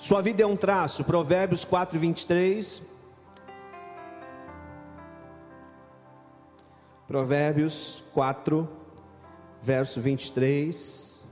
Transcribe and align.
Sua 0.00 0.22
vida 0.22 0.42
é 0.42 0.46
um 0.46 0.56
traço, 0.56 1.04
Provérbios 1.04 1.62
4, 1.62 1.98
23. 1.98 2.82
Provérbios 7.06 8.02
4, 8.14 8.66
verso 9.62 10.00
23. 10.00 11.22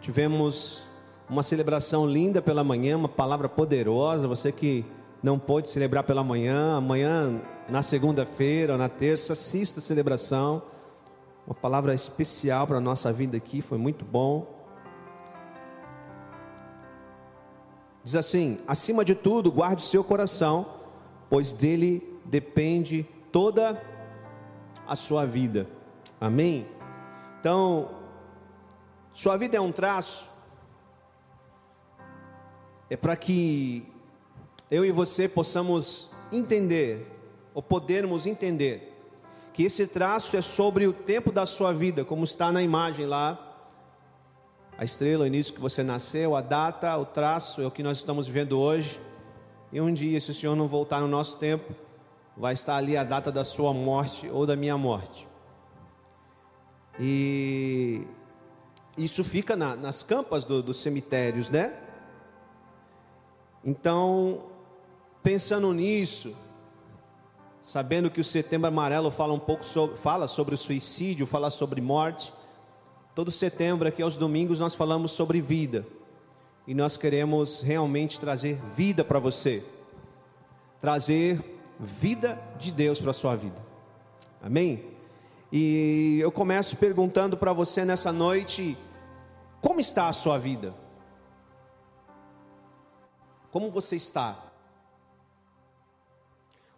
Tivemos 0.00 0.82
uma 1.30 1.44
celebração 1.44 2.08
linda 2.08 2.42
pela 2.42 2.64
manhã, 2.64 2.96
uma 2.96 3.08
palavra 3.08 3.48
poderosa. 3.48 4.26
Você 4.26 4.50
que 4.50 4.84
não 5.22 5.38
pôde 5.38 5.70
celebrar 5.70 6.02
pela 6.02 6.24
manhã, 6.24 6.76
amanhã, 6.76 7.40
na 7.68 7.82
segunda-feira 7.82 8.72
ou 8.72 8.78
na 8.80 8.88
terça, 8.88 9.34
assista 9.34 9.78
a 9.78 9.82
celebração. 9.82 10.60
Uma 11.46 11.54
palavra 11.54 11.94
especial 11.94 12.66
para 12.66 12.78
a 12.78 12.80
nossa 12.80 13.12
vida 13.12 13.36
aqui, 13.36 13.62
foi 13.62 13.78
muito 13.78 14.04
bom. 14.04 14.55
Diz 18.06 18.14
assim: 18.14 18.60
acima 18.68 19.04
de 19.04 19.16
tudo, 19.16 19.50
guarde 19.50 19.82
o 19.82 19.84
seu 19.84 20.04
coração, 20.04 20.64
pois 21.28 21.52
dele 21.52 22.20
depende 22.24 23.04
toda 23.32 23.82
a 24.86 24.94
sua 24.94 25.26
vida. 25.26 25.66
Amém? 26.20 26.64
Então, 27.40 27.90
sua 29.12 29.36
vida 29.36 29.56
é 29.56 29.60
um 29.60 29.72
traço, 29.72 30.30
é 32.88 32.96
para 32.96 33.16
que 33.16 33.84
eu 34.70 34.84
e 34.84 34.92
você 34.92 35.28
possamos 35.28 36.12
entender, 36.30 37.12
ou 37.52 37.60
podermos 37.60 38.24
entender, 38.24 38.96
que 39.52 39.64
esse 39.64 39.84
traço 39.84 40.36
é 40.36 40.40
sobre 40.40 40.86
o 40.86 40.92
tempo 40.92 41.32
da 41.32 41.44
sua 41.44 41.72
vida, 41.72 42.04
como 42.04 42.22
está 42.22 42.52
na 42.52 42.62
imagem 42.62 43.04
lá, 43.04 43.45
a 44.78 44.84
estrela, 44.84 45.24
o 45.24 45.26
início 45.26 45.54
que 45.54 45.60
você 45.60 45.82
nasceu, 45.82 46.36
a 46.36 46.40
data, 46.40 46.96
o 46.98 47.04
traço 47.04 47.62
é 47.62 47.66
o 47.66 47.70
que 47.70 47.82
nós 47.82 47.98
estamos 47.98 48.26
vivendo 48.26 48.58
hoje. 48.58 49.00
E 49.72 49.80
um 49.80 49.92
dia, 49.92 50.20
se 50.20 50.30
o 50.30 50.34
Senhor 50.34 50.54
não 50.54 50.68
voltar 50.68 51.00
no 51.00 51.08
nosso 51.08 51.38
tempo, 51.38 51.74
vai 52.36 52.52
estar 52.52 52.76
ali 52.76 52.96
a 52.96 53.02
data 53.02 53.32
da 53.32 53.42
sua 53.42 53.72
morte 53.72 54.28
ou 54.28 54.46
da 54.46 54.54
minha 54.54 54.76
morte. 54.76 55.26
E 57.00 58.06
isso 58.96 59.24
fica 59.24 59.56
na, 59.56 59.76
nas 59.76 60.02
campas 60.02 60.44
do, 60.44 60.62
dos 60.62 60.78
cemitérios, 60.78 61.50
né? 61.50 61.74
Então, 63.64 64.44
pensando 65.22 65.72
nisso, 65.72 66.34
sabendo 67.60 68.10
que 68.10 68.20
o 68.20 68.24
Setembro 68.24 68.68
Amarelo 68.68 69.10
fala 69.10 69.32
um 69.32 69.38
pouco 69.38 69.64
sobre, 69.64 69.96
fala 69.96 70.28
sobre 70.28 70.54
o 70.54 70.58
suicídio, 70.58 71.26
fala 71.26 71.50
sobre 71.50 71.80
morte. 71.80 72.32
Todo 73.16 73.30
setembro, 73.30 73.88
aqui 73.88 74.02
aos 74.02 74.18
domingos, 74.18 74.60
nós 74.60 74.74
falamos 74.74 75.10
sobre 75.10 75.40
vida. 75.40 75.86
E 76.66 76.74
nós 76.74 76.98
queremos 76.98 77.62
realmente 77.62 78.20
trazer 78.20 78.60
vida 78.74 79.02
para 79.02 79.18
você. 79.18 79.64
Trazer 80.78 81.40
vida 81.80 82.38
de 82.58 82.70
Deus 82.70 83.00
para 83.00 83.12
a 83.12 83.14
sua 83.14 83.34
vida. 83.34 83.56
Amém? 84.42 84.84
E 85.50 86.18
eu 86.20 86.30
começo 86.30 86.76
perguntando 86.76 87.38
para 87.38 87.54
você 87.54 87.86
nessa 87.86 88.12
noite: 88.12 88.76
como 89.62 89.80
está 89.80 90.08
a 90.08 90.12
sua 90.12 90.36
vida? 90.36 90.74
Como 93.50 93.70
você 93.70 93.96
está? 93.96 94.36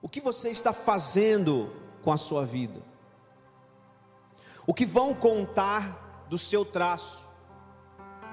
O 0.01 0.09
que 0.09 0.21
você 0.21 0.51
está 0.51 0.73
fazendo 0.73 1.69
com 2.01 2.13
a 2.13 2.17
sua 2.17 2.45
vida? 2.45 2.81
O 4.65 4.73
que 4.73 4.87
vão 4.87 5.13
contar 5.13 6.07
do 6.29 6.39
seu 6.39 6.65
traço, 6.65 7.29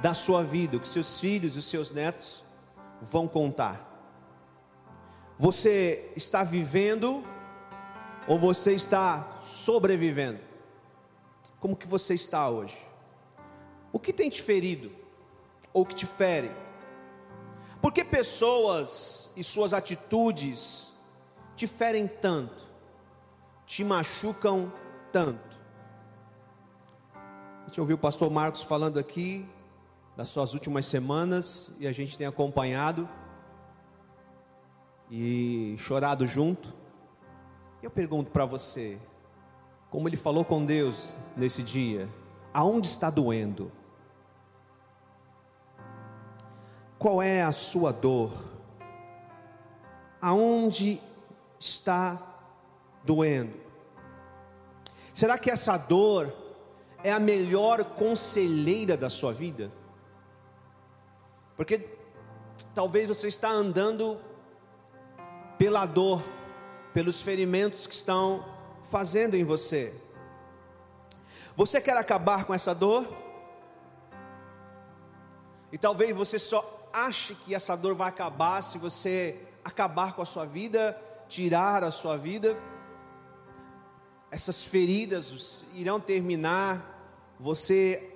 da 0.02 0.14
sua 0.14 0.44
vida, 0.44 0.78
o 0.78 0.80
que 0.80 0.88
seus 0.88 1.20
filhos 1.20 1.56
e 1.56 1.60
os 1.60 1.66
seus 1.66 1.92
netos 1.92 2.44
vão 3.02 3.28
contar. 3.28 3.94
Você 5.38 6.12
está 6.16 6.44
vivendo 6.44 7.24
ou 8.28 8.40
você 8.40 8.74
está 8.74 9.38
sobrevivendo? 9.42 10.40
Como 11.60 11.76
que 11.76 11.88
você 11.88 12.14
está 12.14 12.50
hoje? 12.50 12.78
O 13.92 14.00
que 14.00 14.14
tem 14.14 14.30
te 14.30 14.42
ferido 14.42 14.92
ou 15.74 15.86
que 15.86 15.96
te 15.96 16.06
fere? 16.06 16.52
Por 17.82 17.92
que 17.92 18.04
pessoas 18.04 19.32
e 19.36 19.44
suas 19.44 19.74
atitudes 19.74 20.94
te 21.56 21.68
ferem 21.68 22.08
tanto, 22.08 22.64
te 23.66 23.84
machucam 23.84 24.72
tanto? 25.12 25.45
Gente 27.76 27.82
ouviu 27.82 27.98
o 27.98 28.00
pastor 28.00 28.32
Marcos 28.32 28.64
falando 28.64 28.98
aqui 28.98 29.46
das 30.16 30.30
suas 30.30 30.54
últimas 30.54 30.86
semanas 30.86 31.72
e 31.78 31.86
a 31.86 31.92
gente 31.92 32.18
tem 32.18 32.26
acompanhado 32.26 33.06
e 35.12 35.76
chorado 35.78 36.26
junto. 36.26 36.74
Eu 37.84 37.92
pergunto 37.92 38.32
para 38.32 38.46
você, 38.46 38.98
como 39.90 40.08
ele 40.08 40.16
falou 40.16 40.46
com 40.46 40.64
Deus 40.64 41.20
nesse 41.36 41.62
dia, 41.62 42.08
aonde 42.54 42.88
está 42.88 43.10
doendo? 43.10 43.70
Qual 46.98 47.22
é 47.22 47.44
a 47.44 47.52
sua 47.52 47.92
dor? 47.92 48.32
Aonde 50.22 51.02
está 51.60 52.18
doendo? 53.04 53.54
Será 55.14 55.38
que 55.38 55.52
essa 55.52 55.76
dor 55.76 56.45
é 57.06 57.12
a 57.12 57.20
melhor 57.20 57.84
conselheira 57.84 58.98
da 58.98 59.12
sua 59.12 59.32
vida? 59.32 59.72
Porque 61.56 61.88
talvez 62.74 63.08
você 63.08 63.28
está 63.28 63.48
andando 63.48 64.20
pela 65.56 65.86
dor, 65.86 66.20
pelos 66.96 67.22
ferimentos 67.22 67.86
que 67.86 67.94
estão 67.94 68.44
fazendo 68.90 69.36
em 69.36 69.44
você. 69.44 69.94
Você 71.56 71.80
quer 71.80 71.96
acabar 71.96 72.44
com 72.44 72.56
essa 72.56 72.74
dor? 72.74 73.06
E 75.72 75.78
talvez 75.78 76.18
você 76.18 76.40
só 76.40 76.90
ache 76.92 77.36
que 77.36 77.54
essa 77.54 77.76
dor 77.76 77.94
vai 77.94 78.10
acabar 78.10 78.64
se 78.64 78.80
você 78.80 79.48
acabar 79.64 80.14
com 80.14 80.24
a 80.24 80.26
sua 80.26 80.46
vida, 80.46 81.00
tirar 81.30 81.84
a 81.84 81.92
sua 81.92 82.18
vida. 82.18 82.58
Essas 84.32 84.64
feridas 84.64 85.68
irão 85.76 86.00
terminar 86.00 86.95
você 87.40 88.12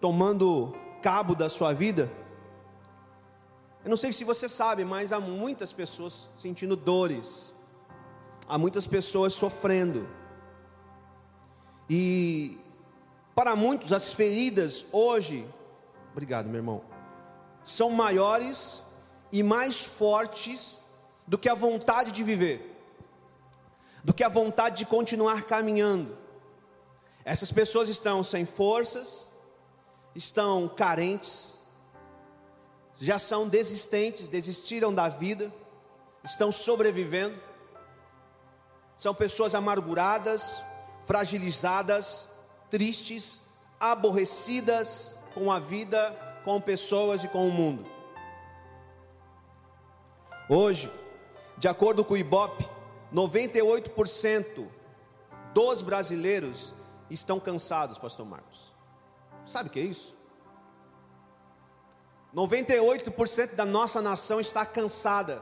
tomando 0.00 0.74
cabo 1.02 1.34
da 1.34 1.48
sua 1.48 1.72
vida. 1.72 2.10
Eu 3.84 3.90
não 3.90 3.96
sei 3.96 4.12
se 4.12 4.24
você 4.24 4.48
sabe, 4.48 4.84
mas 4.84 5.12
há 5.12 5.20
muitas 5.20 5.72
pessoas 5.72 6.30
sentindo 6.34 6.74
dores, 6.74 7.54
há 8.48 8.56
muitas 8.56 8.86
pessoas 8.86 9.34
sofrendo. 9.34 10.08
E 11.88 12.58
para 13.34 13.54
muitos 13.54 13.92
as 13.92 14.14
feridas 14.14 14.86
hoje, 14.90 15.46
obrigado, 16.12 16.46
meu 16.46 16.56
irmão, 16.56 16.82
são 17.62 17.90
maiores 17.90 18.82
e 19.30 19.42
mais 19.42 19.84
fortes 19.84 20.80
do 21.26 21.36
que 21.36 21.48
a 21.48 21.54
vontade 21.54 22.12
de 22.12 22.22
viver, 22.22 22.80
do 24.02 24.14
que 24.14 24.24
a 24.24 24.28
vontade 24.28 24.78
de 24.78 24.86
continuar 24.86 25.44
caminhando. 25.44 26.23
Essas 27.24 27.50
pessoas 27.50 27.88
estão 27.88 28.22
sem 28.22 28.44
forças, 28.44 29.28
estão 30.14 30.68
carentes, 30.68 31.58
já 33.00 33.18
são 33.18 33.48
desistentes, 33.48 34.28
desistiram 34.28 34.92
da 34.92 35.08
vida, 35.08 35.52
estão 36.22 36.52
sobrevivendo. 36.52 37.40
São 38.96 39.14
pessoas 39.14 39.54
amarguradas, 39.54 40.62
fragilizadas, 41.06 42.28
tristes, 42.70 43.42
aborrecidas 43.80 45.18
com 45.32 45.50
a 45.50 45.58
vida, 45.58 46.14
com 46.44 46.60
pessoas 46.60 47.24
e 47.24 47.28
com 47.28 47.48
o 47.48 47.50
mundo. 47.50 47.84
Hoje, 50.48 50.92
de 51.56 51.66
acordo 51.66 52.04
com 52.04 52.14
o 52.14 52.18
Ibope, 52.18 52.68
98% 53.12 54.68
dos 55.54 55.82
brasileiros 55.82 56.74
estão 57.10 57.38
cansados, 57.38 57.98
pastor 57.98 58.26
Marcos. 58.26 58.72
Sabe 59.44 59.68
o 59.68 59.72
que 59.72 59.80
é 59.80 59.82
isso? 59.82 60.14
98% 62.34 63.54
da 63.54 63.64
nossa 63.64 64.02
nação 64.02 64.40
está 64.40 64.66
cansada. 64.66 65.40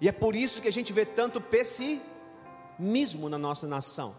E 0.00 0.08
é 0.08 0.12
por 0.12 0.34
isso 0.34 0.60
que 0.60 0.68
a 0.68 0.72
gente 0.72 0.92
vê 0.92 1.06
tanto 1.06 1.40
pessimismo 1.40 3.28
na 3.28 3.38
nossa 3.38 3.66
nação. 3.66 4.14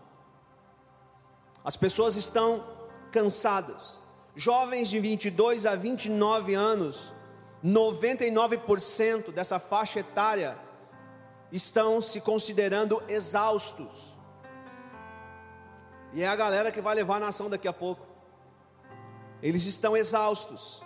As 1.63 1.75
pessoas 1.75 2.15
estão 2.15 2.63
cansadas. 3.11 4.01
Jovens 4.35 4.89
de 4.89 4.99
22 4.99 5.65
a 5.65 5.75
29 5.75 6.53
anos, 6.53 7.11
99% 7.63 9.31
dessa 9.31 9.59
faixa 9.59 9.99
etária 9.99 10.57
estão 11.51 12.01
se 12.01 12.21
considerando 12.21 13.01
exaustos. 13.07 14.14
E 16.15 16.23
é 16.23 16.27
a 16.27 16.35
galera 16.35 16.71
que 16.71 16.79
vai 16.79 16.95
levar 16.95 17.17
a 17.17 17.19
nação 17.19 17.49
daqui 17.49 17.67
a 17.67 17.73
pouco. 17.73 18.07
Eles 19.43 19.65
estão 19.65 19.97
exaustos. 19.97 20.81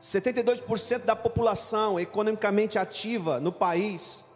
72% 0.00 1.04
da 1.04 1.14
população 1.14 1.98
economicamente 1.98 2.80
ativa 2.80 3.38
no 3.38 3.52
país 3.52 4.26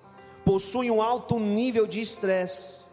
possui 0.45 0.89
um 0.89 1.03
alto 1.03 1.41
nível 1.41 1.85
de 1.85 2.01
estresse. 2.01 2.85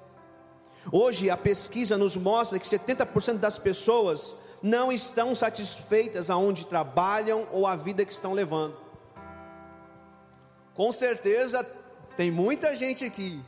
Hoje 0.91 1.29
a 1.29 1.37
pesquisa 1.37 1.95
nos 1.95 2.17
mostra 2.17 2.57
que 2.57 2.65
70% 2.65 3.37
das 3.37 3.59
pessoas 3.59 4.35
não 4.63 4.91
estão 4.91 5.35
satisfeitas 5.35 6.31
aonde 6.31 6.65
trabalham 6.65 7.47
ou 7.51 7.67
a 7.67 7.75
vida 7.75 8.03
que 8.03 8.11
estão 8.11 8.33
levando. 8.33 8.75
Com 10.73 10.91
certeza 10.91 11.63
tem 12.15 12.31
muita 12.31 12.75
gente 12.75 13.05
aqui. 13.05 13.39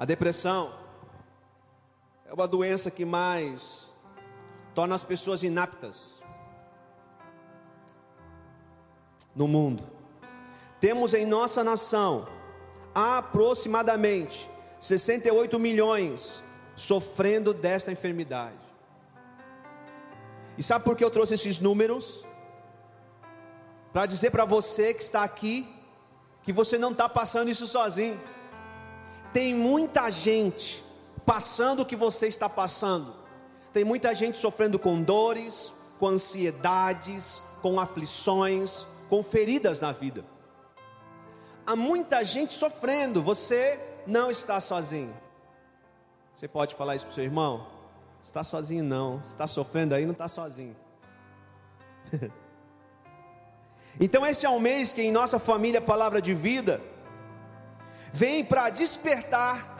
A 0.00 0.06
depressão 0.06 0.72
é 2.24 2.32
uma 2.32 2.48
doença 2.48 2.90
que 2.90 3.04
mais 3.04 3.92
torna 4.74 4.94
as 4.94 5.04
pessoas 5.04 5.42
inaptas 5.42 6.22
no 9.36 9.46
mundo. 9.46 9.84
Temos 10.80 11.12
em 11.12 11.26
nossa 11.26 11.62
nação 11.62 12.26
aproximadamente 12.94 14.48
68 14.78 15.58
milhões 15.58 16.42
sofrendo 16.74 17.52
desta 17.52 17.92
enfermidade. 17.92 18.56
E 20.56 20.62
sabe 20.62 20.82
por 20.82 20.96
que 20.96 21.04
eu 21.04 21.10
trouxe 21.10 21.34
esses 21.34 21.58
números? 21.58 22.24
Para 23.92 24.06
dizer 24.06 24.30
para 24.30 24.46
você 24.46 24.94
que 24.94 25.02
está 25.02 25.24
aqui, 25.24 25.70
que 26.42 26.54
você 26.54 26.78
não 26.78 26.92
está 26.92 27.06
passando 27.06 27.50
isso 27.50 27.66
sozinho. 27.66 28.18
Tem 29.32 29.54
muita 29.54 30.10
gente 30.10 30.82
passando 31.24 31.82
o 31.82 31.86
que 31.86 31.94
você 31.94 32.26
está 32.26 32.48
passando. 32.48 33.14
Tem 33.72 33.84
muita 33.84 34.12
gente 34.14 34.38
sofrendo 34.38 34.78
com 34.78 35.00
dores, 35.00 35.72
com 35.98 36.08
ansiedades, 36.08 37.42
com 37.62 37.78
aflições, 37.78 38.86
com 39.08 39.22
feridas 39.22 39.80
na 39.80 39.92
vida. 39.92 40.24
Há 41.66 41.76
muita 41.76 42.24
gente 42.24 42.52
sofrendo, 42.52 43.22
você 43.22 43.78
não 44.06 44.30
está 44.30 44.60
sozinho. 44.60 45.14
Você 46.34 46.48
pode 46.48 46.74
falar 46.74 46.96
isso 46.96 47.04
para 47.04 47.12
o 47.12 47.14
seu 47.14 47.24
irmão? 47.24 47.66
Está 48.20 48.42
sozinho 48.42 48.82
não, 48.82 49.20
está 49.20 49.46
sofrendo 49.46 49.94
aí, 49.94 50.04
não 50.04 50.12
está 50.12 50.26
sozinho. 50.26 50.76
então 54.00 54.26
esse 54.26 54.44
é 54.44 54.50
um 54.50 54.58
mês 54.58 54.92
que 54.92 55.02
em 55.02 55.12
nossa 55.12 55.38
família 55.38 55.80
Palavra 55.80 56.20
de 56.20 56.34
Vida 56.34 56.80
vem 58.12 58.44
para 58.44 58.70
despertar, 58.70 59.78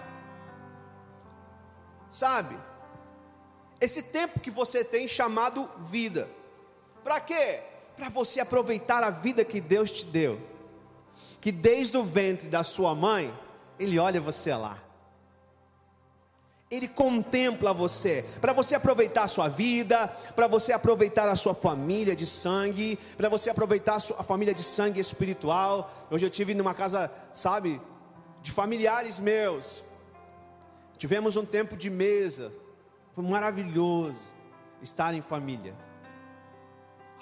sabe? 2.11 2.57
Esse 3.81 4.03
tempo 4.03 4.41
que 4.41 4.51
você 4.51 4.85
tem 4.85 5.09
chamado 5.09 5.69
vida. 5.79 6.29
Para 7.03 7.21
quê? 7.21 7.61
Para 7.97 8.09
você 8.09 8.41
aproveitar 8.41 9.03
a 9.03 9.11
vida 9.11 9.45
que 9.45 9.61
Deus 9.61 9.91
te 9.91 10.07
deu. 10.07 10.39
Que 11.41 11.51
desde 11.51 11.97
o 11.97 12.05
ventre 12.05 12.49
da 12.49 12.63
sua 12.63 12.95
mãe, 12.95 13.33
Ele 13.79 13.99
olha 13.99 14.21
você 14.21 14.55
lá. 14.55 14.79
Ele 16.71 16.87
contempla 16.87 17.75
você, 17.75 18.25
para 18.41 18.53
você 18.53 18.77
aproveitar 18.77 19.25
a 19.25 19.29
sua 19.29 19.49
vida, 19.49 20.07
para 20.37 20.47
você 20.47 20.73
aproveitar 20.73 21.29
a 21.29 21.35
sua 21.35 21.53
família 21.53 22.15
de 22.15 22.25
sangue, 22.25 22.97
para 23.17 23.29
você 23.29 23.51
aproveitar 23.51 23.97
a, 23.97 23.99
sua, 23.99 24.23
família 24.23 24.55
de 24.55 24.63
sangue 24.63 25.01
espiritual. 25.01 25.91
Hoje 26.09 26.27
eu 26.27 26.31
tive 26.31 26.55
numa 26.55 26.73
casa, 26.73 27.11
sabe, 27.33 27.81
de 28.43 28.51
familiares 28.51 29.19
meus. 29.19 29.85
Tivemos 30.97 31.37
um 31.37 31.45
tempo 31.45 31.77
de 31.77 31.89
mesa, 31.89 32.53
foi 33.13 33.25
maravilhoso 33.25 34.25
estar 34.83 35.15
em 35.15 35.23
família. 35.23 35.75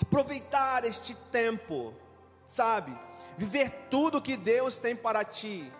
Aproveitar 0.01 0.85
este 0.85 1.15
tempo, 1.15 1.93
sabe? 2.47 2.97
Viver 3.37 3.71
tudo 3.91 4.23
que 4.23 4.37
Deus 4.37 4.79
tem 4.79 4.95
para 4.95 5.25
ti. 5.25 5.71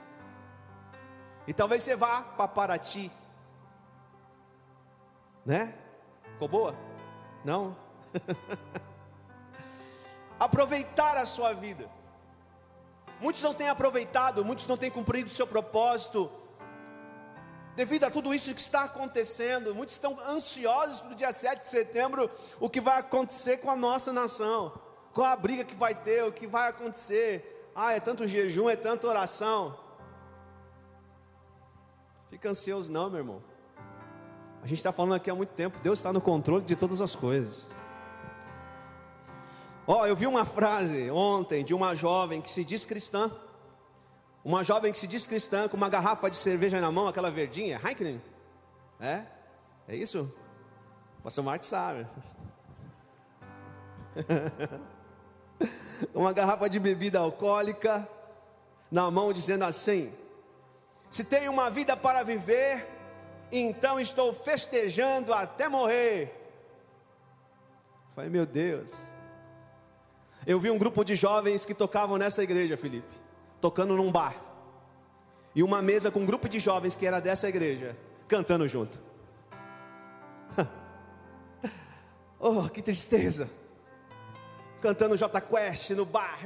E 1.47 1.53
talvez 1.53 1.83
você 1.83 1.97
vá 1.97 2.23
para 2.23 2.47
Paraty, 2.47 3.11
né? 5.47 5.75
Ficou 6.33 6.47
boa? 6.47 6.75
Não? 7.43 7.75
Aproveitar 10.39 11.17
a 11.17 11.25
sua 11.25 11.55
vida. 11.55 11.89
Muitos 13.21 13.43
não 13.43 13.53
têm 13.53 13.69
aproveitado, 13.69 14.45
muitos 14.45 14.67
não 14.67 14.77
têm 14.77 14.91
cumprido 14.91 15.29
o 15.29 15.35
seu 15.35 15.47
propósito, 15.47 16.31
devido 17.79 18.03
a 18.03 18.11
tudo 18.11 18.35
isso 18.35 18.53
que 18.53 18.61
está 18.61 18.83
acontecendo, 18.83 19.73
muitos 19.73 19.95
estão 19.95 20.19
ansiosos 20.29 20.99
para 21.01 21.13
o 21.13 21.15
dia 21.15 21.31
7 21.31 21.61
de 21.61 21.67
setembro, 21.67 22.29
o 22.59 22.69
que 22.69 22.81
vai 22.81 22.99
acontecer 22.99 23.59
com 23.59 23.71
a 23.71 23.77
nossa 23.77 24.13
nação, 24.13 24.73
qual 25.13 25.29
a 25.29 25.37
briga 25.37 25.63
que 25.63 25.77
vai 25.77 25.95
ter, 25.95 26.25
o 26.25 26.33
que 26.33 26.45
vai 26.45 26.69
acontecer. 26.69 27.71
Ah, 27.77 27.93
é 27.93 28.01
tanto 28.01 28.27
jejum, 28.27 28.69
é 28.69 28.75
tanta 28.75 29.07
oração. 29.07 29.79
Fica 32.29 32.51
ansioso, 32.51 32.91
não, 32.91 33.09
meu 33.09 33.21
irmão. 33.21 33.43
A 34.61 34.67
gente 34.67 34.79
está 34.79 34.91
falando 34.91 35.15
aqui 35.15 35.31
há 35.31 35.35
muito 35.37 35.51
tempo, 35.51 35.79
Deus 35.81 36.01
está 36.01 36.13
no 36.13 36.21
controle 36.21 36.65
de 36.65 36.75
todas 36.75 37.01
as 37.01 37.15
coisas. 37.15 37.71
Ó, 39.91 40.03
oh, 40.03 40.07
eu 40.07 40.15
vi 40.15 40.27
uma 40.27 40.45
frase 40.45 41.11
ontem 41.11 41.65
de 41.65 41.73
uma 41.73 41.95
jovem 41.95 42.43
que 42.43 42.51
se 42.51 42.63
diz 42.63 42.85
cristã. 42.85 43.31
Uma 44.45 44.63
jovem 44.63 44.93
que 44.93 44.99
se 44.99 45.07
diz 45.07 45.27
cristã 45.27 45.67
com 45.67 45.79
uma 45.79 45.89
garrafa 45.89 46.29
de 46.29 46.37
cerveja 46.37 46.79
na 46.79 46.93
mão, 46.93 47.09
aquela 47.09 47.31
verdinha, 47.31 47.81
Heineken. 47.83 48.21
É? 49.01 49.23
É 49.89 49.97
isso? 49.97 50.31
O 51.19 51.23
pastor 51.23 51.43
Marcos 51.43 51.69
sabe. 51.69 52.07
uma 56.15 56.35
garrafa 56.35 56.69
de 56.69 56.79
bebida 56.79 57.21
alcoólica 57.21 58.07
na 58.91 59.11
mão, 59.11 59.33
dizendo 59.33 59.65
assim: 59.65 60.13
Se 61.09 61.25
tenho 61.25 61.51
uma 61.51 61.71
vida 61.71 61.97
para 61.97 62.23
viver, 62.23 62.87
então 63.51 63.99
estou 63.99 64.35
festejando 64.35 65.33
até 65.33 65.67
morrer. 65.67 66.35
Falei, 68.15 68.29
meu 68.29 68.45
Deus. 68.45 69.17
Eu 70.49 70.59
vi 70.59 70.69
um 70.69 70.79
grupo 70.79 71.05
de 71.05 71.15
jovens 71.15 71.65
que 71.65 71.75
tocavam 71.75 72.19
nessa 72.19 72.43
igreja, 72.43 72.77
Felipe 72.77 73.29
tocando 73.61 73.97
num 73.97 74.11
bar. 74.11 74.35
E 75.55 75.63
uma 75.63 75.83
mesa 75.83 76.11
com 76.11 76.21
um 76.21 76.27
grupo 76.27 76.49
de 76.49 76.59
jovens 76.59 76.97
que 76.97 77.07
era 77.07 77.21
dessa 77.21 77.49
igreja, 77.49 77.97
cantando 78.27 78.67
junto. 78.69 79.01
oh, 82.39 82.69
que 82.69 82.83
tristeza. 82.83 83.49
Cantando 84.81 85.17
J 85.17 85.41
Quest 85.41 85.91
no 85.91 86.05
bar. 86.05 86.39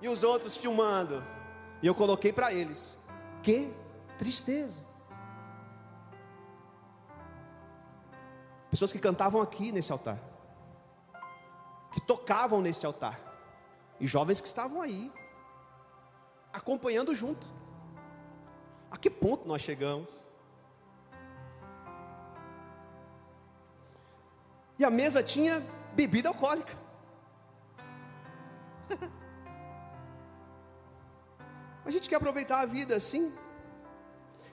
E 0.00 0.08
os 0.08 0.24
outros 0.24 0.56
filmando. 0.56 1.22
E 1.82 1.86
eu 1.86 1.94
coloquei 1.94 2.32
para 2.32 2.52
eles. 2.52 2.98
Que 3.42 3.70
tristeza. 4.16 4.80
Pessoas 8.70 8.92
que 8.92 8.98
cantavam 8.98 9.40
aqui 9.42 9.72
nesse 9.72 9.90
altar 9.90 10.18
que 11.90 12.00
tocavam 12.00 12.60
neste 12.60 12.86
altar, 12.86 13.18
e 13.98 14.06
jovens 14.06 14.40
que 14.40 14.46
estavam 14.46 14.80
aí, 14.80 15.12
acompanhando 16.52 17.12
junto. 17.14 17.46
A 18.90 18.96
que 18.96 19.10
ponto 19.10 19.46
nós 19.46 19.62
chegamos? 19.62 20.28
E 24.78 24.84
a 24.84 24.90
mesa 24.90 25.22
tinha 25.22 25.62
bebida 25.92 26.28
alcoólica. 26.28 26.74
a 31.84 31.90
gente 31.90 32.08
quer 32.08 32.16
aproveitar 32.16 32.60
a 32.60 32.66
vida 32.66 32.96
assim, 32.96 33.36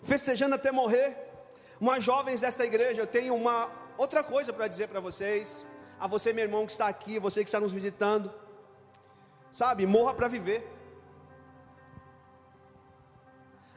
festejando 0.04 0.56
até 0.56 0.72
morrer. 0.72 1.26
Umas 1.80 2.04
jovens 2.04 2.42
desta 2.42 2.66
igreja, 2.66 3.02
eu 3.02 3.08
tenho 3.08 3.34
uma 3.36 3.70
outra 3.98 4.24
coisa 4.24 4.54
para 4.54 4.68
dizer 4.68 4.88
para 4.88 5.00
vocês 5.00 5.66
a 6.00 6.08
você, 6.08 6.32
meu 6.32 6.44
irmão, 6.44 6.66
que 6.66 6.72
está 6.72 6.88
aqui, 6.88 7.20
você 7.20 7.42
que 7.42 7.50
está 7.50 7.60
nos 7.60 7.74
visitando. 7.74 8.32
Sabe, 9.52 9.86
morra 9.86 10.14
para 10.14 10.28
viver. 10.28 10.66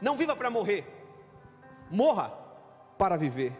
Não 0.00 0.16
viva 0.16 0.36
para 0.36 0.50
morrer. 0.50 0.84
Morra 1.90 2.32
para 2.98 3.16
viver. 3.16 3.56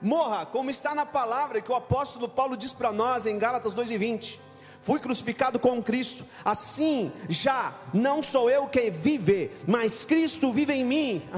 Morra, 0.00 0.46
como 0.46 0.70
está 0.70 0.94
na 0.94 1.06
palavra 1.06 1.60
que 1.60 1.70
o 1.70 1.74
apóstolo 1.74 2.28
Paulo 2.28 2.56
diz 2.56 2.72
para 2.72 2.92
nós 2.92 3.26
em 3.26 3.38
Gálatas 3.38 3.72
2:20 3.72 4.40
fui 4.86 5.00
crucificado 5.00 5.58
com 5.58 5.82
Cristo, 5.82 6.24
assim 6.44 7.12
já 7.28 7.74
não 7.92 8.22
sou 8.22 8.48
eu 8.48 8.68
que 8.68 8.88
vive, 8.88 9.50
mas 9.66 10.04
Cristo 10.04 10.52
vive 10.52 10.74
em 10.74 10.84
mim, 10.84 11.28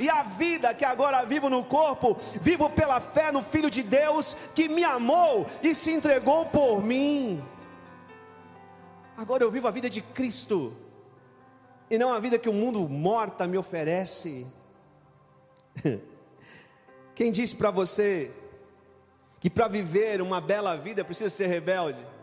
e 0.00 0.08
a 0.08 0.22
vida 0.22 0.72
que 0.72 0.84
agora 0.84 1.22
vivo 1.26 1.50
no 1.50 1.62
corpo, 1.62 2.16
vivo 2.40 2.70
pela 2.70 2.98
fé 2.98 3.30
no 3.30 3.42
Filho 3.42 3.70
de 3.70 3.82
Deus 3.82 4.34
que 4.54 4.66
me 4.66 4.82
amou 4.82 5.46
e 5.62 5.74
se 5.74 5.92
entregou 5.92 6.46
por 6.46 6.82
mim. 6.82 7.44
Agora 9.14 9.44
eu 9.44 9.50
vivo 9.50 9.68
a 9.68 9.70
vida 9.70 9.90
de 9.90 10.00
Cristo, 10.00 10.72
e 11.90 11.98
não 11.98 12.14
a 12.14 12.18
vida 12.18 12.38
que 12.38 12.48
o 12.48 12.52
mundo 12.54 12.88
morta 12.88 13.46
me 13.46 13.58
oferece. 13.58 14.46
Quem 17.14 17.30
disse 17.30 17.54
para 17.54 17.70
você 17.70 18.30
que 19.38 19.50
para 19.50 19.68
viver 19.68 20.22
uma 20.22 20.40
bela 20.40 20.74
vida 20.78 21.04
precisa 21.04 21.28
ser 21.28 21.48
rebelde? 21.48 22.15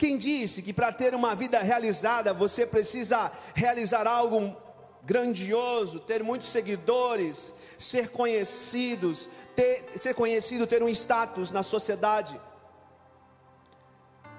Quem 0.00 0.16
disse 0.16 0.62
que 0.62 0.72
para 0.72 0.90
ter 0.90 1.14
uma 1.14 1.34
vida 1.34 1.58
realizada 1.58 2.32
você 2.32 2.64
precisa 2.64 3.30
realizar 3.54 4.06
algo 4.06 4.56
grandioso, 5.02 6.00
ter 6.00 6.24
muitos 6.24 6.48
seguidores, 6.48 7.52
ser 7.78 8.08
conhecidos, 8.08 9.28
ter, 9.54 9.92
ser 9.96 10.14
conhecido, 10.14 10.66
ter 10.66 10.82
um 10.82 10.88
status 10.88 11.50
na 11.50 11.62
sociedade? 11.62 12.40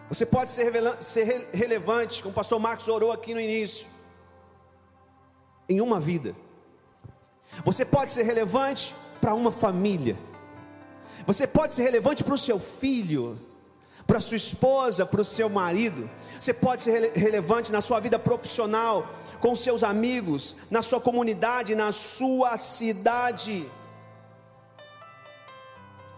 Você 0.10 0.26
pode 0.26 0.52
ser, 0.52 0.74
ser 1.00 1.48
relevante, 1.54 2.24
como 2.24 2.32
o 2.32 2.36
pastor 2.36 2.60
Marcos 2.60 2.88
orou 2.88 3.12
aqui 3.12 3.36
no 3.36 3.40
início, 3.40 3.86
em 5.70 5.80
uma 5.80 6.00
vida. 6.00 6.36
Você 7.64 7.86
pode 7.86 8.12
ser 8.12 8.24
relevante 8.24 8.96
para 9.22 9.36
uma 9.36 9.52
família. 9.52 10.18
Você 11.28 11.46
pode 11.46 11.76
ser 11.76 11.84
relevante 11.84 12.24
para 12.24 12.34
o 12.34 12.38
seu 12.38 12.58
filho, 12.58 13.51
para 14.06 14.20
sua 14.20 14.38
esposa, 14.38 15.06
para 15.06 15.22
o 15.22 15.26
seu 15.26 15.50
marido. 15.50 16.10
Você 16.40 16.54
pode 16.54 16.82
ser 16.82 16.92
rele 16.92 17.12
relevante 17.16 17.72
na 17.72 17.82
sua 17.82 18.00
vida 18.00 18.18
profissional, 18.20 19.08
com 19.40 19.56
seus 19.56 19.84
amigos, 19.84 20.56
na 20.70 20.82
sua 20.82 21.00
comunidade, 21.00 21.76
na 21.76 21.92
sua 21.92 22.58
cidade. 22.58 23.70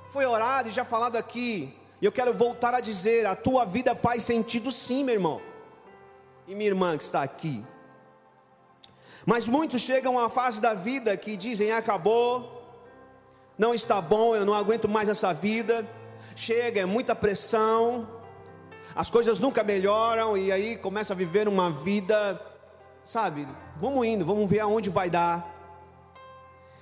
Foi 0.10 0.26
orado 0.26 0.70
e 0.70 0.72
já 0.72 0.86
falado 0.86 1.16
aqui, 1.16 1.74
e 2.02 2.06
eu 2.06 2.12
quero 2.12 2.34
voltar 2.34 2.74
a 2.74 2.80
dizer: 2.80 3.26
a 3.26 3.36
tua 3.36 3.66
vida 3.66 3.96
faz 3.96 4.24
sentido 4.24 4.72
sim, 4.72 5.04
meu 5.04 5.16
irmão, 5.16 5.42
e 6.48 6.54
minha 6.54 6.70
irmã 6.70 6.98
que 6.98 7.04
está 7.04 7.24
aqui. 7.24 7.64
Mas 9.26 9.48
muitos 9.48 9.82
chegam 9.82 10.14
uma 10.14 10.30
fase 10.30 10.62
da 10.62 10.74
vida 10.74 11.16
que 11.16 11.38
dizem: 11.38 11.72
acabou, 11.72 12.62
não 13.58 13.74
está 13.74 14.02
bom, 14.02 14.36
eu 14.36 14.46
não 14.46 14.54
aguento 14.54 14.90
mais 14.90 15.10
essa 15.10 15.34
vida. 15.34 15.88
Chega, 16.36 16.82
é 16.82 16.86
muita 16.86 17.14
pressão, 17.14 18.08
as 18.96 19.10
coisas 19.10 19.40
nunca 19.40 19.64
melhoram, 19.64 20.38
e 20.38 20.52
aí 20.52 20.78
começa 20.78 21.14
a 21.14 21.16
viver 21.16 21.48
uma 21.48 21.72
vida, 21.72 22.40
sabe? 23.04 23.48
Vamos 23.78 24.06
indo, 24.06 24.26
vamos 24.26 24.50
ver 24.50 24.60
aonde 24.60 24.90
vai 24.90 25.10
dar. 25.10 25.52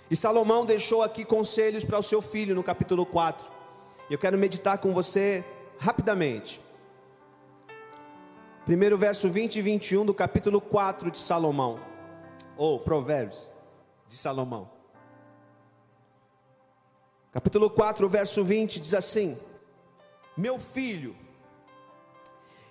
E 0.10 0.15
Salomão 0.15 0.65
deixou 0.65 1.03
aqui 1.03 1.24
conselhos 1.24 1.86
para 1.86 1.98
o 1.98 2.03
seu 2.03 2.21
filho 2.21 2.53
no 2.53 2.63
capítulo 2.63 3.05
4. 3.05 3.50
Eu 4.10 4.17
quero 4.17 4.38
meditar 4.38 4.77
com 4.77 4.93
você 4.93 5.43
rapidamente. 5.79 6.62
Primeiro 8.65 8.98
verso 8.98 9.29
20 9.29 9.55
e 9.55 9.62
21 9.62 10.05
do 10.05 10.13
capítulo 10.13 10.62
4 10.62 11.12
de 11.12 11.17
Salomão 11.17 11.79
ou 12.57 12.79
Provérbios 12.79 13.51
de 14.07 14.15
Salomão. 14.15 14.69
Capítulo 17.32 17.70
4, 17.70 18.10
verso 18.10 18.44
20 18.44 18.82
diz 18.82 18.94
assim: 18.94 19.40
Meu 20.36 20.60
filho, 20.60 21.16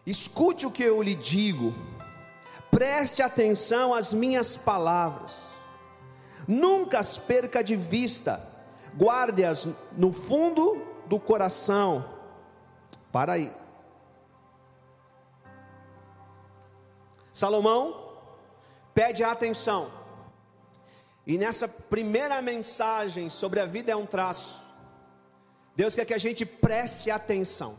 escute 0.05 0.67
o 0.67 0.71
que 0.71 0.83
eu 0.83 1.02
lhe 1.02 1.14
digo, 1.14 1.75
preste 2.71 3.23
atenção 3.23 3.95
às 3.95 4.12
minhas 4.12 4.59
palavras, 4.59 5.52
nunca 6.47 6.99
as 6.99 7.17
perca 7.17 7.64
de 7.64 7.75
vista, 7.75 8.38
guarde-as 8.95 9.67
no 9.93 10.12
fundo 10.12 10.87
do 11.07 11.19
coração. 11.19 12.05
Para 13.11 13.33
aí. 13.33 13.50
Salomão 17.33 18.12
pede 18.93 19.25
atenção. 19.25 20.00
E 21.26 21.36
nessa 21.36 21.68
primeira 21.68 22.40
mensagem 22.40 23.28
sobre 23.28 23.60
a 23.60 23.66
vida 23.66 23.92
é 23.92 23.96
um 23.96 24.06
traço. 24.06 24.66
Deus 25.76 25.94
quer 25.94 26.04
que 26.04 26.14
a 26.14 26.18
gente 26.18 26.44
preste 26.44 27.10
atenção. 27.10 27.78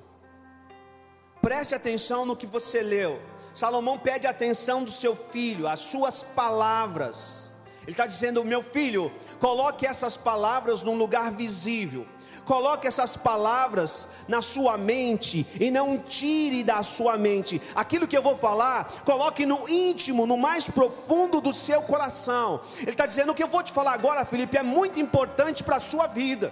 Preste 1.42 1.74
atenção 1.74 2.26
no 2.26 2.36
que 2.36 2.46
você 2.46 2.82
leu. 2.82 3.20
Salomão 3.54 3.98
pede 3.98 4.28
atenção 4.28 4.84
do 4.84 4.92
seu 4.92 5.16
filho, 5.16 5.68
as 5.68 5.80
suas 5.80 6.22
palavras. 6.22 7.41
Ele 7.84 7.92
está 7.92 8.06
dizendo: 8.06 8.44
meu 8.46 8.62
filho, 8.62 9.12
coloque 9.40 9.86
essas 9.86 10.18
palavras 10.18 10.84
num 10.84 10.96
lugar 10.96 11.32
visível. 11.32 12.08
Coloque 12.46 12.88
essas 12.88 13.16
palavras 13.16 14.10
na 14.28 14.42
sua 14.42 14.76
mente 14.78 15.46
e 15.60 15.70
não 15.70 15.98
tire 15.98 16.64
da 16.64 16.82
sua 16.82 17.16
mente. 17.16 17.62
Aquilo 17.76 18.08
que 18.08 18.18
eu 18.18 18.22
vou 18.22 18.36
falar, 18.36 18.92
coloque 19.06 19.46
no 19.46 19.70
íntimo, 19.70 20.26
no 20.26 20.38
mais 20.38 20.68
profundo 20.70 21.40
do 21.40 21.54
seu 21.54 21.82
coração. 21.84 22.60
Ele 22.80 22.92
está 22.92 23.06
dizendo: 23.06 23.32
o 23.32 23.36
que 23.36 23.44
eu 23.44 23.48
vou 23.48 23.64
te 23.64 23.72
falar 23.72 23.94
agora, 23.94 24.26
Felipe, 24.26 24.58
é 24.58 24.64
muito 24.64 25.00
importante 25.00 25.64
para 25.64 25.78
a 25.78 25.80
sua 25.80 26.08
vida. 26.08 26.52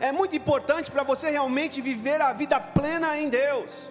É 0.00 0.10
muito 0.10 0.34
importante 0.34 0.90
para 0.90 1.02
você 1.02 1.30
realmente 1.30 1.80
viver 1.80 2.20
a 2.20 2.32
vida 2.32 2.58
plena 2.58 3.16
em 3.16 3.28
Deus. 3.28 3.90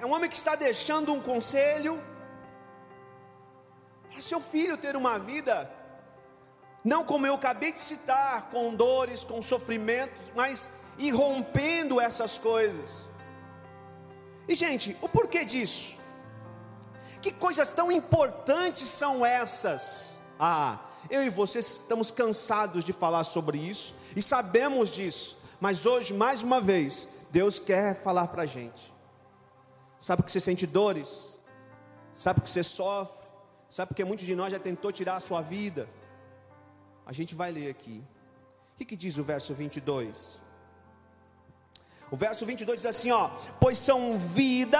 É 0.00 0.06
um 0.06 0.12
homem 0.12 0.28
que 0.28 0.36
está 0.36 0.56
deixando 0.56 1.12
um 1.12 1.20
conselho 1.20 2.02
para 4.12 4.22
seu 4.22 4.40
filho 4.40 4.76
ter 4.76 4.96
uma 4.96 5.18
vida 5.18 5.70
não 6.84 7.04
como 7.04 7.26
eu 7.26 7.34
acabei 7.34 7.72
de 7.72 7.80
citar, 7.80 8.50
com 8.50 8.74
dores, 8.74 9.22
com 9.22 9.40
sofrimentos, 9.40 10.32
mas 10.34 10.68
irrompendo 10.98 12.00
essas 12.00 12.38
coisas. 12.38 13.08
E 14.48 14.54
gente, 14.54 14.96
o 15.00 15.08
porquê 15.08 15.44
disso? 15.44 15.98
Que 17.20 17.30
coisas 17.30 17.70
tão 17.70 17.92
importantes 17.92 18.88
são 18.88 19.24
essas? 19.24 20.18
Ah, 20.40 20.80
eu 21.08 21.22
e 21.22 21.30
você 21.30 21.60
estamos 21.60 22.10
cansados 22.10 22.84
de 22.84 22.92
falar 22.92 23.22
sobre 23.22 23.58
isso 23.58 23.94
e 24.16 24.20
sabemos 24.20 24.90
disso, 24.90 25.38
mas 25.60 25.86
hoje, 25.86 26.12
mais 26.12 26.42
uma 26.42 26.60
vez, 26.60 27.08
Deus 27.30 27.60
quer 27.60 27.94
falar 28.02 28.26
para 28.26 28.42
a 28.42 28.46
gente. 28.46 28.92
Sabe 30.00 30.24
que 30.24 30.32
você 30.32 30.40
sente 30.40 30.66
dores? 30.66 31.38
Sabe 32.12 32.40
que 32.40 32.50
você 32.50 32.64
sofre? 32.64 33.21
Sabe 33.72 33.88
porque 33.88 34.04
muitos 34.04 34.26
de 34.26 34.34
nós 34.34 34.52
já 34.52 34.58
tentou 34.58 34.92
tirar 34.92 35.16
a 35.16 35.20
sua 35.20 35.40
vida? 35.40 35.88
A 37.06 37.12
gente 37.18 37.34
vai 37.34 37.50
ler 37.50 37.70
aqui. 37.70 38.04
O 38.74 38.76
que, 38.76 38.84
que 38.84 38.94
diz 38.94 39.16
o 39.16 39.24
verso 39.24 39.54
22? 39.54 40.42
O 42.10 42.16
verso 42.16 42.44
22 42.44 42.82
diz 42.82 42.84
assim: 42.84 43.10
ó, 43.12 43.30
pois 43.58 43.78
são 43.78 44.18
vida 44.18 44.78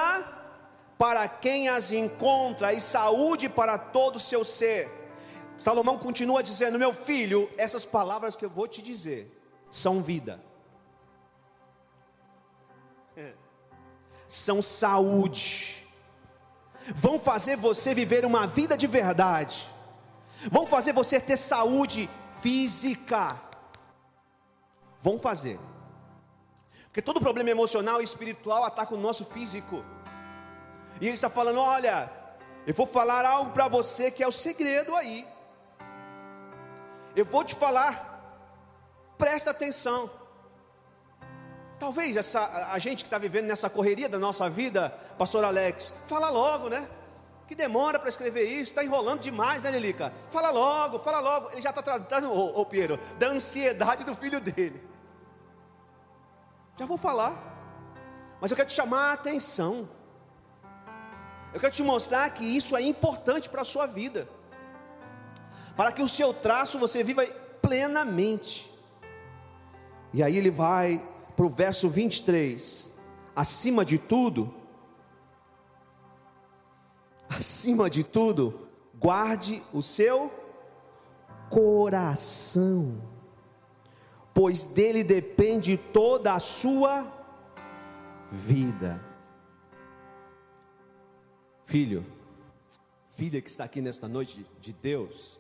para 0.99 1.27
quem 1.27 1.71
as 1.71 1.91
encontra 1.91 2.75
e 2.75 2.83
saúde 2.83 3.49
para 3.49 3.79
todo 3.79 4.17
o 4.17 4.21
seu 4.21 4.45
ser. 4.45 4.91
Salomão 5.57 5.97
continua 5.97 6.43
dizendo: 6.43 6.79
Meu 6.79 6.93
filho, 6.93 7.51
essas 7.57 7.87
palavras 7.87 8.37
que 8.37 8.45
eu 8.45 8.51
vou 8.51 8.69
te 8.69 8.83
dizer 8.83 9.27
são 9.71 10.03
vida, 10.03 10.39
são 14.29 14.61
saúde, 14.61 15.82
vão 16.95 17.19
fazer 17.19 17.57
você 17.57 17.95
viver 17.95 18.25
uma 18.25 18.47
vida 18.47 18.77
de 18.77 18.87
verdade 18.87 19.73
vão 20.51 20.67
fazer 20.67 20.93
você 20.93 21.21
ter 21.21 21.37
saúde 21.37 22.09
física. 22.41 23.41
Vão 25.01 25.19
fazer. 25.19 25.59
Porque 26.85 27.03
todo 27.03 27.21
problema 27.21 27.51
emocional 27.51 28.01
e 28.01 28.05
espiritual 28.05 28.65
ataca 28.65 28.95
o 28.95 28.99
nosso 28.99 29.25
físico. 29.25 29.85
E 31.01 31.07
ele 31.07 31.15
está 31.15 31.31
falando: 31.31 31.61
olha, 31.61 32.11
eu 32.67 32.75
vou 32.75 32.87
falar 32.87 33.25
algo 33.25 33.51
para 33.51 33.69
você 33.69 34.11
que 34.11 34.23
é 34.23 34.29
o 34.29 34.33
segredo 34.33 34.95
aí. 34.95 35.27
Eu 37.15 37.25
vou 37.25 37.45
te 37.45 37.55
falar, 37.55 37.95
presta 39.19 39.51
atenção. 39.51 40.11
Talvez 41.83 42.17
essa, 42.17 42.69
a 42.73 42.79
gente 42.79 43.03
que 43.03 43.09
está 43.09 43.19
vivendo 43.19 43.47
nessa 43.47 43.69
correria 43.69 44.09
da 44.09 44.17
nossa 44.17 44.49
vida, 44.49 44.97
Pastor 45.19 45.43
Alex, 45.43 45.93
fala 46.07 46.31
logo, 46.31 46.69
né? 46.69 46.89
Que 47.45 47.57
demora 47.57 47.99
para 47.99 48.09
escrever 48.09 48.45
isso, 48.45 48.71
está 48.71 48.85
enrolando 48.85 49.19
demais, 49.19 49.65
né, 49.65 49.73
Lilica? 49.73 50.13
Fala 50.31 50.51
logo, 50.51 51.01
fala 51.01 51.19
logo. 51.19 51.51
Ele 51.51 51.61
já 51.61 51.71
está 51.71 51.83
tratando, 51.83 52.31
ô, 52.31 52.61
ô 52.61 52.65
Piero, 52.65 53.01
da 53.19 53.27
ansiedade 53.27 54.05
do 54.05 54.15
filho 54.15 54.41
dele. 54.41 54.81
Já 56.79 56.87
vou 56.87 56.97
falar, 56.97 57.35
mas 58.41 58.53
eu 58.53 58.57
quero 58.57 58.69
te 58.69 58.75
chamar 58.75 59.11
a 59.11 59.13
atenção. 59.15 59.89
Eu 61.53 61.59
quero 61.59 61.73
te 61.73 61.83
mostrar 61.83 62.31
que 62.31 62.45
isso 62.45 62.77
é 62.77 62.83
importante 62.83 63.51
para 63.51 63.63
a 63.63 63.65
sua 63.65 63.87
vida, 63.87 64.29
para 65.77 65.91
que 65.91 66.01
o 66.01 66.09
seu 66.09 66.33
traço 66.33 66.79
você 66.79 67.03
viva 67.03 67.27
plenamente. 67.61 68.71
E 70.15 70.23
aí 70.23 70.37
ele 70.37 70.53
vai 70.53 71.11
para 71.37 71.47
o 71.47 71.49
verso 71.49 71.89
23: 71.89 72.91
acima 73.35 73.85
de 73.85 73.99
tudo, 73.99 74.53
acima 77.29 77.89
de 77.89 78.05
tudo, 78.05 78.69
guarde 78.99 79.63
o 79.73 79.83
seu 79.83 80.31
coração, 81.49 83.01
pois 84.33 84.67
dele 84.67 85.05
depende 85.05 85.77
toda 85.77 86.35
a 86.35 86.41
sua 86.41 87.07
vida. 88.31 89.03
Filho, 91.65 92.05
filha 93.13 93.41
que 93.41 93.51
está 93.51 93.65
aqui 93.65 93.81
nesta 93.81 94.09
noite 94.09 94.47
de 94.61 94.73
Deus, 94.73 95.39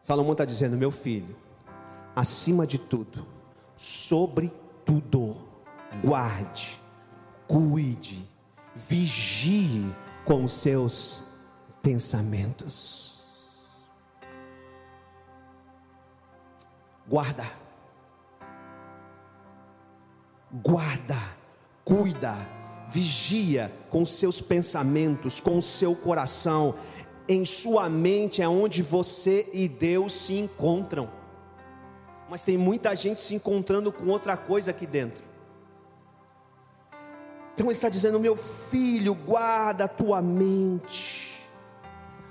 Salomão 0.00 0.32
está 0.32 0.44
dizendo: 0.44 0.76
meu 0.76 0.90
filho, 0.90 1.36
acima 2.14 2.66
de 2.66 2.78
tudo, 2.78 3.26
sobre 3.76 4.52
tudo, 4.84 5.36
guarde, 6.04 6.80
cuide, 7.46 8.28
vigie 8.74 9.92
com 10.24 10.44
os 10.44 10.52
seus 10.52 11.24
pensamentos. 11.82 13.22
Guarda, 17.08 17.44
guarda, 20.62 21.18
cuida, 21.84 22.34
vigia 22.88 23.72
com 23.90 24.06
seus 24.06 24.40
pensamentos, 24.40 25.40
com 25.40 25.58
o 25.58 25.62
seu 25.62 25.94
coração, 25.94 26.74
em 27.28 27.44
sua 27.44 27.88
mente 27.88 28.42
é 28.42 28.48
onde 28.48 28.82
você 28.82 29.48
e 29.52 29.68
Deus 29.68 30.12
se 30.12 30.34
encontram. 30.34 31.21
Mas 32.32 32.44
tem 32.44 32.56
muita 32.56 32.96
gente 32.96 33.20
se 33.20 33.34
encontrando 33.34 33.92
com 33.92 34.06
outra 34.06 34.38
coisa 34.38 34.70
aqui 34.70 34.86
dentro. 34.86 35.22
Então 37.52 37.66
ele 37.66 37.74
está 37.74 37.90
dizendo: 37.90 38.18
meu 38.18 38.34
filho, 38.34 39.14
guarda 39.14 39.84
a 39.84 39.88
tua 39.88 40.22
mente, 40.22 41.46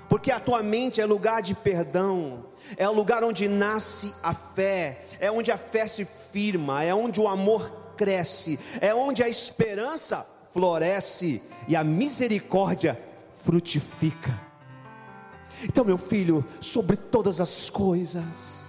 porque 0.08 0.32
a 0.32 0.40
tua 0.40 0.60
mente 0.60 1.00
é 1.00 1.06
lugar 1.06 1.40
de 1.40 1.54
perdão, 1.54 2.44
é 2.76 2.88
o 2.88 2.92
lugar 2.92 3.22
onde 3.22 3.46
nasce 3.46 4.12
a 4.24 4.34
fé, 4.34 5.00
é 5.20 5.30
onde 5.30 5.52
a 5.52 5.56
fé 5.56 5.86
se 5.86 6.04
firma, 6.04 6.82
é 6.82 6.92
onde 6.92 7.20
o 7.20 7.28
amor 7.28 7.70
cresce, 7.96 8.58
é 8.80 8.92
onde 8.92 9.22
a 9.22 9.28
esperança 9.28 10.26
floresce 10.52 11.40
e 11.68 11.76
a 11.76 11.84
misericórdia 11.84 13.00
frutifica. 13.36 14.40
Então, 15.62 15.84
meu 15.84 15.96
filho, 15.96 16.44
sobre 16.60 16.96
todas 16.96 17.40
as 17.40 17.70
coisas, 17.70 18.61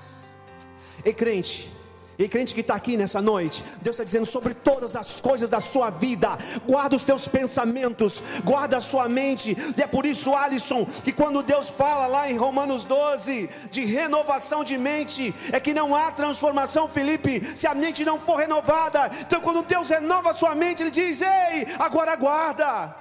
e 1.05 1.13
crente, 1.13 1.71
e 2.17 2.27
crente 2.27 2.53
que 2.53 2.61
está 2.61 2.75
aqui 2.75 2.95
nessa 2.95 3.21
noite, 3.21 3.63
Deus 3.81 3.95
está 3.95 4.03
dizendo 4.03 4.25
sobre 4.25 4.53
todas 4.53 4.95
as 4.95 5.19
coisas 5.19 5.49
da 5.49 5.59
sua 5.59 5.89
vida, 5.89 6.37
guarda 6.65 6.95
os 6.95 7.03
teus 7.03 7.27
pensamentos, 7.27 8.21
guarda 8.43 8.77
a 8.77 8.81
sua 8.81 9.09
mente, 9.09 9.57
e 9.75 9.81
é 9.81 9.87
por 9.87 10.05
isso, 10.05 10.35
Alisson, 10.35 10.85
que 11.03 11.11
quando 11.11 11.41
Deus 11.41 11.69
fala 11.69 12.05
lá 12.05 12.29
em 12.29 12.37
Romanos 12.37 12.83
12 12.83 13.49
de 13.71 13.85
renovação 13.85 14.63
de 14.63 14.77
mente, 14.77 15.33
é 15.51 15.59
que 15.59 15.73
não 15.73 15.95
há 15.95 16.11
transformação, 16.11 16.87
Felipe, 16.87 17.43
se 17.57 17.65
a 17.65 17.73
mente 17.73 18.05
não 18.05 18.19
for 18.19 18.37
renovada. 18.37 19.09
Então, 19.21 19.41
quando 19.41 19.63
Deus 19.63 19.89
renova 19.89 20.31
a 20.31 20.33
sua 20.35 20.53
mente, 20.53 20.83
Ele 20.83 20.91
diz: 20.91 21.21
Ei, 21.21 21.65
agora 21.79 22.15
guarda, 22.15 22.95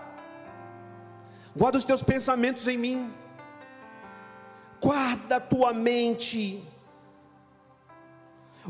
guarda 1.54 1.76
os 1.76 1.84
teus 1.84 2.02
pensamentos 2.02 2.66
em 2.66 2.78
mim, 2.78 3.12
guarda 4.80 5.36
a 5.36 5.40
tua 5.40 5.74
mente 5.74 6.71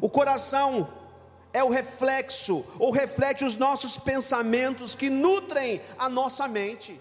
o 0.00 0.08
coração 0.08 0.88
é 1.52 1.62
o 1.62 1.68
reflexo, 1.68 2.64
ou 2.78 2.90
reflete 2.90 3.44
os 3.44 3.56
nossos 3.56 3.98
pensamentos 3.98 4.94
que 4.94 5.10
nutrem 5.10 5.80
a 5.98 6.08
nossa 6.08 6.48
mente. 6.48 6.98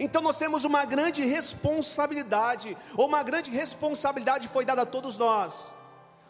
Então 0.00 0.22
nós 0.22 0.38
temos 0.38 0.64
uma 0.64 0.84
grande 0.84 1.22
responsabilidade, 1.24 2.76
ou 2.96 3.06
uma 3.06 3.22
grande 3.22 3.50
responsabilidade 3.50 4.48
foi 4.48 4.64
dada 4.64 4.82
a 4.82 4.86
todos 4.86 5.18
nós, 5.18 5.66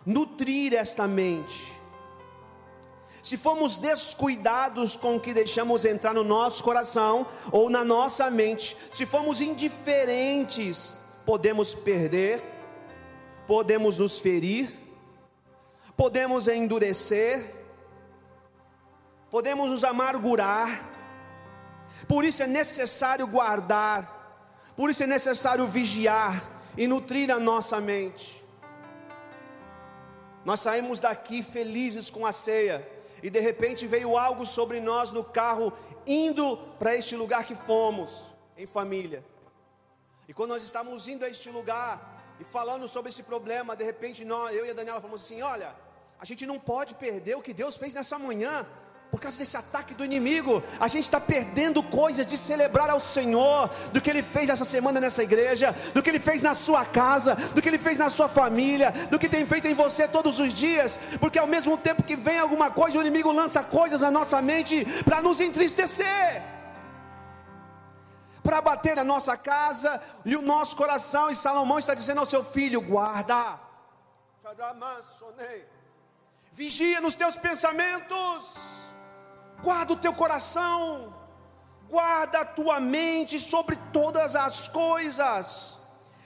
nutrir 0.04 0.74
esta 0.74 1.06
mente. 1.06 1.72
Se 3.22 3.36
formos 3.36 3.78
descuidados 3.78 4.96
com 4.96 5.14
o 5.14 5.20
que 5.20 5.32
deixamos 5.32 5.84
entrar 5.84 6.12
no 6.12 6.24
nosso 6.24 6.64
coração 6.64 7.24
ou 7.52 7.70
na 7.70 7.84
nossa 7.84 8.28
mente, 8.28 8.76
se 8.92 9.06
formos 9.06 9.40
indiferentes, 9.40 10.96
podemos 11.24 11.72
perder 11.72 12.51
podemos 13.46 13.98
nos 13.98 14.18
ferir, 14.18 14.70
podemos 15.96 16.48
endurecer, 16.48 17.54
podemos 19.30 19.70
nos 19.70 19.84
amargurar, 19.84 20.90
por 22.08 22.24
isso 22.24 22.42
é 22.42 22.46
necessário 22.46 23.26
guardar, 23.26 24.72
por 24.76 24.90
isso 24.90 25.02
é 25.02 25.06
necessário 25.06 25.66
vigiar 25.66 26.42
e 26.76 26.86
nutrir 26.86 27.30
a 27.30 27.38
nossa 27.38 27.80
mente. 27.80 28.42
Nós 30.44 30.60
saímos 30.60 30.98
daqui 30.98 31.42
felizes 31.42 32.10
com 32.10 32.26
a 32.26 32.32
ceia, 32.32 32.86
e 33.22 33.30
de 33.30 33.38
repente 33.38 33.86
veio 33.86 34.18
algo 34.18 34.44
sobre 34.44 34.80
nós 34.80 35.12
no 35.12 35.22
carro, 35.22 35.72
indo 36.04 36.56
para 36.78 36.96
este 36.96 37.14
lugar 37.14 37.44
que 37.44 37.54
fomos, 37.54 38.34
em 38.56 38.66
família. 38.66 39.24
E 40.26 40.34
quando 40.34 40.50
nós 40.50 40.64
estávamos 40.64 41.06
indo 41.06 41.24
a 41.24 41.28
este 41.28 41.48
lugar, 41.50 42.11
e 42.42 42.44
falando 42.44 42.88
sobre 42.88 43.08
esse 43.08 43.22
problema, 43.22 43.76
de 43.76 43.84
repente 43.84 44.24
nós, 44.24 44.54
eu 44.54 44.66
e 44.66 44.70
a 44.70 44.74
Daniela 44.74 45.00
falamos 45.00 45.22
assim: 45.24 45.40
olha, 45.42 45.70
a 46.20 46.24
gente 46.24 46.44
não 46.44 46.58
pode 46.58 46.92
perder 46.94 47.36
o 47.36 47.42
que 47.46 47.54
Deus 47.54 47.76
fez 47.76 47.94
nessa 47.94 48.18
manhã. 48.18 48.66
Por 49.12 49.20
causa 49.20 49.36
desse 49.36 49.58
ataque 49.58 49.92
do 49.94 50.02
inimigo, 50.02 50.62
a 50.80 50.88
gente 50.88 51.04
está 51.04 51.20
perdendo 51.20 51.82
coisas 51.82 52.26
de 52.26 52.36
celebrar 52.38 52.88
ao 52.88 52.98
Senhor, 52.98 53.68
do 53.92 54.00
que 54.00 54.08
Ele 54.08 54.22
fez 54.22 54.48
essa 54.48 54.64
semana 54.64 54.98
nessa 54.98 55.22
igreja, 55.22 55.74
do 55.92 56.02
que 56.02 56.08
Ele 56.08 56.18
fez 56.18 56.42
na 56.42 56.54
sua 56.54 56.82
casa, 56.86 57.34
do 57.54 57.60
que 57.60 57.68
Ele 57.68 57.78
fez 57.78 57.98
na 57.98 58.08
sua 58.08 58.26
família, 58.26 58.90
do 59.10 59.18
que 59.18 59.28
tem 59.28 59.44
feito 59.44 59.68
em 59.68 59.74
você 59.74 60.08
todos 60.08 60.40
os 60.40 60.54
dias, 60.54 60.98
porque 61.20 61.38
ao 61.38 61.46
mesmo 61.46 61.76
tempo 61.76 62.02
que 62.02 62.16
vem 62.16 62.38
alguma 62.38 62.70
coisa, 62.70 62.96
o 62.96 63.02
inimigo 63.02 63.30
lança 63.30 63.62
coisas 63.62 64.00
na 64.00 64.10
nossa 64.10 64.40
mente 64.40 64.86
para 65.04 65.20
nos 65.20 65.40
entristecer 65.40 66.51
para 68.42 68.60
bater 68.60 68.98
a 68.98 69.04
nossa 69.04 69.36
casa 69.36 70.00
e 70.24 70.36
o 70.36 70.42
nosso 70.42 70.76
coração. 70.76 71.30
E 71.30 71.36
Salomão 71.36 71.78
está 71.78 71.94
dizendo 71.94 72.20
ao 72.20 72.26
seu 72.26 72.44
filho: 72.44 72.80
guarda, 72.80 73.58
vigia 76.52 77.00
nos 77.00 77.14
teus 77.14 77.36
pensamentos, 77.36 78.80
guarda 79.62 79.92
o 79.92 79.96
teu 79.96 80.12
coração, 80.12 81.14
guarda 81.88 82.40
a 82.40 82.44
tua 82.44 82.80
mente 82.80 83.38
sobre 83.38 83.76
todas 83.92 84.36
as 84.36 84.68
coisas. 84.68 85.78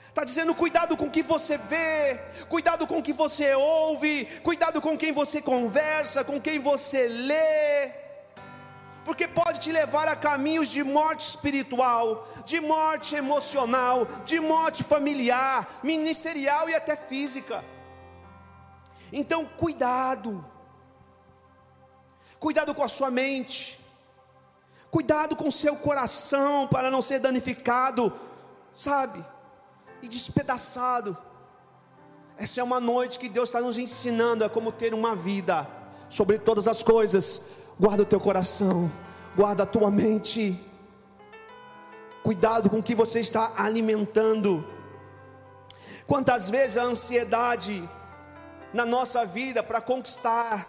Está 0.07 0.23
dizendo 0.23 0.55
cuidado 0.55 0.97
com 0.97 1.05
o 1.05 1.11
que 1.11 1.21
você 1.21 1.59
vê, 1.59 2.19
cuidado 2.49 2.87
com 2.87 2.97
o 2.97 3.03
que 3.03 3.13
você 3.13 3.53
ouve, 3.53 4.25
cuidado 4.41 4.81
com 4.81 4.97
quem 4.97 5.11
você 5.11 5.39
conversa, 5.39 6.23
com 6.23 6.41
quem 6.41 6.59
você 6.59 7.07
lê 7.07 8.06
porque 9.07 9.25
pode 9.25 9.61
te 9.61 9.71
levar 9.71 10.05
a 10.09 10.17
caminhos 10.17 10.67
de 10.67 10.83
morte 10.83 11.25
espiritual, 11.25 12.27
de 12.45 12.59
morte 12.59 13.15
emocional, 13.15 14.05
de 14.25 14.37
morte 14.37 14.83
familiar, 14.83 15.65
ministerial 15.81 16.67
e 16.67 16.75
até 16.75 16.93
física. 16.97 17.63
Então, 19.09 19.45
cuidado, 19.45 20.45
cuidado 22.37 22.75
com 22.75 22.83
a 22.83 22.89
sua 22.89 23.09
mente, 23.09 23.79
cuidado 24.91 25.37
com 25.37 25.47
o 25.47 25.53
seu 25.53 25.77
coração 25.77 26.67
para 26.67 26.91
não 26.91 27.01
ser 27.01 27.19
danificado, 27.19 28.11
sabe, 28.75 29.23
e 30.01 30.09
despedaçado. 30.09 31.17
Essa 32.37 32.59
é 32.59 32.63
uma 32.63 32.81
noite 32.81 33.17
que 33.17 33.29
Deus 33.29 33.47
está 33.47 33.61
nos 33.61 33.77
ensinando 33.77 34.43
a 34.43 34.49
como 34.49 34.69
ter 34.69 34.93
uma 34.93 35.15
vida 35.15 35.65
sobre 36.09 36.37
todas 36.37 36.67
as 36.67 36.83
coisas 36.83 37.66
Guarda 37.79 38.01
o 38.01 38.05
teu 38.07 38.19
coração, 38.19 38.91
guarda 39.35 39.61
a 39.61 39.65
tua 39.65 39.91
mente. 39.91 40.59
Cuidado 42.23 42.71
com 42.71 42.79
o 42.79 42.83
que 42.83 42.95
você 42.95 43.19
está 43.19 43.53
alimentando. 43.55 44.67
Quantas 46.07 46.49
vezes 46.49 46.75
a 46.75 46.83
ansiedade 46.83 47.87
na 48.73 48.83
nossa 48.83 49.27
vida 49.27 49.61
para 49.61 49.79
conquistar, 49.79 50.67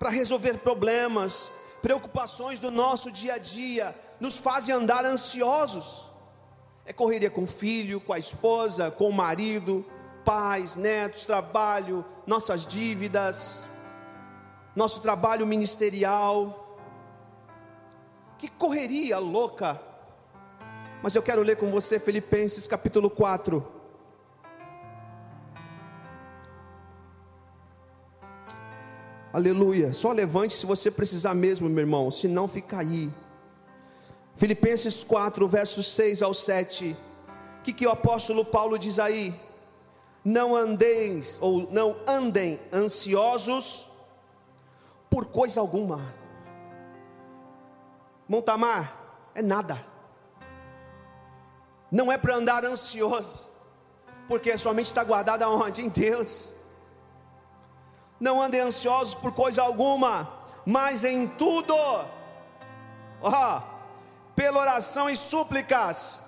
para 0.00 0.10
resolver 0.10 0.54
problemas, 0.58 1.48
preocupações 1.80 2.58
do 2.58 2.72
nosso 2.72 3.08
dia 3.12 3.34
a 3.34 3.38
dia, 3.38 3.94
nos 4.18 4.36
fazem 4.36 4.74
andar 4.74 5.04
ansiosos. 5.04 6.10
É 6.84 6.92
correria 6.92 7.30
com 7.30 7.44
o 7.44 7.46
filho, 7.46 8.00
com 8.00 8.12
a 8.12 8.18
esposa, 8.18 8.90
com 8.90 9.08
o 9.08 9.12
marido, 9.12 9.86
pais, 10.24 10.74
netos, 10.74 11.24
trabalho, 11.24 12.04
nossas 12.26 12.66
dívidas 12.66 13.62
nosso 14.78 15.00
trabalho 15.00 15.44
ministerial. 15.44 16.78
Que 18.38 18.46
correria 18.46 19.18
louca. 19.18 19.80
Mas 21.02 21.16
eu 21.16 21.22
quero 21.22 21.42
ler 21.42 21.56
com 21.56 21.66
você 21.66 21.98
Filipenses 21.98 22.68
capítulo 22.68 23.10
4. 23.10 23.66
Aleluia. 29.32 29.92
Só 29.92 30.12
levante 30.12 30.54
se 30.54 30.64
você 30.64 30.92
precisar 30.92 31.34
mesmo, 31.34 31.68
meu 31.68 31.80
irmão, 31.80 32.08
se 32.08 32.28
não 32.28 32.46
fica 32.46 32.78
aí. 32.78 33.10
Filipenses 34.36 35.02
4, 35.02 35.48
versos 35.48 35.88
6 35.88 36.22
ao 36.22 36.32
7. 36.32 36.96
O 37.58 37.62
que, 37.64 37.72
que 37.72 37.86
o 37.86 37.90
apóstolo 37.90 38.44
Paulo 38.44 38.78
diz 38.78 39.00
aí? 39.00 39.34
Não 40.24 40.54
andeis, 40.54 41.36
ou 41.40 41.68
não 41.72 41.96
andem 42.06 42.60
ansiosos 42.72 43.87
por 45.10 45.26
coisa 45.26 45.60
alguma. 45.60 46.00
Montamar 48.28 48.92
é 49.34 49.42
nada. 49.42 49.82
Não 51.90 52.12
é 52.12 52.18
para 52.18 52.34
andar 52.34 52.64
ansioso, 52.64 53.46
porque 54.26 54.56
sua 54.58 54.74
mente 54.74 54.86
está 54.86 55.02
guardada 55.02 55.48
onde? 55.48 55.82
Em 55.82 55.88
Deus. 55.88 56.52
Não 58.20 58.42
andem 58.42 58.60
ansiosos 58.60 59.14
por 59.14 59.32
coisa 59.32 59.62
alguma, 59.62 60.30
mas 60.66 61.04
em 61.04 61.26
tudo, 61.26 61.74
ó, 63.22 63.62
pela 64.34 64.60
oração 64.60 65.08
e 65.08 65.16
súplicas, 65.16 66.24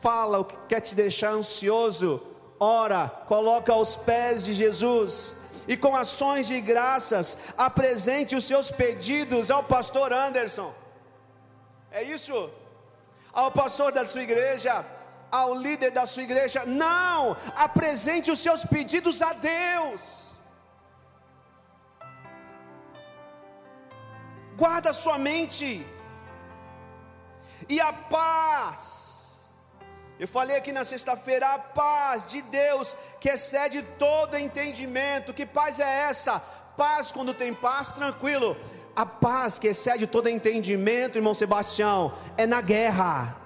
fala 0.00 0.38
o 0.38 0.44
que 0.44 0.56
quer 0.68 0.80
te 0.80 0.94
deixar 0.94 1.30
ansioso, 1.30 2.22
ora, 2.60 3.08
coloca 3.26 3.72
aos 3.72 3.96
pés 3.96 4.44
de 4.44 4.52
Jesus, 4.52 5.34
e 5.68 5.76
com 5.76 5.94
ações 5.94 6.46
de 6.46 6.58
graças, 6.62 7.54
apresente 7.56 8.34
os 8.34 8.44
seus 8.44 8.70
pedidos 8.70 9.50
ao 9.50 9.62
pastor 9.62 10.12
Anderson. 10.12 10.74
É 11.92 12.02
isso? 12.02 12.50
Ao 13.32 13.50
pastor 13.50 13.92
da 13.92 14.06
sua 14.06 14.22
igreja, 14.22 14.84
ao 15.30 15.54
líder 15.54 15.90
da 15.90 16.06
sua 16.06 16.22
igreja. 16.22 16.64
Não! 16.64 17.36
Apresente 17.54 18.30
os 18.30 18.38
seus 18.38 18.64
pedidos 18.64 19.20
a 19.20 19.34
Deus. 19.34 20.32
Guarda 24.56 24.92
sua 24.94 25.18
mente. 25.18 25.86
E 27.68 27.78
a 27.78 27.92
paz 27.92 29.17
eu 30.18 30.26
falei 30.26 30.56
aqui 30.56 30.72
na 30.72 30.82
sexta-feira, 30.82 31.54
a 31.54 31.58
paz 31.58 32.26
de 32.26 32.42
Deus 32.42 32.96
que 33.20 33.28
excede 33.28 33.82
todo 33.98 34.36
entendimento. 34.36 35.32
Que 35.32 35.46
paz 35.46 35.78
é 35.78 36.08
essa? 36.08 36.40
Paz 36.76 37.12
quando 37.12 37.32
tem 37.32 37.54
paz, 37.54 37.92
tranquilo. 37.92 38.56
A 38.96 39.06
paz 39.06 39.60
que 39.60 39.68
excede 39.68 40.08
todo 40.08 40.28
entendimento, 40.28 41.18
irmão 41.18 41.34
Sebastião, 41.34 42.12
é 42.36 42.48
na 42.48 42.60
guerra. 42.60 43.36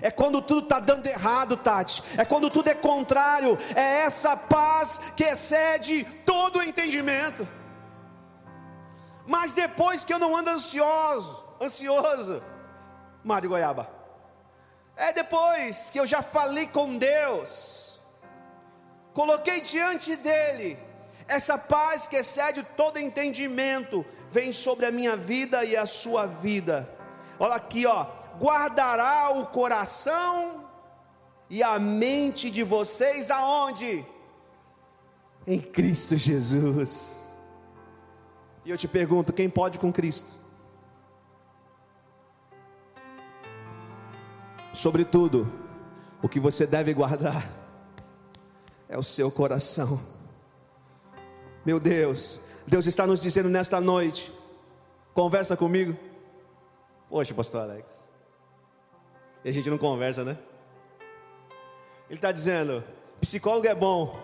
É 0.00 0.12
quando 0.12 0.40
tudo 0.40 0.62
está 0.62 0.78
dando 0.78 1.04
errado, 1.08 1.56
Tati. 1.56 2.04
É 2.16 2.24
quando 2.24 2.48
tudo 2.48 2.68
é 2.68 2.74
contrário. 2.74 3.58
É 3.74 4.02
essa 4.02 4.36
paz 4.36 5.12
que 5.16 5.24
excede 5.24 6.04
todo 6.24 6.62
entendimento. 6.62 7.46
Mas 9.26 9.52
depois 9.52 10.04
que 10.04 10.14
eu 10.14 10.20
não 10.20 10.36
ando 10.36 10.50
ansioso, 10.50 11.56
ansioso, 11.60 12.40
Mário 13.24 13.50
Goiaba 13.50 13.99
é 15.00 15.12
depois 15.12 15.88
que 15.88 15.98
eu 15.98 16.06
já 16.06 16.20
falei 16.20 16.66
com 16.66 16.98
Deus, 16.98 17.98
coloquei 19.14 19.60
diante 19.60 20.14
dEle, 20.16 20.78
essa 21.26 21.56
paz 21.56 22.06
que 22.06 22.16
excede 22.16 22.62
todo 22.76 22.98
entendimento, 22.98 24.04
vem 24.28 24.52
sobre 24.52 24.84
a 24.84 24.90
minha 24.90 25.16
vida 25.16 25.64
e 25.64 25.76
a 25.76 25.86
sua 25.86 26.26
vida. 26.26 26.88
Olha 27.38 27.54
aqui, 27.54 27.86
ó, 27.86 28.06
guardará 28.38 29.30
o 29.30 29.46
coração 29.46 30.68
e 31.48 31.62
a 31.62 31.78
mente 31.78 32.50
de 32.50 32.62
vocês 32.62 33.30
aonde? 33.30 34.04
Em 35.46 35.60
Cristo 35.60 36.16
Jesus. 36.16 37.32
E 38.64 38.70
eu 38.70 38.76
te 38.76 38.86
pergunto, 38.86 39.32
quem 39.32 39.48
pode 39.48 39.78
com 39.78 39.90
Cristo? 39.90 40.39
Sobretudo, 44.80 45.52
o 46.22 46.28
que 46.28 46.40
você 46.40 46.66
deve 46.66 46.94
guardar 46.94 47.46
é 48.88 48.96
o 48.96 49.02
seu 49.02 49.30
coração. 49.30 50.00
Meu 51.66 51.78
Deus, 51.78 52.40
Deus 52.66 52.86
está 52.86 53.06
nos 53.06 53.20
dizendo 53.20 53.50
nesta 53.50 53.78
noite: 53.78 54.32
conversa 55.12 55.54
comigo. 55.54 55.94
Poxa, 57.10 57.34
Pastor 57.34 57.60
Alex, 57.60 58.08
e 59.44 59.50
a 59.50 59.52
gente 59.52 59.68
não 59.68 59.76
conversa, 59.76 60.24
né? 60.24 60.38
Ele 62.08 62.16
está 62.16 62.32
dizendo: 62.32 62.82
psicólogo 63.20 63.66
é 63.66 63.74
bom, 63.74 64.18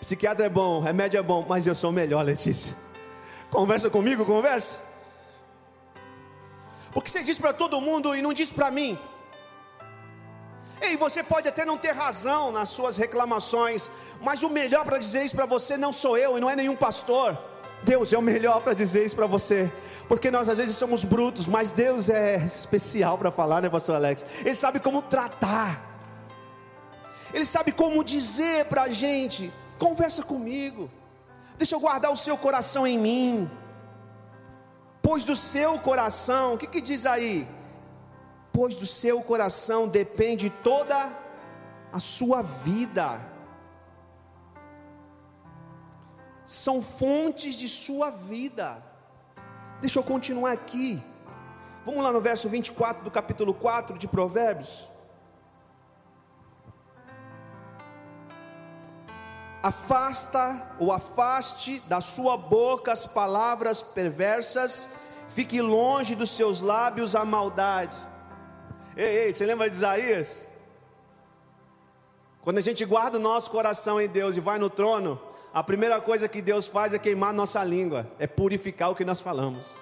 psiquiatra 0.00 0.46
é 0.46 0.48
bom, 0.48 0.80
remédio 0.80 1.20
é 1.20 1.22
bom, 1.22 1.46
mas 1.48 1.68
eu 1.68 1.74
sou 1.76 1.92
melhor, 1.92 2.24
Letícia. 2.24 2.74
Conversa 3.48 3.88
comigo, 3.88 4.26
conversa. 4.26 4.80
Porque 6.92 7.08
você 7.08 7.22
diz 7.22 7.38
para 7.38 7.52
todo 7.52 7.80
mundo 7.80 8.12
e 8.16 8.20
não 8.20 8.32
diz 8.32 8.50
para 8.50 8.68
mim. 8.68 8.98
Ei, 10.82 10.96
você 10.96 11.22
pode 11.22 11.46
até 11.46 11.64
não 11.64 11.78
ter 11.78 11.92
razão 11.92 12.50
nas 12.50 12.68
suas 12.68 12.96
reclamações, 12.96 13.88
mas 14.20 14.42
o 14.42 14.50
melhor 14.50 14.84
para 14.84 14.98
dizer 14.98 15.24
isso 15.24 15.36
para 15.36 15.46
você 15.46 15.76
não 15.76 15.92
sou 15.92 16.18
eu 16.18 16.36
e 16.36 16.40
não 16.40 16.50
é 16.50 16.56
nenhum 16.56 16.74
pastor. 16.74 17.38
Deus 17.84 18.12
é 18.12 18.18
o 18.18 18.22
melhor 18.22 18.60
para 18.62 18.74
dizer 18.74 19.04
isso 19.06 19.14
para 19.14 19.26
você, 19.26 19.70
porque 20.08 20.30
nós 20.30 20.48
às 20.48 20.58
vezes 20.58 20.76
somos 20.76 21.04
brutos, 21.04 21.46
mas 21.46 21.70
Deus 21.70 22.08
é 22.08 22.36
especial 22.36 23.16
para 23.16 23.30
falar, 23.30 23.60
né, 23.60 23.68
Pastor 23.68 23.94
Alex? 23.94 24.24
Ele 24.44 24.54
sabe 24.54 24.80
como 24.80 25.02
tratar, 25.02 25.80
Ele 27.32 27.44
sabe 27.44 27.72
como 27.72 28.02
dizer 28.04 28.66
para 28.66 28.82
a 28.82 28.88
gente: 28.88 29.52
conversa 29.78 30.22
comigo, 30.22 30.90
deixa 31.56 31.74
eu 31.74 31.80
guardar 31.80 32.12
o 32.12 32.16
seu 32.16 32.36
coração 32.36 32.86
em 32.86 32.98
mim, 32.98 33.50
pois 35.00 35.24
do 35.24 35.34
seu 35.34 35.78
coração, 35.78 36.54
o 36.54 36.58
que, 36.58 36.66
que 36.66 36.80
diz 36.80 37.06
aí? 37.06 37.46
Pois 38.52 38.76
do 38.76 38.86
seu 38.86 39.22
coração 39.22 39.88
depende 39.88 40.50
toda 40.50 41.10
a 41.92 41.98
sua 41.98 42.42
vida. 42.42 43.20
São 46.44 46.82
fontes 46.82 47.54
de 47.54 47.68
sua 47.68 48.10
vida. 48.10 48.82
Deixa 49.80 49.98
eu 49.98 50.02
continuar 50.02 50.52
aqui. 50.52 51.02
Vamos 51.84 52.02
lá 52.02 52.12
no 52.12 52.20
verso 52.20 52.48
24 52.48 53.02
do 53.02 53.10
capítulo 53.10 53.54
4 53.54 53.96
de 53.98 54.06
Provérbios. 54.06 54.90
Afasta 59.62 60.74
ou 60.78 60.92
afaste 60.92 61.80
da 61.88 62.00
sua 62.00 62.36
boca 62.36 62.92
as 62.92 63.06
palavras 63.06 63.80
perversas, 63.80 64.88
fique 65.28 65.60
longe 65.60 66.16
dos 66.16 66.30
seus 66.30 66.60
lábios 66.62 67.14
a 67.14 67.24
maldade 67.24 68.11
Ei, 68.96 69.26
ei, 69.26 69.32
você 69.32 69.46
lembra 69.46 69.70
de 69.70 69.76
Isaías? 69.76 70.46
Quando 72.42 72.58
a 72.58 72.60
gente 72.60 72.84
guarda 72.84 73.18
o 73.18 73.20
nosso 73.20 73.50
coração 73.50 74.00
em 74.00 74.08
Deus 74.08 74.36
e 74.36 74.40
vai 74.40 74.58
no 74.58 74.68
trono, 74.68 75.20
a 75.54 75.62
primeira 75.62 76.00
coisa 76.00 76.28
que 76.28 76.42
Deus 76.42 76.66
faz 76.66 76.92
é 76.92 76.98
queimar 76.98 77.32
nossa 77.32 77.62
língua, 77.62 78.10
é 78.18 78.26
purificar 78.26 78.90
o 78.90 78.94
que 78.94 79.04
nós 79.04 79.20
falamos. 79.20 79.80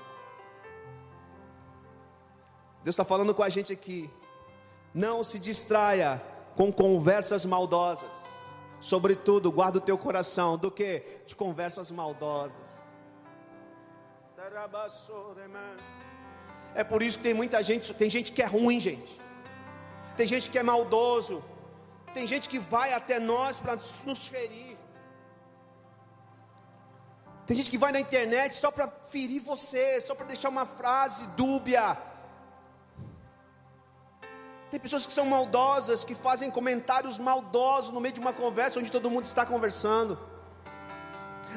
Deus 2.85 2.95
está 2.95 3.05
falando 3.05 3.35
com 3.35 3.43
a 3.43 3.49
gente 3.49 3.73
aqui. 3.73 4.11
Não 4.95 5.23
se 5.23 5.39
distraia 5.39 6.21
com 6.57 6.73
conversas 6.73 7.45
maldosas. 7.45 8.15
Sobretudo, 8.81 9.53
guarda 9.53 9.79
o 9.79 9.81
teu 9.81 9.99
coração 9.99 10.57
do 10.57 10.71
que? 10.71 11.03
De 11.27 11.37
conversas 11.37 11.91
maldosas. 11.91 12.91
É 16.75 16.85
por 16.85 17.03
isso 17.03 17.19
que 17.19 17.25
tem 17.25 17.35
muita 17.35 17.63
gente, 17.63 17.93
tem 17.95 18.09
gente 18.09 18.33
que 18.33 18.43
é 18.43 18.47
ruim, 18.47 18.79
gente. 18.79 19.21
Tem 20.17 20.27
gente 20.27 20.51
que 20.51 20.59
é 20.59 20.63
maldoso. 20.63 21.43
Tem 22.13 22.27
gente 22.27 22.49
que 22.49 22.59
vai 22.59 22.93
até 22.93 23.19
nós 23.19 23.61
para 23.61 23.79
nos 24.05 24.29
ferir. 24.29 24.77
Tem 27.47 27.57
gente 27.57 27.71
que 27.71 27.79
vai 27.79 27.91
na 27.91 27.99
internet 27.99 28.55
só 28.55 28.71
para 28.71 28.87
ferir 28.87 29.41
você, 29.43 30.01
só 30.01 30.15
para 30.15 30.27
deixar 30.27 30.49
uma 30.49 30.67
frase 30.67 31.27
dúbia. 31.29 31.97
Tem 34.71 34.79
pessoas 34.79 35.05
que 35.05 35.13
são 35.13 35.27
maldosas, 35.27 36.05
que 36.05 36.15
fazem 36.15 36.49
comentários 36.49 37.19
maldosos 37.19 37.93
no 37.93 38.01
meio 38.01 38.15
de 38.15 38.21
uma 38.21 38.33
conversa 38.33 38.79
onde 38.79 38.93
todo 38.93 39.11
mundo 39.11 39.25
está 39.25 39.45
conversando. 39.45 40.30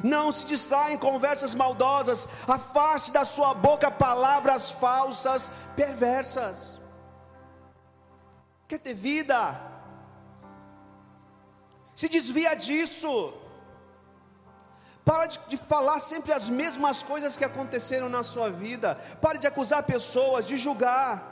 Não 0.01 0.31
se 0.31 0.45
distraia 0.45 0.93
em 0.93 0.97
conversas 0.97 1.53
maldosas, 1.53 2.27
afaste 2.47 3.11
da 3.11 3.25
sua 3.25 3.53
boca 3.53 3.91
palavras 3.91 4.71
falsas, 4.71 5.51
perversas. 5.75 6.79
Quer 8.67 8.79
ter 8.79 8.93
vida? 8.93 9.59
Se 11.93 12.09
desvia 12.09 12.55
disso. 12.55 13.33
Para 15.05 15.25
de, 15.25 15.37
de, 15.49 15.57
falar 15.57 15.99
sempre 15.99 16.31
as 16.31 16.47
mesmas 16.47 17.03
coisas 17.03 17.35
que 17.35 17.43
aconteceram 17.43 18.07
na 18.07 18.23
sua 18.23 18.49
vida. 18.49 18.95
Pare 19.21 19.37
de 19.37 19.45
acusar 19.45 19.83
pessoas, 19.83 20.47
de 20.47 20.55
julgar. 20.55 21.31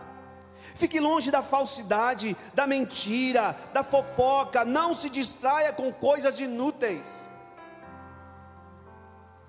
Fique 0.76 1.00
longe 1.00 1.32
da 1.32 1.41
falsidade, 1.41 2.36
da 2.54 2.67
mentira, 2.67 3.56
da 3.74 3.84
fofoca. 3.84 4.63
Não 4.65 4.93
se 4.93 5.10
distraia 5.10 5.74
com 5.74 5.91
coisas 5.91 6.39
inúteis. 6.39 7.08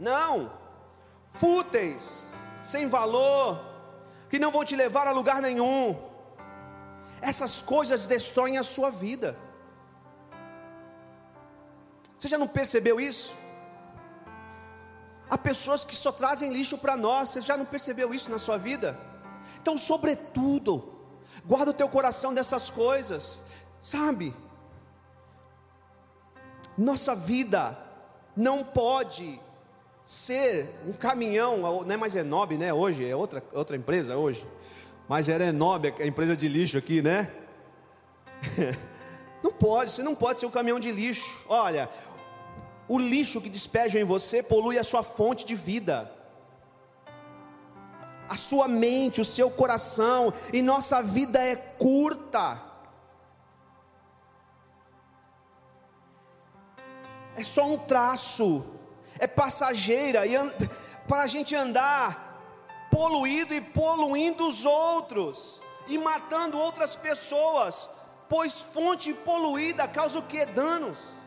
Não, 0.02 0.52
fúteis, 1.26 2.28
sem 2.60 2.88
valor, 2.88 3.58
que 4.28 4.38
não 4.38 4.50
vão 4.50 4.64
te 4.64 4.76
levar 4.76 5.06
a 5.06 5.12
lugar 5.12 5.40
nenhum. 5.40 5.96
Essas 7.20 7.62
coisas 7.62 8.06
destroem 8.06 8.58
a 8.58 8.62
sua 8.62 8.90
vida. 8.90 9.36
Você 12.18 12.28
já 12.28 12.36
não 12.36 12.48
percebeu 12.48 13.00
isso? 13.00 13.36
Há 15.30 15.38
pessoas 15.38 15.84
que 15.84 15.96
só 15.96 16.12
trazem 16.12 16.52
lixo 16.52 16.76
para 16.78 16.96
nós, 16.96 17.30
você 17.30 17.40
já 17.40 17.56
não 17.56 17.64
percebeu 17.64 18.12
isso 18.12 18.30
na 18.30 18.38
sua 18.38 18.58
vida? 18.58 18.98
Então, 19.60 19.78
sobretudo, 19.78 20.92
Guarda 21.44 21.70
o 21.70 21.74
teu 21.74 21.88
coração 21.88 22.34
dessas 22.34 22.68
coisas, 22.68 23.44
sabe? 23.80 24.34
Nossa 26.76 27.14
vida 27.14 27.76
não 28.36 28.62
pode 28.64 29.40
ser 30.04 30.68
um 30.86 30.92
caminhão, 30.92 31.58
não 31.58 31.94
é 31.94 31.96
mais 31.96 32.14
Enob, 32.14 32.56
né? 32.56 32.72
Hoje 32.72 33.08
é 33.08 33.14
outra, 33.14 33.42
outra 33.52 33.76
empresa 33.76 34.16
hoje, 34.16 34.46
mas 35.08 35.28
era 35.28 35.44
Enob, 35.46 35.94
a 35.98 36.06
empresa 36.06 36.36
de 36.36 36.48
lixo 36.48 36.78
aqui, 36.78 37.02
né? 37.02 37.30
Não 39.42 39.50
pode, 39.50 39.90
você 39.90 40.04
não 40.04 40.14
pode 40.14 40.38
ser 40.38 40.46
um 40.46 40.52
caminhão 40.52 40.78
de 40.78 40.92
lixo. 40.92 41.44
Olha, 41.48 41.90
o 42.86 42.96
lixo 42.96 43.40
que 43.40 43.48
despejam 43.48 44.00
em 44.00 44.04
você 44.04 44.40
polui 44.40 44.78
a 44.78 44.84
sua 44.84 45.02
fonte 45.02 45.44
de 45.44 45.56
vida 45.56 46.08
a 48.32 48.36
sua 48.36 48.66
mente, 48.66 49.20
o 49.20 49.24
seu 49.26 49.50
coração, 49.50 50.32
e 50.54 50.62
nossa 50.62 51.02
vida 51.02 51.38
é 51.38 51.54
curta. 51.54 52.62
É 57.36 57.44
só 57.44 57.66
um 57.66 57.76
traço, 57.76 58.64
é 59.22 59.26
passageira, 59.28 60.26
e 60.26 60.34
para 61.06 61.22
a 61.22 61.26
gente 61.28 61.54
andar 61.54 62.40
poluído 62.90 63.54
e 63.54 63.60
poluindo 63.60 64.48
os 64.48 64.66
outros, 64.66 65.62
e 65.86 65.96
matando 65.96 66.58
outras 66.58 66.96
pessoas, 66.96 67.88
pois 68.28 68.58
fonte 68.58 69.14
poluída 69.14 69.86
causa 69.86 70.18
o 70.18 70.22
que? 70.22 70.44
Danos. 70.44 71.20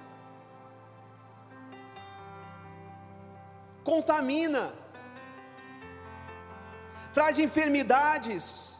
Contamina 3.81 4.73
traz 7.13 7.39
enfermidades. 7.39 8.77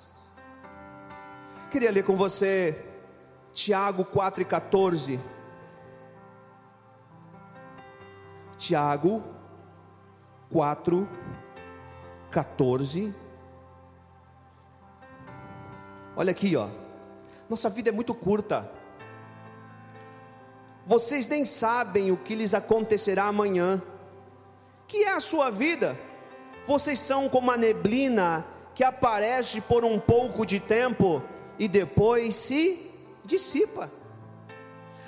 Queria 1.71 1.89
ler 1.89 2.03
com 2.03 2.17
você 2.17 2.85
Tiago 3.53 4.03
4 4.03 4.43
Tiago 8.57 9.23
4, 10.51 11.07
14. 12.31 13.13
Olha 16.15 16.31
aqui, 16.31 16.55
ó. 16.55 16.67
Nossa 17.49 17.69
vida 17.69 17.89
é 17.89 17.91
muito 17.91 18.13
curta. 18.13 18.71
Vocês 20.85 21.27
nem 21.27 21.45
sabem 21.45 22.11
o 22.11 22.17
que 22.17 22.35
lhes 22.35 22.53
acontecerá 22.53 23.25
amanhã. 23.25 23.81
Que 24.87 25.03
é 25.03 25.13
a 25.13 25.19
sua 25.19 25.49
vida? 25.49 25.97
Vocês 26.65 26.99
são 26.99 27.27
como 27.27 27.51
a 27.51 27.57
neblina 27.57 28.45
que 28.73 28.83
aparece 28.83 29.61
por 29.61 29.83
um 29.83 29.99
pouco 29.99 30.45
de 30.45 30.59
tempo 30.59 31.21
e 31.57 31.67
depois 31.67 32.35
se 32.35 32.91
dissipa. 33.23 33.89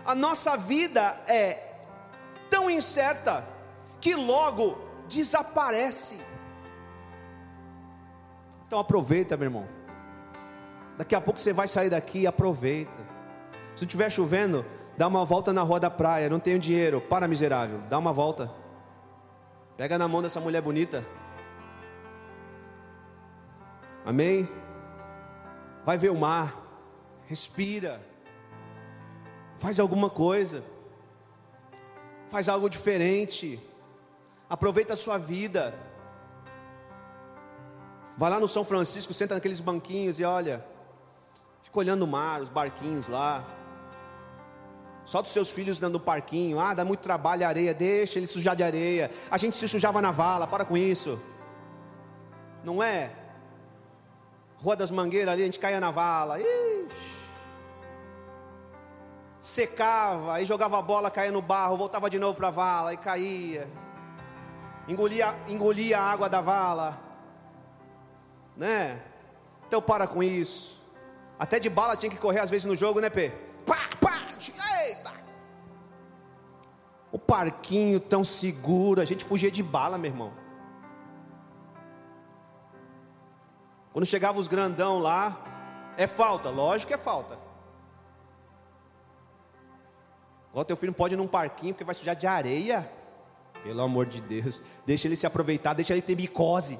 A 0.06 0.16
nossa 0.16 0.56
vida 0.56 1.20
é 1.28 1.67
incerta 2.70 3.44
que 4.00 4.16
logo 4.16 4.78
desaparece. 5.08 6.20
Então 8.66 8.80
aproveita, 8.80 9.38
meu 9.38 9.46
irmão. 9.46 9.68
Daqui 10.98 11.16
a 11.16 11.22
pouco 11.22 11.40
você 11.40 11.54
vai 11.54 11.68
sair 11.68 11.90
daqui, 11.90 12.26
aproveita. 12.28 13.00
Se 13.76 13.86
estiver 13.86 14.10
chovendo, 14.10 14.66
dá 14.98 15.08
uma 15.08 15.24
volta 15.24 15.54
na 15.54 15.62
rua 15.62 15.80
da 15.80 15.90
praia. 15.90 16.30
Não 16.30 16.40
tenho 16.40 16.60
dinheiro, 16.60 17.00
para 17.00 17.28
miserável, 17.28 17.80
dá 17.90 17.98
uma 17.98 18.12
volta. 18.12 18.52
Pega 19.78 19.98
na 19.98 20.08
mão 20.08 20.22
dessa 20.22 20.40
mulher 20.40 20.62
bonita. 20.62 21.06
Amém? 24.04 24.50
Vai 25.86 25.98
ver 25.98 26.10
o 26.10 26.18
mar, 26.18 26.54
respira, 27.28 28.02
faz 29.58 29.80
alguma 29.80 30.10
coisa, 30.10 30.64
faz 32.30 32.50
algo 32.50 32.70
diferente, 32.70 33.60
aproveita 34.50 34.94
a 34.94 34.98
sua 34.98 35.18
vida. 35.18 35.74
Vai 38.18 38.30
lá 38.30 38.40
no 38.40 38.48
São 38.48 38.64
Francisco, 38.64 39.14
senta 39.14 39.36
naqueles 39.36 39.60
banquinhos 39.60 40.20
e 40.20 40.24
olha, 40.24 40.66
fica 41.62 41.80
olhando 41.80 42.04
o 42.04 42.08
mar, 42.08 42.42
os 42.42 42.50
barquinhos 42.50 43.08
lá. 43.08 43.46
Solta 45.06 45.28
os 45.28 45.34
seus 45.34 45.50
filhos 45.50 45.80
dando 45.80 46.00
parquinho. 46.00 46.60
Ah, 46.60 46.74
dá 46.74 46.84
muito 46.84 47.00
trabalho 47.00 47.46
a 47.46 47.48
areia, 47.48 47.74
deixa 47.74 48.20
ele 48.20 48.28
sujar 48.28 48.56
de 48.56 48.64
areia. 48.64 49.10
A 49.32 49.38
gente 49.38 49.56
se 49.56 49.68
sujava 49.68 50.02
na 50.02 50.12
vala, 50.12 50.46
para 50.46 50.66
com 50.66 50.76
isso. 50.76 51.22
Não 52.64 52.84
é? 52.84 53.12
Rua 54.58 54.76
das 54.76 54.92
Mangueiras 54.92 55.34
ali, 55.34 55.44
a 55.44 55.46
gente 55.46 55.60
caía 55.60 55.80
na 55.80 55.92
vala. 55.92 56.40
Ixi. 56.40 57.17
Secava, 59.48 60.34
aí 60.34 60.46
jogava 60.46 60.78
a 60.78 60.82
bola, 60.82 61.10
caía 61.10 61.32
no 61.32 61.42
barro, 61.42 61.78
voltava 61.78 62.10
de 62.10 62.20
novo 62.20 62.36
para 62.36 62.50
a 62.50 62.52
vala, 62.52 62.94
e 62.94 62.98
caía. 62.98 63.66
Engolia, 64.90 65.34
engolia 65.48 65.98
a 65.98 66.12
água 66.12 66.28
da 66.28 66.42
vala. 66.42 67.00
Né? 68.58 69.02
Então 69.66 69.82
para 69.82 70.06
com 70.06 70.22
isso. 70.22 70.86
Até 71.40 71.62
de 71.62 71.70
bala 71.70 71.96
tinha 71.96 72.10
que 72.10 72.18
correr 72.18 72.42
às 72.42 72.50
vezes 72.50 72.66
no 72.66 72.76
jogo, 72.76 73.00
né, 73.00 73.10
P? 73.10 73.30
Pá, 73.66 73.88
pá, 74.02 74.20
eita! 74.86 75.14
O 77.10 77.18
parquinho 77.18 78.02
tão 78.02 78.26
seguro, 78.26 79.00
a 79.00 79.06
gente 79.06 79.24
fugia 79.24 79.50
de 79.50 79.64
bala, 79.64 79.98
meu 79.98 80.12
irmão. 80.12 80.34
Quando 83.94 84.06
chegava 84.06 84.38
os 84.38 84.50
grandão 84.50 85.00
lá, 85.00 85.94
é 85.96 86.06
falta, 86.06 86.50
lógico 86.50 86.90
que 86.90 86.96
é 86.96 86.98
falta. 86.98 87.47
Igual 90.58 90.66
teu 90.66 90.76
filho 90.76 90.90
não 90.90 90.96
pode 90.96 91.14
ir 91.14 91.18
num 91.18 91.28
parquinho 91.28 91.72
porque 91.72 91.84
vai 91.84 91.94
sujar 91.94 92.16
de 92.16 92.26
areia. 92.26 92.90
Pelo 93.62 93.80
amor 93.80 94.08
de 94.08 94.20
Deus, 94.20 94.60
deixa 94.88 95.08
ele 95.08 95.16
se 95.16 95.28
aproveitar, 95.28 95.76
deixa 95.76 95.94
ele 95.94 96.02
ter 96.02 96.16
micose. 96.16 96.80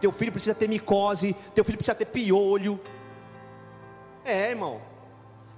Teu 0.00 0.12
filho 0.12 0.30
precisa 0.30 0.54
ter 0.54 0.68
micose, 0.68 1.34
teu 1.56 1.64
filho 1.64 1.76
precisa 1.76 1.96
ter 1.96 2.04
piolho. 2.04 2.80
É, 4.24 4.50
irmão. 4.50 4.80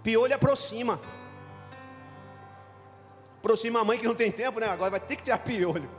Piolho 0.02 0.34
aproxima. 0.34 0.98
Aproxima 3.36 3.82
a 3.82 3.84
mãe 3.84 3.98
que 3.98 4.06
não 4.06 4.14
tem 4.14 4.32
tempo, 4.32 4.58
né? 4.58 4.68
Agora 4.68 4.92
vai 4.92 5.00
ter 5.00 5.16
que 5.16 5.24
tirar 5.24 5.36
piolho. 5.40 5.90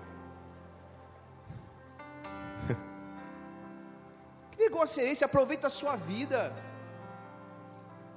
negócio 4.58 5.04
é 5.04 5.12
esse? 5.12 5.24
Aproveita 5.24 5.68
a 5.68 5.70
sua 5.70 5.96
vida. 5.96 6.52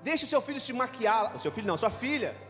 Deixa 0.02 0.24
o 0.24 0.28
seu 0.28 0.40
filho 0.40 0.58
se 0.58 0.72
maquiar. 0.72 1.36
O 1.36 1.38
seu 1.38 1.52
filho 1.52 1.66
não, 1.66 1.76
sua 1.76 1.90
filha. 1.90 2.47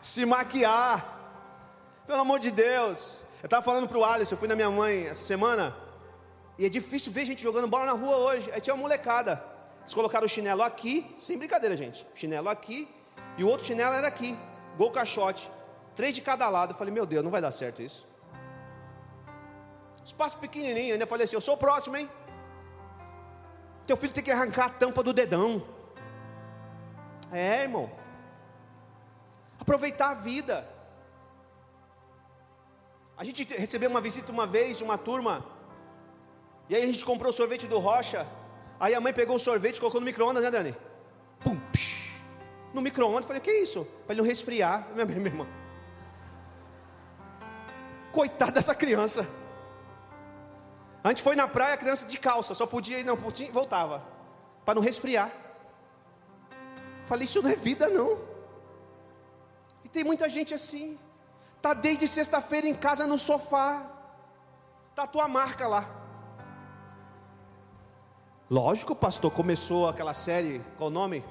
Se 0.00 0.24
maquiar. 0.24 1.14
Pelo 2.06 2.20
amor 2.20 2.38
de 2.38 2.50
Deus. 2.50 3.24
Eu 3.42 3.46
estava 3.46 3.62
falando 3.62 3.88
para 3.88 3.98
o 3.98 4.04
Alisson, 4.04 4.34
eu 4.34 4.38
fui 4.38 4.48
na 4.48 4.54
minha 4.54 4.70
mãe 4.70 5.06
essa 5.06 5.24
semana. 5.24 5.74
E 6.58 6.64
é 6.64 6.68
difícil 6.68 7.12
ver 7.12 7.24
gente 7.24 7.42
jogando 7.42 7.68
bola 7.68 7.86
na 7.86 7.92
rua 7.92 8.16
hoje. 8.16 8.50
Aí 8.52 8.60
tinha 8.60 8.74
uma 8.74 8.82
molecada. 8.82 9.42
Eles 9.80 9.94
colocaram 9.94 10.26
o 10.26 10.28
chinelo 10.28 10.62
aqui, 10.62 11.12
sem 11.16 11.36
brincadeira, 11.38 11.76
gente. 11.76 12.06
chinelo 12.14 12.48
aqui 12.48 12.88
e 13.36 13.44
o 13.44 13.48
outro 13.48 13.66
chinelo 13.66 13.94
era 13.94 14.08
aqui. 14.08 14.36
Gol 14.76 14.90
caixote. 14.90 15.50
Três 15.94 16.14
de 16.14 16.22
cada 16.22 16.48
lado. 16.48 16.72
Eu 16.72 16.76
falei, 16.76 16.92
meu 16.92 17.06
Deus, 17.06 17.22
não 17.22 17.30
vai 17.30 17.40
dar 17.40 17.52
certo 17.52 17.82
isso. 17.82 18.06
Espaço 20.06 20.38
pequenininho, 20.38 20.92
ainda 20.92 21.04
falei 21.04 21.24
assim: 21.24 21.34
Eu 21.34 21.40
sou 21.40 21.54
o 21.54 21.58
próximo, 21.58 21.96
hein? 21.96 22.08
Teu 23.86 23.96
filho 23.96 24.12
tem 24.12 24.22
que 24.22 24.30
arrancar 24.30 24.66
a 24.66 24.70
tampa 24.70 25.02
do 25.02 25.12
dedão. 25.12 25.62
É, 27.32 27.62
irmão. 27.62 27.90
Aproveitar 29.66 30.10
a 30.10 30.14
vida. 30.14 30.64
A 33.16 33.24
gente 33.24 33.42
recebeu 33.42 33.90
uma 33.90 34.00
visita 34.00 34.30
uma 34.30 34.46
vez 34.46 34.78
de 34.78 34.84
uma 34.84 34.96
turma. 34.96 35.44
E 36.68 36.76
aí 36.76 36.84
a 36.84 36.86
gente 36.86 37.04
comprou 37.04 37.32
sorvete 37.32 37.66
do 37.66 37.80
Rocha. 37.80 38.24
Aí 38.78 38.94
a 38.94 39.00
mãe 39.00 39.12
pegou 39.12 39.34
o 39.34 39.40
sorvete 39.40 39.78
e 39.78 39.80
colocou 39.80 40.00
no 40.00 40.04
micro-ondas, 40.06 40.40
né, 40.44 40.52
Dani? 40.52 40.72
Pum, 41.40 41.58
psh, 41.72 42.12
no 42.72 42.80
micro-ondas. 42.80 43.24
Falei, 43.24 43.40
que 43.40 43.50
isso? 43.50 43.84
Para 44.06 44.14
ele 44.14 44.22
não 44.22 44.28
resfriar. 44.28 44.86
Minha, 44.94 45.04
minha 45.04 45.26
irmã. 45.26 45.48
Coitada 48.12 48.52
dessa 48.52 48.72
criança. 48.72 49.26
A 51.02 51.08
gente 51.08 51.24
foi 51.24 51.34
na 51.34 51.48
praia, 51.48 51.74
a 51.74 51.76
criança 51.76 52.06
de 52.06 52.18
calça, 52.18 52.54
só 52.54 52.66
podia 52.66 53.00
ir, 53.00 53.04
não, 53.04 53.16
podia, 53.16 53.50
voltava, 53.50 54.04
para 54.64 54.76
não 54.76 54.82
resfriar. 54.82 55.28
Falei, 57.04 57.24
isso 57.24 57.42
não 57.42 57.50
é 57.50 57.56
vida, 57.56 57.88
não. 57.88 58.35
E 59.86 59.88
tem 59.88 60.02
muita 60.02 60.28
gente 60.28 60.52
assim, 60.52 60.98
tá 61.62 61.72
desde 61.72 62.08
sexta-feira 62.08 62.66
em 62.66 62.74
casa 62.74 63.06
no 63.06 63.16
sofá, 63.16 63.88
tá 64.96 65.04
a 65.04 65.06
tua 65.06 65.28
marca 65.28 65.68
lá. 65.68 65.88
Lógico, 68.50 68.96
pastor, 68.96 69.30
começou 69.30 69.88
aquela 69.88 70.12
série, 70.12 70.60
qual 70.76 70.90
o 70.90 70.92
nome? 70.92 71.24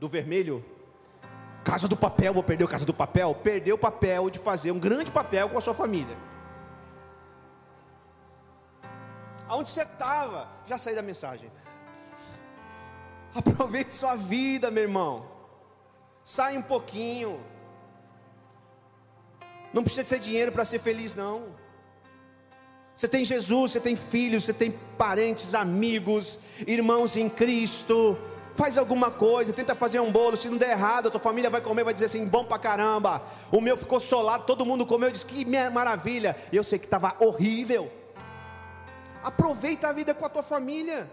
Do 0.00 0.08
vermelho. 0.08 0.64
Casa 1.62 1.86
do 1.86 1.96
papel, 1.96 2.34
vou 2.34 2.42
perder 2.42 2.64
o 2.64 2.68
Casa 2.68 2.84
do 2.84 2.92
Papel. 2.92 3.36
Perdeu 3.36 3.76
o 3.76 3.78
papel 3.78 4.30
de 4.30 4.40
fazer 4.40 4.72
um 4.72 4.80
grande 4.80 5.12
papel 5.12 5.48
com 5.48 5.58
a 5.58 5.60
sua 5.60 5.72
família. 5.72 6.16
Aonde 9.46 9.70
você 9.70 9.82
estava? 9.82 10.48
Já 10.66 10.76
saí 10.76 10.96
da 10.96 11.02
mensagem. 11.02 11.48
Aproveite 13.32 13.92
sua 13.92 14.16
vida, 14.16 14.72
meu 14.72 14.82
irmão. 14.82 15.24
Sai 16.24 16.58
um 16.58 16.62
pouquinho. 16.62 17.51
Não 19.72 19.82
precisa 19.82 20.06
ter 20.06 20.18
dinheiro 20.18 20.52
para 20.52 20.64
ser 20.64 20.78
feliz, 20.78 21.14
não. 21.14 21.44
Você 22.94 23.08
tem 23.08 23.24
Jesus, 23.24 23.72
você 23.72 23.80
tem 23.80 23.96
filhos, 23.96 24.44
você 24.44 24.52
tem 24.52 24.70
parentes, 24.98 25.54
amigos, 25.54 26.40
irmãos 26.66 27.16
em 27.16 27.28
Cristo. 27.28 28.18
Faz 28.54 28.76
alguma 28.76 29.10
coisa, 29.10 29.52
tenta 29.52 29.74
fazer 29.74 29.98
um 30.00 30.12
bolo. 30.12 30.36
Se 30.36 30.48
não 30.48 30.58
der 30.58 30.72
errado, 30.72 31.08
a 31.08 31.10
tua 31.10 31.20
família 31.20 31.48
vai 31.48 31.62
comer, 31.62 31.84
vai 31.84 31.94
dizer 31.94 32.06
assim: 32.06 32.26
bom 32.26 32.44
pra 32.44 32.58
caramba. 32.58 33.22
O 33.50 33.60
meu 33.62 33.78
ficou 33.78 33.98
solado, 33.98 34.44
todo 34.44 34.66
mundo 34.66 34.84
comeu. 34.84 35.08
Eu 35.08 35.12
disse 35.12 35.24
que 35.24 35.44
maravilha. 35.70 36.36
Eu 36.52 36.62
sei 36.62 36.78
que 36.78 36.84
estava 36.84 37.16
horrível. 37.18 37.90
Aproveita 39.22 39.88
a 39.88 39.92
vida 39.92 40.12
com 40.14 40.26
a 40.26 40.28
tua 40.28 40.42
família. 40.42 41.10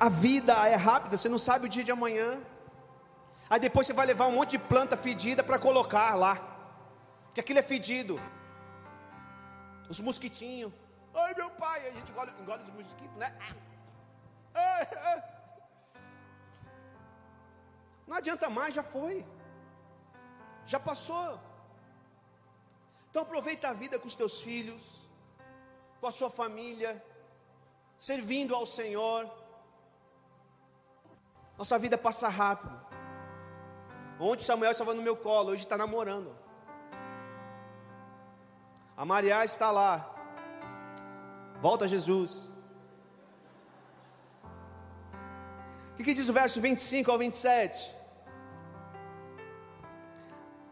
A 0.00 0.08
vida 0.08 0.52
é 0.68 0.76
rápida, 0.76 1.16
você 1.16 1.28
não 1.28 1.38
sabe 1.38 1.66
o 1.66 1.68
dia 1.68 1.82
de 1.82 1.90
amanhã. 1.90 2.40
Aí 3.50 3.58
depois 3.58 3.86
você 3.86 3.92
vai 3.92 4.06
levar 4.06 4.26
um 4.26 4.32
monte 4.32 4.50
de 4.50 4.58
planta 4.58 4.96
fedida 4.96 5.42
para 5.42 5.58
colocar 5.58 6.14
lá. 6.14 6.36
Porque 7.26 7.40
aquilo 7.40 7.58
é 7.58 7.62
fedido. 7.62 8.20
Os 9.88 10.00
mosquitinhos. 10.00 10.72
Ai 11.14 11.34
meu 11.34 11.50
pai, 11.50 11.88
a 11.88 11.90
gente 11.92 12.10
engole, 12.10 12.30
engole 12.40 12.62
os 12.62 12.70
mosquitos, 12.70 13.16
né? 13.16 13.36
Não 18.06 18.16
adianta 18.16 18.48
mais, 18.50 18.74
já 18.74 18.82
foi. 18.82 19.26
Já 20.66 20.78
passou. 20.78 21.40
Então 23.10 23.22
aproveita 23.22 23.68
a 23.68 23.72
vida 23.72 23.98
com 23.98 24.06
os 24.06 24.14
teus 24.14 24.42
filhos, 24.42 25.00
com 26.00 26.06
a 26.06 26.12
sua 26.12 26.28
família, 26.28 27.02
servindo 27.96 28.54
ao 28.54 28.66
Senhor. 28.66 29.28
Nossa 31.56 31.78
vida 31.78 31.96
passa 31.96 32.28
rápido. 32.28 32.87
Ontem 34.20 34.44
Samuel 34.44 34.72
estava 34.72 34.94
no 34.94 35.02
meu 35.02 35.16
colo, 35.16 35.50
hoje 35.50 35.62
está 35.62 35.78
namorando. 35.78 36.34
A 38.96 39.04
Maria 39.04 39.44
está 39.44 39.70
lá. 39.70 40.14
Volta 41.60 41.86
Jesus. 41.86 42.50
O 45.92 45.96
que, 45.96 46.04
que 46.04 46.14
diz 46.14 46.28
o 46.28 46.32
verso 46.32 46.60
25 46.60 47.10
ao 47.10 47.18
27? 47.18 47.94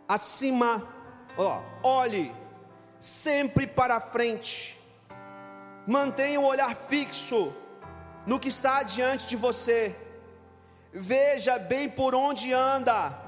Acima, 0.08 0.86
ó, 1.36 1.60
olhe 1.82 2.32
sempre 2.98 3.66
para 3.66 4.00
frente, 4.00 4.80
mantenha 5.86 6.40
o 6.40 6.44
olhar 6.44 6.74
fixo 6.74 7.52
no 8.24 8.40
que 8.40 8.48
está 8.48 8.82
diante 8.82 9.28
de 9.28 9.36
você, 9.36 9.94
veja 10.92 11.58
bem 11.58 11.88
por 11.88 12.14
onde 12.14 12.52
anda, 12.52 13.25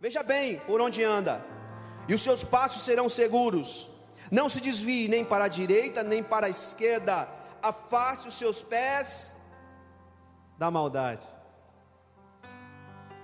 Veja 0.00 0.22
bem 0.22 0.58
por 0.60 0.80
onde 0.80 1.02
anda, 1.02 1.44
e 2.06 2.14
os 2.14 2.22
seus 2.22 2.44
passos 2.44 2.82
serão 2.82 3.08
seguros. 3.08 3.88
Não 4.30 4.48
se 4.48 4.60
desvie 4.60 5.08
nem 5.08 5.24
para 5.24 5.44
a 5.44 5.48
direita, 5.48 6.02
nem 6.02 6.22
para 6.22 6.46
a 6.46 6.50
esquerda. 6.50 7.28
Afaste 7.62 8.28
os 8.28 8.34
seus 8.34 8.62
pés 8.62 9.34
da 10.58 10.70
maldade. 10.70 11.26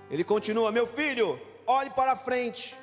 Ele 0.09 0.23
continua: 0.23 0.71
Meu 0.71 0.87
filho, 0.87 1.39
olhe 1.67 1.89
para 1.89 2.15
frente. 2.15 2.77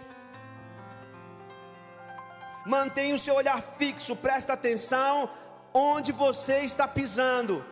Mantenha 2.66 3.14
o 3.14 3.18
seu 3.18 3.34
olhar 3.34 3.60
fixo, 3.60 4.14
presta 4.14 4.52
atenção 4.52 5.28
onde 5.72 6.12
você 6.12 6.60
está 6.60 6.86
pisando. 6.86 7.64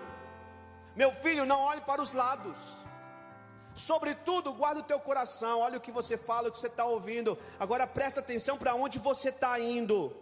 Meu 0.96 1.12
filho, 1.12 1.44
não 1.44 1.60
olhe 1.60 1.80
para 1.82 2.02
os 2.02 2.12
lados. 2.12 2.87
Sobretudo, 3.78 4.52
guarda 4.52 4.80
o 4.80 4.82
teu 4.82 4.98
coração. 4.98 5.60
Olha 5.60 5.78
o 5.78 5.80
que 5.80 5.92
você 5.92 6.16
fala, 6.16 6.48
o 6.48 6.50
que 6.50 6.58
você 6.58 6.66
está 6.66 6.84
ouvindo. 6.84 7.38
Agora 7.60 7.86
presta 7.86 8.18
atenção 8.18 8.58
para 8.58 8.74
onde 8.74 8.98
você 8.98 9.28
está 9.28 9.58
indo. 9.60 10.14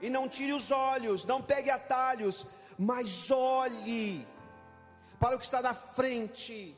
E 0.00 0.08
não 0.08 0.26
tire 0.26 0.54
os 0.54 0.70
olhos, 0.70 1.26
não 1.26 1.42
pegue 1.42 1.70
atalhos, 1.70 2.46
mas 2.78 3.30
olhe 3.30 4.26
para 5.20 5.36
o 5.36 5.38
que 5.38 5.44
está 5.44 5.60
na 5.60 5.74
frente. 5.74 6.74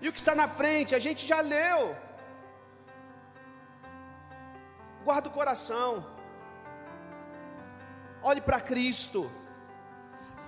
E 0.00 0.08
o 0.08 0.12
que 0.12 0.18
está 0.18 0.34
na 0.34 0.48
frente, 0.48 0.94
a 0.94 0.98
gente 0.98 1.26
já 1.26 1.42
leu. 1.42 1.94
Guarda 5.04 5.28
o 5.28 5.32
coração. 5.32 6.04
Olhe 8.22 8.40
para 8.40 8.58
Cristo. 8.58 9.30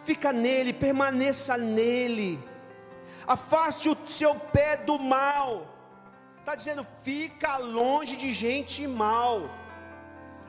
Fica 0.06 0.32
nele, 0.32 0.72
permaneça 0.72 1.58
nele 1.58 2.53
afaste 3.26 3.88
o 3.88 3.96
seu 4.06 4.34
pé 4.34 4.76
do 4.76 4.98
mal. 4.98 5.66
Está 6.40 6.54
dizendo, 6.54 6.86
fica 7.02 7.56
longe 7.56 8.16
de 8.16 8.32
gente 8.32 8.86
mal. 8.86 9.50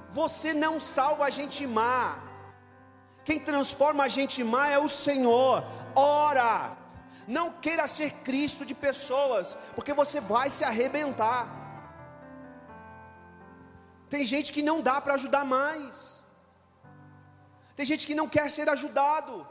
Você 0.09 0.53
não 0.53 0.79
salva 0.79 1.25
a 1.25 1.29
gente 1.29 1.65
má. 1.65 2.19
Quem 3.23 3.39
transforma 3.39 4.03
a 4.03 4.07
gente 4.07 4.43
má 4.43 4.69
é 4.69 4.77
o 4.77 4.89
Senhor. 4.89 5.63
Ora, 5.95 6.77
não 7.27 7.49
queira 7.51 7.87
ser 7.87 8.11
Cristo 8.23 8.65
de 8.65 8.75
pessoas, 8.75 9.57
porque 9.75 9.93
você 9.93 10.19
vai 10.19 10.49
se 10.49 10.63
arrebentar. 10.63 11.47
Tem 14.09 14.25
gente 14.25 14.51
que 14.53 14.61
não 14.61 14.81
dá 14.81 15.01
para 15.01 15.15
ajudar 15.15 15.43
mais. 15.43 16.23
Tem 17.75 17.85
gente 17.85 18.05
que 18.05 18.15
não 18.15 18.29
quer 18.29 18.49
ser 18.49 18.69
ajudado. 18.69 19.47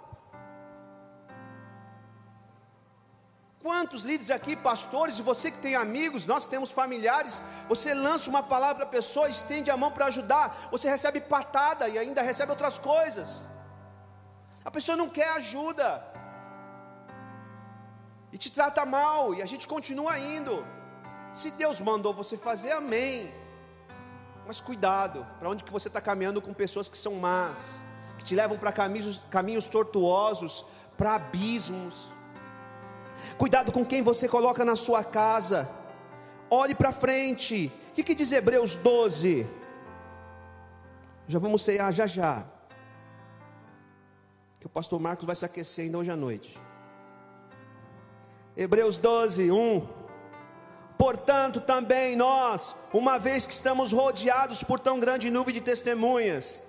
Quantos 3.64 4.02
líderes 4.02 4.30
aqui, 4.30 4.54
pastores, 4.54 5.18
e 5.18 5.22
você 5.22 5.50
que 5.50 5.56
tem 5.56 5.74
amigos, 5.74 6.26
nós 6.26 6.44
que 6.44 6.50
temos 6.50 6.70
familiares, 6.70 7.42
você 7.66 7.94
lança 7.94 8.28
uma 8.28 8.42
palavra 8.42 8.74
para 8.74 8.84
a 8.84 8.88
pessoa, 8.88 9.26
estende 9.26 9.70
a 9.70 9.76
mão 9.82 9.90
para 9.90 10.04
ajudar, 10.04 10.68
você 10.70 10.86
recebe 10.86 11.18
patada 11.18 11.88
e 11.88 11.96
ainda 11.96 12.20
recebe 12.20 12.50
outras 12.50 12.78
coisas. 12.78 13.46
A 14.62 14.70
pessoa 14.70 14.98
não 14.98 15.08
quer 15.08 15.30
ajuda 15.30 16.04
e 18.30 18.36
te 18.36 18.52
trata 18.52 18.84
mal, 18.84 19.34
e 19.34 19.40
a 19.40 19.46
gente 19.46 19.66
continua 19.66 20.18
indo. 20.18 20.62
Se 21.32 21.50
Deus 21.52 21.80
mandou 21.80 22.12
você 22.12 22.36
fazer, 22.36 22.72
amém. 22.72 23.32
Mas 24.46 24.60
cuidado, 24.60 25.26
para 25.38 25.48
onde 25.48 25.64
que 25.64 25.72
você 25.72 25.88
está 25.88 26.02
caminhando 26.02 26.42
com 26.42 26.52
pessoas 26.52 26.86
que 26.86 26.98
são 26.98 27.14
más, 27.14 27.76
que 28.18 28.24
te 28.24 28.34
levam 28.34 28.58
para 28.58 28.70
caminhos, 28.70 29.22
caminhos 29.30 29.66
tortuosos, 29.68 30.66
para 30.98 31.14
abismos. 31.14 32.12
Cuidado 33.36 33.72
com 33.72 33.84
quem 33.84 34.02
você 34.02 34.28
coloca 34.28 34.64
na 34.64 34.76
sua 34.76 35.02
casa. 35.02 35.68
Olhe 36.50 36.74
para 36.74 36.92
frente. 36.92 37.72
O 37.90 37.94
que, 37.94 38.04
que 38.04 38.14
diz 38.14 38.32
Hebreus 38.32 38.74
12? 38.74 39.46
Já 41.26 41.38
vamos 41.38 41.62
cear 41.62 41.92
já 41.92 42.06
já. 42.06 42.44
Que 44.60 44.66
o 44.66 44.70
pastor 44.70 45.00
Marcos 45.00 45.26
vai 45.26 45.36
se 45.36 45.44
aquecer 45.44 45.86
ainda 45.86 45.98
hoje 45.98 46.10
à 46.10 46.16
noite. 46.16 46.60
Hebreus 48.56 48.98
12, 48.98 49.50
1. 49.50 49.88
Portanto, 50.96 51.60
também 51.60 52.14
nós, 52.14 52.76
uma 52.92 53.18
vez 53.18 53.44
que 53.44 53.52
estamos 53.52 53.92
rodeados 53.92 54.62
por 54.62 54.78
tão 54.78 55.00
grande 55.00 55.30
nuvem 55.30 55.52
de 55.52 55.60
testemunhas, 55.60 56.62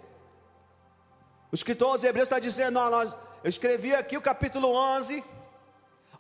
o 1.52 1.56
escritor 1.56 1.90
aos 1.90 2.04
Hebreus 2.04 2.28
está 2.28 2.40
dizendo: 2.40 2.80
ó, 2.80 2.90
nós, 2.90 3.16
eu 3.44 3.50
escrevi 3.50 3.94
aqui 3.94 4.18
o 4.18 4.22
capítulo 4.22 4.68
11, 4.74 5.24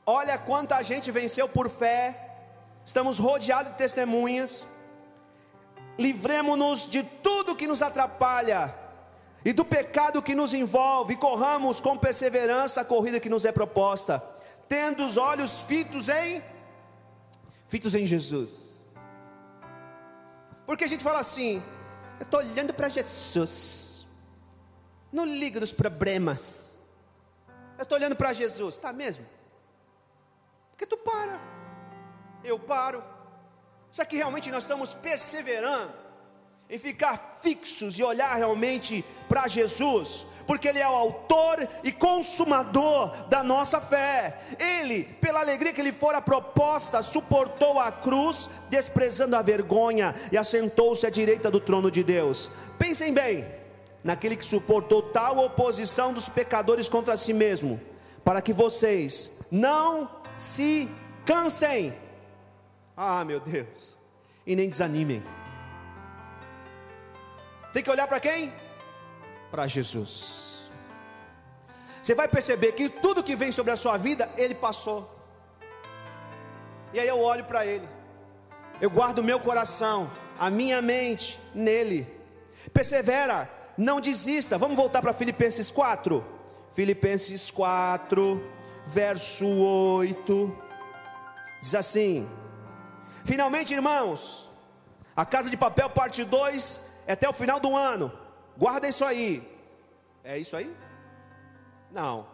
Olha 0.06 0.38
quanta 0.38 0.82
gente 0.84 1.12
venceu 1.12 1.48
por 1.50 1.70
fé. 1.70 2.38
Estamos 2.86 3.18
rodeados 3.18 3.72
de 3.72 3.78
testemunhas. 3.78 4.68
Livremos-nos 5.98 6.90
de 6.90 7.04
tudo 7.04 7.56
que 7.56 7.68
nos 7.68 7.82
atrapalha 7.82 8.74
e 9.46 9.54
do 9.54 9.64
pecado 9.64 10.24
que 10.24 10.34
nos 10.34 10.56
envolve, 10.56 11.14
e 11.14 11.18
corramos 11.18 11.80
com 11.80 11.96
perseverança 11.96 12.82
a 12.82 12.86
corrida 12.86 13.20
que 13.20 13.30
nos 13.30 13.46
é 13.46 13.52
proposta, 13.52 14.22
tendo 14.68 15.06
os 15.06 15.18
olhos 15.18 15.62
fitos 15.62 16.10
em 16.10 16.42
fitos 17.68 17.94
em 17.94 18.08
Jesus. 18.08 18.88
Porque 20.66 20.84
a 20.84 20.88
gente 20.88 21.04
fala 21.04 21.20
assim: 21.20 21.62
eu 22.20 22.24
estou 22.24 22.40
olhando 22.40 22.74
para 22.74 22.90
Jesus, 22.90 24.08
não 25.12 25.26
ligo 25.26 25.60
dos 25.60 25.72
problemas, 25.72 26.80
eu 27.78 27.84
estou 27.84 28.00
olhando 28.00 28.16
para 28.16 28.34
Jesus, 28.34 28.76
está 28.76 28.92
mesmo? 28.92 29.26
Porque 30.76 30.86
tu 30.86 30.98
para, 30.98 31.40
eu 32.44 32.60
paro. 32.60 33.02
Será 33.92 34.06
que 34.06 34.18
realmente 34.18 34.52
nós 34.52 34.64
estamos 34.64 34.94
perseverando 34.94 35.94
em 36.70 36.78
ficar 36.78 37.40
fixos 37.42 37.98
e 37.98 38.04
olhar 38.04 38.36
realmente 38.36 39.06
para 39.30 39.48
Jesus? 39.48 40.26
Porque 40.46 40.68
Ele 40.68 40.80
é 40.80 40.88
o 40.88 40.94
autor 40.94 41.66
e 41.82 41.94
consumador 41.94 43.10
da 43.30 43.42
nossa 43.42 43.80
fé. 43.80 44.38
Ele, 44.60 45.06
pela 45.22 45.40
alegria 45.40 45.72
que 45.72 45.82
lhe 45.82 45.94
fora 45.94 46.22
proposta, 46.22 47.02
suportou 47.02 47.80
a 47.80 47.90
cruz, 47.90 48.50
desprezando 48.70 49.38
a 49.38 49.42
vergonha, 49.42 50.14
e 50.30 50.38
assentou-se 50.38 51.08
à 51.08 51.10
direita 51.10 51.50
do 51.50 51.62
trono 51.62 51.90
de 51.90 52.04
Deus. 52.04 52.52
Pensem 52.78 53.14
bem, 53.14 53.48
naquele 54.04 54.36
que 54.36 54.46
suportou 54.46 55.02
tal 55.02 55.38
oposição 55.38 56.12
dos 56.12 56.28
pecadores 56.28 56.90
contra 56.90 57.16
si 57.16 57.34
mesmo, 57.34 57.80
para 58.26 58.42
que 58.42 58.52
vocês 58.52 59.40
não 59.50 60.25
se 60.38 60.90
cansem. 61.26 61.94
Ah, 62.96 63.24
meu 63.26 63.40
Deus, 63.40 63.98
e 64.46 64.56
nem 64.56 64.70
desanimem. 64.70 65.24
Tem 67.74 67.84
que 67.84 67.90
olhar 67.90 68.08
para 68.08 68.20
quem? 68.20 68.54
Para 69.52 69.68
Jesus. 69.68 70.70
Você 72.02 72.14
vai 72.14 72.28
perceber 72.28 72.72
que 72.74 72.88
tudo 72.88 73.24
que 73.24 73.36
vem 73.36 73.52
sobre 73.52 73.72
a 73.72 73.76
sua 73.76 73.98
vida, 73.98 74.30
Ele 74.38 74.56
passou. 74.56 75.12
E 76.94 77.00
aí 77.00 77.08
eu 77.08 77.20
olho 77.20 77.44
para 77.44 77.66
Ele, 77.66 77.88
eu 78.80 78.90
guardo 78.90 79.20
o 79.20 79.24
meu 79.24 79.40
coração, 79.40 80.10
a 80.40 80.50
minha 80.50 80.82
mente 80.82 81.40
nele. 81.54 82.08
Persevera, 82.74 83.50
não 83.78 84.00
desista. 84.00 84.58
Vamos 84.58 84.78
voltar 84.78 85.02
para 85.02 85.14
Filipenses 85.14 85.72
4. 85.72 86.24
Filipenses 86.72 87.52
4, 87.52 88.42
verso 88.86 89.46
8. 89.48 90.58
Diz 91.62 91.76
assim: 91.76 92.28
Finalmente, 93.24 93.74
irmãos, 93.74 94.50
a 95.16 95.26
Casa 95.26 95.50
de 95.50 95.58
Papel, 95.58 95.90
parte 95.90 96.24
2, 96.24 96.82
é 97.08 97.14
até 97.14 97.28
o 97.28 97.34
final 97.34 97.60
do 97.60 97.76
ano. 97.76 98.12
Guarda 98.58 98.88
isso 98.88 99.04
aí. 99.04 99.48
É 100.24 100.38
isso 100.38 100.56
aí? 100.56 100.76
Não. 101.92 102.28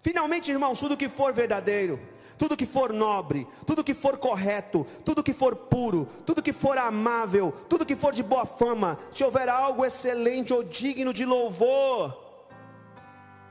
Finalmente, 0.00 0.50
irmãos, 0.50 0.80
tudo 0.80 0.96
que 0.96 1.08
for 1.08 1.32
verdadeiro, 1.32 2.00
tudo 2.36 2.56
que 2.56 2.66
for 2.66 2.92
nobre, 2.92 3.46
tudo 3.64 3.84
que 3.84 3.94
for 3.94 4.18
correto, 4.18 4.84
tudo 5.04 5.22
que 5.22 5.32
for 5.32 5.54
puro, 5.54 6.06
tudo 6.26 6.42
que 6.42 6.52
for 6.52 6.76
amável, 6.76 7.52
tudo 7.68 7.86
que 7.86 7.94
for 7.94 8.12
de 8.12 8.22
boa 8.22 8.44
fama, 8.44 8.98
se 9.12 9.22
houver 9.22 9.48
algo 9.48 9.84
excelente 9.84 10.52
ou 10.52 10.64
digno 10.64 11.12
de 11.14 11.24
louvor, 11.24 12.20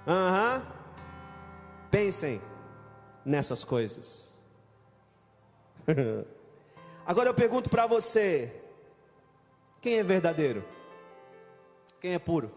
aham, 0.06 0.58
uhum. 0.58 0.81
Pensem 1.92 2.42
nessas 3.24 3.64
coisas. 3.64 4.42
Agora 7.06 7.30
eu 7.30 7.34
pergunto 7.34 7.70
para 7.70 7.86
você: 7.86 8.64
quem 9.82 9.98
é 9.98 10.04
verdadeiro? 10.04 10.64
Quem 12.00 12.14
é 12.14 12.20
puro? 12.20 12.52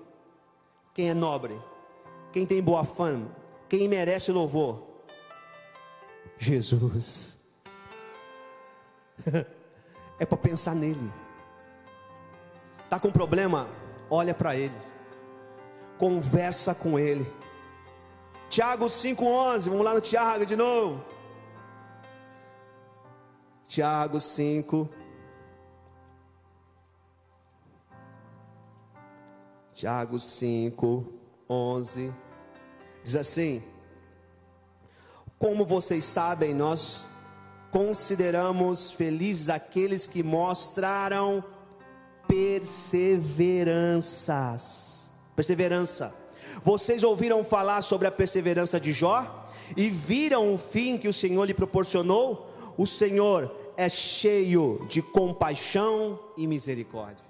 Quem 0.94 1.10
é 1.10 1.14
nobre? 1.14 1.60
Quem 2.32 2.46
tem 2.46 2.62
boa 2.62 2.84
fama? 2.84 3.30
Quem 3.68 3.88
merece 3.88 4.30
louvor? 4.32 4.82
Jesus. 6.38 7.52
é 10.18 10.26
para 10.26 10.38
pensar 10.38 10.74
nele. 10.74 11.10
Tá 12.88 13.00
com 13.00 13.10
problema? 13.10 13.68
Olha 14.08 14.34
para 14.34 14.54
ele. 14.54 14.74
Conversa 15.98 16.74
com 16.74 16.98
ele. 16.98 17.26
Tiago 18.54 18.86
5:11, 18.88 19.68
vamos 19.68 19.84
lá 19.84 19.94
no 19.94 20.00
Tiago 20.00 20.46
de 20.46 20.54
novo. 20.54 21.04
Tiago 23.66 24.20
5 24.20 24.88
Tiago 29.72 30.20
5, 30.20 31.04
11 31.48 32.14
diz 33.02 33.16
assim: 33.16 33.60
como 35.36 35.66
vocês 35.66 36.04
sabem, 36.04 36.54
nós 36.54 37.04
consideramos 37.72 38.92
felizes 38.92 39.48
aqueles 39.48 40.06
que 40.06 40.22
mostraram 40.22 41.42
perseveranças. 42.28 45.12
Perseverança. 45.34 46.23
Vocês 46.62 47.02
ouviram 47.02 47.42
falar 47.44 47.82
sobre 47.82 48.08
a 48.08 48.10
perseverança 48.10 48.80
de 48.80 48.92
Jó 48.92 49.44
e 49.76 49.88
viram 49.88 50.52
o 50.52 50.58
fim 50.58 50.98
que 50.98 51.08
o 51.08 51.12
Senhor 51.12 51.44
lhe 51.44 51.54
proporcionou? 51.54 52.50
O 52.76 52.86
Senhor 52.86 53.54
é 53.76 53.88
cheio 53.88 54.84
de 54.88 55.02
compaixão 55.02 56.18
e 56.36 56.46
misericórdia. 56.46 57.24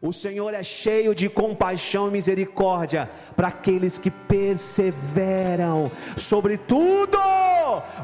O 0.00 0.12
Senhor 0.12 0.54
é 0.54 0.62
cheio 0.62 1.12
de 1.12 1.28
compaixão 1.28 2.06
e 2.06 2.12
misericórdia 2.12 3.10
para 3.34 3.48
aqueles 3.48 3.98
que 3.98 4.10
perseveram. 4.10 5.90
Sobretudo, 6.16 7.18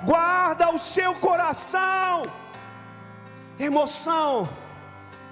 guarda 0.05 0.71
o 0.75 0.79
seu 0.79 1.15
coração, 1.15 2.25
emoção, 3.59 4.49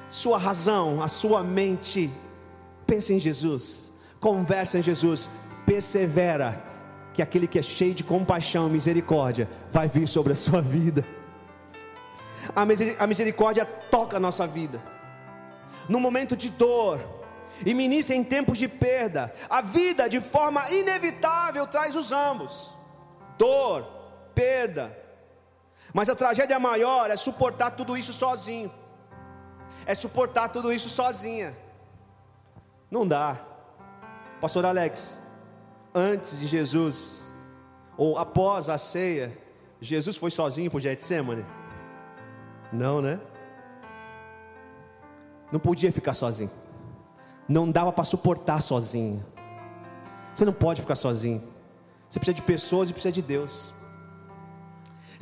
sua 0.08 0.38
razão, 0.38 1.02
a 1.02 1.08
sua 1.08 1.42
mente. 1.42 2.08
Pense 2.86 3.12
em 3.12 3.18
Jesus, 3.18 3.90
conversa 4.22 4.78
em 4.78 4.82
Jesus, 4.82 5.28
persevera, 5.66 6.64
que 7.12 7.20
aquele 7.20 7.46
que 7.46 7.58
é 7.58 7.62
cheio 7.62 7.92
de 7.92 8.02
compaixão 8.02 8.68
e 8.68 8.70
misericórdia 8.70 9.50
vai 9.70 9.86
vir 9.86 10.08
sobre 10.08 10.32
a 10.32 10.36
sua 10.36 10.62
vida. 10.62 11.04
A 12.98 13.06
misericórdia 13.06 13.66
toca 13.66 14.16
a 14.16 14.20
nossa 14.20 14.46
vida 14.46 14.82
no 15.88 16.00
momento 16.00 16.36
de 16.36 16.48
dor, 16.50 17.00
e 17.66 17.74
ministra 17.74 18.14
em 18.14 18.24
tempos 18.24 18.58
de 18.58 18.66
perda. 18.66 19.32
A 19.50 19.60
vida, 19.60 20.08
de 20.08 20.20
forma 20.20 20.62
inevitável, 20.70 21.66
traz 21.66 21.94
os 21.94 22.12
ambos: 22.12 22.74
dor, 23.36 23.86
perda. 24.34 24.96
Mas 25.92 26.08
a 26.08 26.14
tragédia 26.14 26.58
maior 26.58 27.10
é 27.10 27.16
suportar 27.16 27.72
tudo 27.72 27.96
isso 27.96 28.12
sozinho, 28.12 28.72
é 29.84 29.94
suportar 29.94 30.48
tudo 30.48 30.72
isso 30.72 30.88
sozinha. 30.88 31.54
Não 32.90 33.06
dá, 33.06 33.38
Pastor 34.42 34.66
Alex. 34.66 35.20
Antes 35.94 36.40
de 36.40 36.48
Jesus, 36.48 37.22
ou 37.96 38.18
após 38.18 38.68
a 38.68 38.76
ceia, 38.76 39.32
Jesus 39.80 40.16
foi 40.16 40.32
sozinho 40.32 40.68
para 40.68 40.78
o 40.78 40.80
Getsemane? 40.80 41.44
Não, 42.72 43.00
né? 43.00 43.20
Não 45.52 45.60
podia 45.60 45.92
ficar 45.92 46.12
sozinho. 46.12 46.50
Não 47.48 47.70
dava 47.70 47.92
para 47.92 48.02
suportar 48.02 48.60
sozinho. 48.60 49.24
Você 50.34 50.44
não 50.44 50.52
pode 50.52 50.80
ficar 50.80 50.96
sozinho. 50.96 51.40
Você 52.10 52.18
precisa 52.18 52.34
de 52.34 52.42
pessoas 52.42 52.90
e 52.90 52.92
precisa 52.92 53.12
de 53.12 53.22
Deus. 53.22 53.72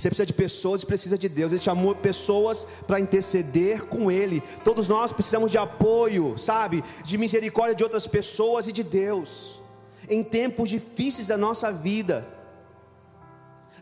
Você 0.01 0.09
precisa 0.09 0.25
de 0.25 0.33
pessoas 0.33 0.83
e 0.83 0.87
precisa 0.87 1.19
de 1.19 1.29
Deus. 1.29 1.53
Ele 1.53 1.61
chamou 1.61 1.95
pessoas 1.95 2.67
para 2.87 2.99
interceder 2.99 3.85
com 3.85 4.11
Ele. 4.11 4.43
Todos 4.65 4.89
nós 4.89 5.13
precisamos 5.13 5.51
de 5.51 5.59
apoio, 5.59 6.39
sabe? 6.39 6.83
De 7.05 7.19
misericórdia 7.19 7.75
de 7.75 7.85
outras 7.85 8.07
pessoas 8.07 8.67
e 8.67 8.73
de 8.73 8.83
Deus. 8.83 9.61
Em 10.09 10.25
tempos 10.25 10.71
difíceis 10.71 11.27
da 11.27 11.37
nossa 11.37 11.71
vida. 11.71 12.27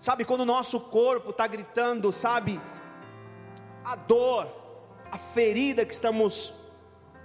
Sabe, 0.00 0.24
quando 0.24 0.40
o 0.40 0.44
nosso 0.44 0.80
corpo 0.80 1.30
está 1.30 1.46
gritando, 1.46 2.12
sabe? 2.12 2.60
A 3.84 3.94
dor, 3.94 4.50
a 5.12 5.16
ferida 5.16 5.86
que 5.86 5.94
estamos 5.94 6.54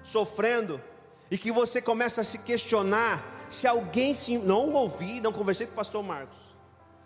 sofrendo 0.04 0.80
e 1.32 1.38
que 1.38 1.52
você 1.52 1.82
começa 1.82 2.22
a 2.22 2.24
se 2.24 2.38
questionar 2.38 3.48
se 3.50 3.66
alguém 3.66 4.14
se 4.14 4.38
não 4.38 4.72
ouvi, 4.72 5.20
não 5.20 5.34
conversei 5.34 5.66
com 5.66 5.74
o 5.74 5.76
pastor 5.76 6.04
Marcos. 6.04 6.53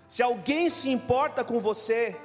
Se 0.07 0.23
alguém 0.23 0.69
se 0.69 0.89
importa 0.89 1.43
com 1.43 1.59
você, 1.59 2.15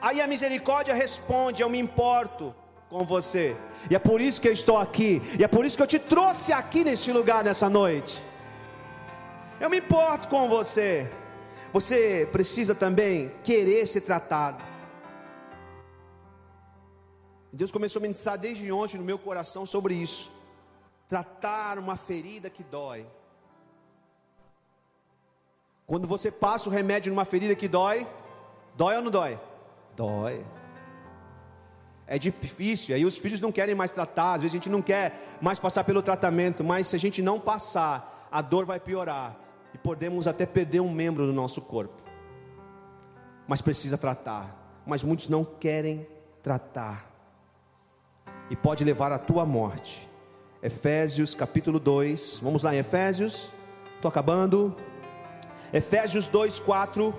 aí 0.00 0.20
a 0.20 0.26
misericórdia 0.26 0.94
responde: 0.94 1.62
Eu 1.62 1.70
me 1.70 1.78
importo 1.78 2.54
com 2.90 3.04
você. 3.04 3.56
E 3.90 3.94
é 3.94 3.98
por 3.98 4.20
isso 4.20 4.40
que 4.40 4.48
eu 4.48 4.52
estou 4.52 4.78
aqui. 4.78 5.22
E 5.38 5.44
é 5.44 5.48
por 5.48 5.64
isso 5.64 5.76
que 5.76 5.82
eu 5.82 5.86
te 5.86 5.98
trouxe 5.98 6.52
aqui 6.52 6.82
neste 6.82 7.12
lugar 7.12 7.44
nessa 7.44 7.68
noite. 7.68 8.22
Eu 9.60 9.70
me 9.70 9.78
importo 9.78 10.28
com 10.28 10.48
você. 10.48 11.10
Você 11.72 12.28
precisa 12.32 12.74
também 12.74 13.30
querer 13.44 13.86
ser 13.86 14.00
tratado. 14.00 14.62
Deus 17.52 17.70
começou 17.70 18.00
a 18.00 18.02
ministrar 18.02 18.38
desde 18.38 18.70
ontem 18.70 18.98
no 18.98 19.04
meu 19.04 19.18
coração 19.18 19.66
sobre 19.66 19.94
isso. 19.94 20.30
Tratar 21.08 21.78
uma 21.78 21.96
ferida 21.96 22.50
que 22.50 22.62
dói. 22.62 23.06
Quando 25.88 26.06
você 26.06 26.30
passa 26.30 26.68
o 26.68 26.72
remédio 26.72 27.10
numa 27.10 27.24
ferida 27.24 27.54
que 27.54 27.66
dói, 27.66 28.06
dói 28.76 28.96
ou 28.96 29.02
não 29.02 29.10
dói? 29.10 29.40
Dói. 29.96 30.44
É 32.06 32.18
difícil, 32.18 32.94
aí 32.94 33.06
os 33.06 33.16
filhos 33.16 33.40
não 33.40 33.50
querem 33.50 33.74
mais 33.74 33.90
tratar, 33.90 34.34
às 34.34 34.42
vezes 34.42 34.54
a 34.54 34.58
gente 34.58 34.68
não 34.68 34.82
quer 34.82 35.38
mais 35.40 35.58
passar 35.58 35.84
pelo 35.84 36.02
tratamento, 36.02 36.62
mas 36.62 36.88
se 36.88 36.94
a 36.94 36.98
gente 36.98 37.22
não 37.22 37.40
passar, 37.40 38.28
a 38.30 38.42
dor 38.42 38.66
vai 38.66 38.78
piorar 38.78 39.34
e 39.72 39.78
podemos 39.78 40.28
até 40.28 40.44
perder 40.44 40.80
um 40.80 40.92
membro 40.92 41.24
do 41.24 41.32
nosso 41.32 41.62
corpo. 41.62 42.02
Mas 43.46 43.62
precisa 43.62 43.96
tratar, 43.96 44.82
mas 44.86 45.02
muitos 45.02 45.26
não 45.28 45.42
querem 45.42 46.06
tratar 46.42 47.10
e 48.50 48.56
pode 48.56 48.84
levar 48.84 49.10
à 49.10 49.18
tua 49.18 49.46
morte. 49.46 50.06
Efésios 50.62 51.34
capítulo 51.34 51.80
2, 51.80 52.40
vamos 52.42 52.62
lá 52.62 52.74
em 52.74 52.78
Efésios, 52.78 53.52
estou 53.96 54.10
acabando. 54.10 54.76
Efésios 55.72 56.26
2, 56.26 56.58
4. 56.60 57.14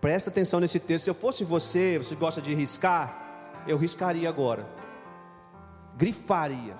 Presta 0.00 0.30
atenção 0.30 0.60
nesse 0.60 0.80
texto. 0.80 1.04
Se 1.04 1.10
eu 1.10 1.14
fosse 1.14 1.44
você, 1.44 1.98
você 1.98 2.14
gosta 2.14 2.40
de 2.40 2.54
riscar, 2.54 3.62
eu 3.66 3.76
riscaria 3.76 4.28
agora, 4.28 4.66
grifaria. 5.96 6.76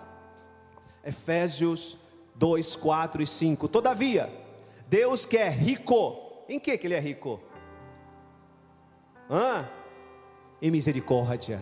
Efésios 1.04 1.96
2, 2.34 2.76
4 2.76 3.22
e 3.22 3.26
5. 3.26 3.68
Todavia, 3.68 4.32
Deus 4.88 5.24
que 5.24 5.36
é 5.36 5.48
rico, 5.48 6.16
em 6.48 6.58
que, 6.58 6.76
que 6.76 6.86
Ele 6.86 6.94
é 6.94 7.00
rico? 7.00 7.40
Hã? 9.30 9.68
Em 10.60 10.70
misericórdia. 10.70 11.60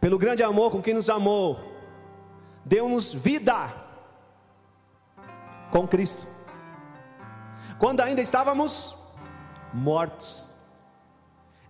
Pelo 0.00 0.16
grande 0.16 0.42
amor 0.42 0.70
com 0.70 0.80
quem 0.80 0.94
nos 0.94 1.10
amou, 1.10 1.60
deu-nos 2.64 3.12
vida 3.12 3.70
com 5.70 5.86
Cristo. 5.86 6.39
Quando 7.80 8.02
ainda 8.02 8.20
estávamos 8.20 8.94
mortos 9.72 10.50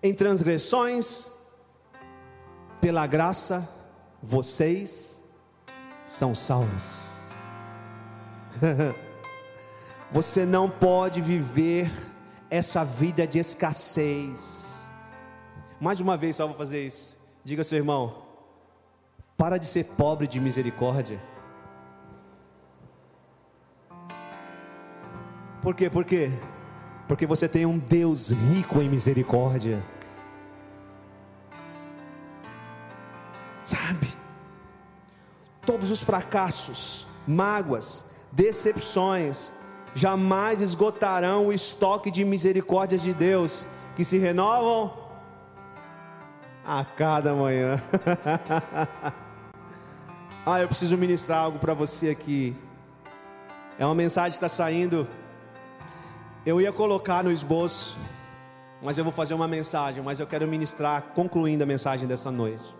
em 0.02 0.12
transgressões, 0.12 1.30
pela 2.80 3.06
graça 3.06 3.68
vocês 4.20 5.22
são 6.02 6.34
salvos. 6.34 7.12
Você 10.10 10.44
não 10.44 10.68
pode 10.68 11.20
viver 11.20 11.88
essa 12.50 12.84
vida 12.84 13.24
de 13.24 13.38
escassez. 13.38 14.82
Mais 15.80 16.00
uma 16.00 16.16
vez, 16.16 16.34
só 16.34 16.46
vou 16.48 16.56
fazer 16.56 16.84
isso. 16.84 17.16
Diga 17.44 17.60
ao 17.60 17.64
seu 17.64 17.78
irmão: 17.78 18.24
para 19.36 19.58
de 19.58 19.66
ser 19.66 19.84
pobre 19.96 20.26
de 20.26 20.40
misericórdia. 20.40 21.22
Por 25.62 25.74
quê? 25.74 25.90
Por 25.90 26.04
quê? 26.04 26.30
Porque 27.06 27.26
você 27.26 27.48
tem 27.48 27.66
um 27.66 27.78
Deus 27.78 28.30
rico 28.30 28.80
em 28.80 28.88
misericórdia. 28.88 29.82
Sabe? 33.62 34.08
Todos 35.66 35.90
os 35.90 36.02
fracassos, 36.02 37.06
mágoas, 37.26 38.06
decepções, 38.32 39.52
jamais 39.94 40.60
esgotarão 40.60 41.48
o 41.48 41.52
estoque 41.52 42.10
de 42.10 42.24
misericórdias 42.24 43.02
de 43.02 43.12
Deus 43.12 43.66
que 43.96 44.04
se 44.04 44.16
renovam 44.16 44.94
a 46.64 46.84
cada 46.84 47.34
manhã. 47.34 47.80
ah, 50.46 50.60
eu 50.60 50.68
preciso 50.68 50.96
ministrar 50.96 51.40
algo 51.40 51.58
para 51.58 51.74
você 51.74 52.08
aqui. 52.08 52.56
É 53.78 53.84
uma 53.84 53.94
mensagem 53.94 54.30
que 54.30 54.36
está 54.36 54.48
saindo. 54.48 55.06
Eu 56.44 56.58
ia 56.58 56.72
colocar 56.72 57.22
no 57.22 57.30
esboço, 57.30 57.98
mas 58.82 58.96
eu 58.96 59.04
vou 59.04 59.12
fazer 59.12 59.34
uma 59.34 59.46
mensagem, 59.46 60.02
mas 60.02 60.18
eu 60.18 60.26
quero 60.26 60.48
ministrar 60.48 61.02
concluindo 61.14 61.62
a 61.62 61.66
mensagem 61.66 62.08
dessa 62.08 62.30
noite. 62.30 62.74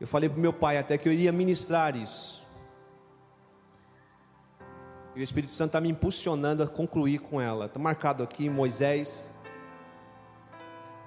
Eu 0.00 0.06
falei 0.06 0.28
para 0.28 0.40
meu 0.40 0.52
pai 0.52 0.78
até 0.78 0.96
que 0.96 1.08
eu 1.08 1.12
iria 1.12 1.32
ministrar 1.32 1.96
isso. 1.96 2.46
E 5.16 5.20
o 5.20 5.22
Espírito 5.22 5.52
Santo 5.52 5.70
está 5.70 5.80
me 5.80 5.88
impulsionando 5.88 6.62
a 6.62 6.68
concluir 6.68 7.18
com 7.18 7.40
ela. 7.40 7.66
Está 7.66 7.80
marcado 7.80 8.22
aqui 8.22 8.48
Moisés, 8.48 9.32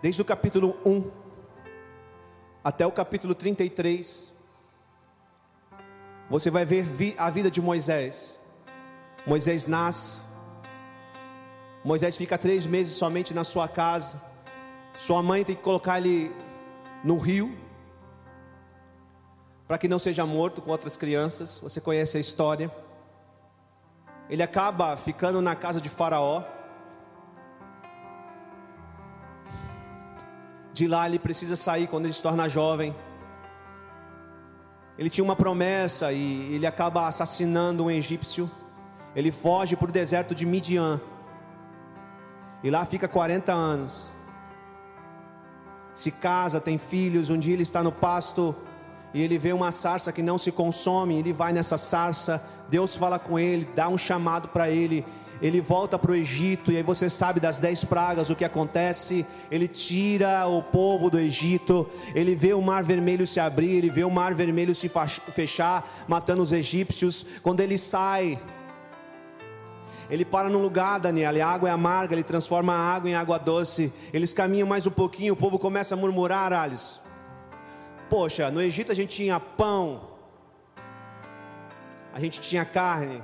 desde 0.02 0.22
o 0.22 0.26
capítulo 0.26 0.76
1 0.86 1.10
até 2.62 2.86
o 2.86 2.92
capítulo 2.92 3.34
33. 3.34 4.30
Você 6.30 6.52
vai 6.52 6.66
ver 6.66 7.16
a 7.18 7.30
vida 7.30 7.50
de 7.50 7.62
Moisés. 7.62 8.41
Moisés 9.26 9.68
nasce. 9.68 10.22
Moisés 11.84 12.16
fica 12.16 12.38
três 12.38 12.66
meses 12.66 12.96
somente 12.96 13.34
na 13.34 13.44
sua 13.44 13.68
casa. 13.68 14.22
Sua 14.98 15.22
mãe 15.22 15.44
tem 15.44 15.56
que 15.56 15.62
colocar 15.62 16.00
ele 16.00 16.32
no 17.04 17.18
rio 17.18 17.58
para 19.68 19.78
que 19.78 19.88
não 19.88 19.98
seja 19.98 20.26
morto 20.26 20.62
com 20.62 20.70
outras 20.70 20.98
crianças. 20.98 21.60
Você 21.64 21.80
conhece 21.80 22.18
a 22.18 22.20
história. 22.20 22.70
Ele 24.30 24.44
acaba 24.44 24.98
ficando 24.98 25.42
na 25.42 25.56
casa 25.56 25.80
de 25.80 25.88
Faraó. 25.88 26.44
De 30.74 30.88
lá 30.88 31.08
ele 31.08 31.20
precisa 31.20 31.56
sair 31.56 31.88
quando 31.88 32.06
ele 32.06 32.14
se 32.14 32.22
torna 32.22 32.50
jovem. 32.50 32.96
Ele 34.98 35.10
tinha 35.10 35.24
uma 35.24 35.36
promessa 35.36 36.12
e 36.12 36.54
ele 36.54 36.68
acaba 36.68 37.08
assassinando 37.08 37.86
um 37.86 37.92
egípcio. 37.92 38.52
Ele 39.16 39.32
foge 39.32 39.76
para 39.76 39.90
o 39.90 39.92
deserto 39.92 40.34
de 40.34 40.46
Midian. 40.46 41.00
E 42.64 42.70
lá 42.70 42.86
fica 42.86 43.08
40 43.08 43.52
anos. 43.52 44.10
Se 45.94 46.12
casa, 46.12 46.62
tem 46.62 46.78
filhos. 46.78 47.30
Um 47.30 47.38
dia 47.38 47.54
ele 47.54 47.64
está 47.64 47.84
no 47.84 47.92
pasto 47.92 48.56
e 49.14 49.22
ele 49.22 49.38
vê 49.38 49.52
uma 49.52 49.72
sarça 49.72 50.12
que 50.12 50.22
não 50.22 50.38
se 50.38 50.52
consome, 50.52 51.16
ele 51.16 51.34
vai 51.34 51.52
nessa 51.52 51.78
sarça, 51.78 52.42
Deus 52.70 52.96
fala 52.96 53.20
com 53.20 53.38
ele, 53.38 53.68
dá 53.76 53.90
um 53.90 53.98
chamado 53.98 54.48
para 54.48 54.70
ele, 54.70 55.06
ele 55.42 55.60
volta 55.60 55.98
para 55.98 56.12
o 56.12 56.16
Egito, 56.16 56.72
e 56.72 56.78
aí 56.78 56.84
você 56.84 57.10
sabe 57.10 57.40
das 57.40 57.60
dez 57.60 57.84
pragas 57.84 58.30
o 58.30 58.36
que 58.36 58.46
acontece. 58.46 59.26
Ele 59.50 59.68
tira 59.68 60.46
o 60.46 60.62
povo 60.62 61.10
do 61.10 61.20
Egito, 61.20 61.88
ele 62.14 62.36
vê 62.36 62.54
o 62.54 62.62
mar 62.62 62.84
vermelho 62.84 63.26
se 63.26 63.40
abrir, 63.40 63.72
ele 63.72 63.90
vê 63.90 64.04
o 64.04 64.12
mar 64.12 64.36
vermelho 64.36 64.76
se 64.76 64.90
fechar, 65.34 66.06
matando 66.08 66.44
os 66.44 66.54
egípcios. 66.54 67.26
Quando 67.42 67.60
ele 67.60 67.78
sai, 67.78 68.40
ele 70.12 70.26
para 70.26 70.50
num 70.50 70.62
lugar, 70.62 71.00
Daniel, 71.00 71.38
e 71.38 71.42
a 71.42 71.48
água 71.48 71.70
é 71.70 71.72
amarga, 71.72 72.14
ele 72.14 72.22
transforma 72.22 72.74
a 72.74 72.94
água 72.94 73.10
em 73.10 73.16
água 73.16 73.40
doce. 73.40 73.94
Eles 74.12 74.34
caminham 74.34 74.68
mais 74.68 74.86
um 74.86 74.92
pouquinho, 74.92 75.34
o 75.34 75.38
povo 75.38 75.58
começa 75.58 75.96
a 75.96 75.98
murmurar, 75.98 76.52
Alice. 76.52 77.00
Poxa, 78.10 78.52
no 78.52 78.62
Egito 78.62 78.92
a 78.92 78.96
gente 78.96 79.16
tinha 79.16 79.40
pão, 79.40 80.10
a 82.14 82.20
gente 82.20 82.42
tinha 82.42 82.66
carne. 82.66 83.24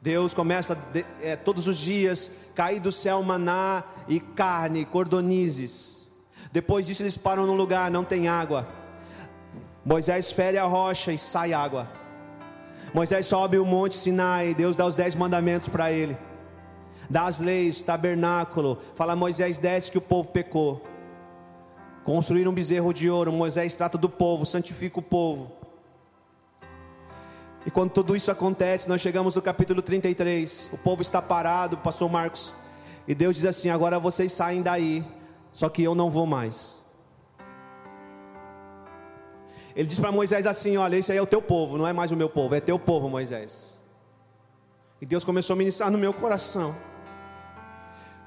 Deus 0.00 0.32
começa 0.32 0.76
é, 1.20 1.36
todos 1.36 1.68
os 1.68 1.76
dias 1.76 2.30
cair 2.54 2.80
do 2.80 2.90
céu 2.90 3.22
maná 3.22 3.84
e 4.08 4.18
carne, 4.18 4.86
cordonizes. 4.86 6.08
Depois 6.50 6.86
disso 6.86 7.02
eles 7.02 7.18
param 7.18 7.46
num 7.46 7.54
lugar, 7.54 7.90
não 7.90 8.02
tem 8.02 8.28
água. 8.28 8.66
Moisés 9.84 10.32
fere 10.32 10.56
a 10.56 10.64
rocha 10.64 11.12
e 11.12 11.18
sai 11.18 11.52
água. 11.52 11.86
Moisés 12.94 13.24
sobe 13.26 13.58
o 13.58 13.64
monte 13.64 13.96
Sinai, 13.96 14.54
Deus 14.54 14.76
dá 14.76 14.84
os 14.84 14.94
dez 14.94 15.14
mandamentos 15.14 15.68
para 15.68 15.90
ele. 15.90 16.16
Dá 17.08 17.26
as 17.26 17.40
leis, 17.40 17.80
tabernáculo. 17.80 18.78
Fala 18.94 19.16
Moisés 19.16 19.58
desce 19.58 19.90
que 19.90 19.98
o 19.98 20.00
povo 20.00 20.28
pecou. 20.28 20.82
Construir 22.04 22.46
um 22.46 22.52
bezerro 22.52 22.92
de 22.92 23.08
ouro. 23.08 23.32
Moisés 23.32 23.74
trata 23.74 23.96
do 23.96 24.08
povo, 24.08 24.44
santifica 24.44 24.98
o 24.98 25.02
povo. 25.02 25.52
E 27.64 27.70
quando 27.70 27.90
tudo 27.90 28.14
isso 28.16 28.30
acontece, 28.30 28.88
nós 28.88 29.00
chegamos 29.00 29.36
no 29.36 29.42
capítulo 29.42 29.80
33. 29.80 30.70
O 30.72 30.78
povo 30.78 31.00
está 31.00 31.22
parado, 31.22 31.76
pastor 31.78 32.10
Marcos. 32.10 32.52
E 33.06 33.14
Deus 33.14 33.36
diz 33.36 33.44
assim: 33.44 33.70
agora 33.70 33.98
vocês 33.98 34.32
saem 34.32 34.62
daí, 34.62 35.04
só 35.50 35.68
que 35.68 35.82
eu 35.82 35.94
não 35.94 36.10
vou 36.10 36.26
mais. 36.26 36.81
Ele 39.74 39.88
diz 39.88 39.98
para 39.98 40.12
Moisés 40.12 40.46
assim: 40.46 40.76
Olha, 40.76 40.96
esse 40.96 41.10
aí 41.12 41.18
é 41.18 41.22
o 41.22 41.26
teu 41.26 41.42
povo, 41.42 41.78
não 41.78 41.86
é 41.86 41.92
mais 41.92 42.12
o 42.12 42.16
meu 42.16 42.28
povo, 42.28 42.54
é 42.54 42.60
teu 42.60 42.78
povo, 42.78 43.08
Moisés. 43.08 43.76
E 45.00 45.06
Deus 45.06 45.24
começou 45.24 45.54
a 45.54 45.56
ministrar 45.56 45.90
no 45.90 45.98
meu 45.98 46.12
coração. 46.12 46.74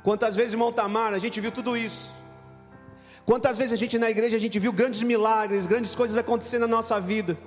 Quantas 0.03 0.35
vezes, 0.35 0.53
irmão 0.53 0.71
Tamar, 0.71 1.13
a 1.13 1.17
gente 1.17 1.39
viu 1.39 1.51
tudo 1.51 1.75
isso. 1.75 2.13
Quantas 3.25 3.57
vezes 3.57 3.73
a 3.73 3.75
gente 3.75 3.97
na 3.97 4.09
igreja 4.09 4.37
a 4.37 4.39
gente 4.39 4.59
viu 4.59 4.71
grandes 4.71 5.01
milagres, 5.01 5.65
grandes 5.65 5.95
coisas 5.95 6.15
acontecendo 6.17 6.61
na 6.61 6.67
nossa 6.67 6.99
vida. 6.99 7.37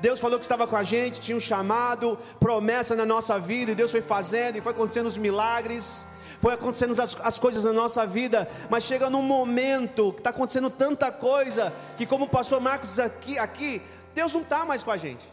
Deus 0.00 0.20
falou 0.20 0.38
que 0.38 0.44
estava 0.44 0.66
com 0.66 0.76
a 0.76 0.84
gente, 0.84 1.20
tinha 1.20 1.36
um 1.36 1.40
chamado, 1.40 2.18
promessa 2.38 2.94
na 2.94 3.04
nossa 3.04 3.38
vida, 3.38 3.72
e 3.72 3.74
Deus 3.74 3.90
foi 3.90 4.02
fazendo, 4.02 4.56
e 4.56 4.60
foi 4.60 4.72
acontecendo 4.72 5.06
os 5.06 5.16
milagres, 5.16 6.04
foi 6.44 6.52
acontecendo 6.52 7.00
as, 7.00 7.16
as 7.22 7.38
coisas 7.38 7.64
na 7.64 7.72
nossa 7.72 8.06
vida, 8.06 8.46
mas 8.68 8.84
chega 8.84 9.08
num 9.08 9.22
momento 9.22 10.12
que 10.12 10.20
está 10.20 10.28
acontecendo 10.28 10.68
tanta 10.68 11.10
coisa, 11.10 11.72
que 11.96 12.04
como 12.04 12.26
o 12.26 12.28
pastor 12.28 12.60
Marcos 12.60 12.90
diz 12.90 12.98
aqui, 12.98 13.38
aqui 13.38 13.80
Deus 14.14 14.34
não 14.34 14.42
está 14.42 14.62
mais 14.66 14.82
com 14.82 14.90
a 14.90 14.98
gente. 14.98 15.24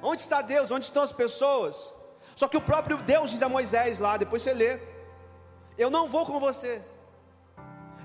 Onde 0.00 0.20
está 0.20 0.40
Deus? 0.40 0.70
Onde 0.70 0.84
estão 0.84 1.02
as 1.02 1.12
pessoas? 1.12 1.92
Só 2.36 2.46
que 2.46 2.56
o 2.56 2.60
próprio 2.60 2.96
Deus 2.98 3.32
diz 3.32 3.42
a 3.42 3.48
Moisés 3.48 3.98
lá, 3.98 4.16
depois 4.16 4.42
você 4.42 4.54
lê: 4.54 4.78
Eu 5.76 5.90
não 5.90 6.06
vou 6.06 6.24
com 6.26 6.38
você. 6.38 6.80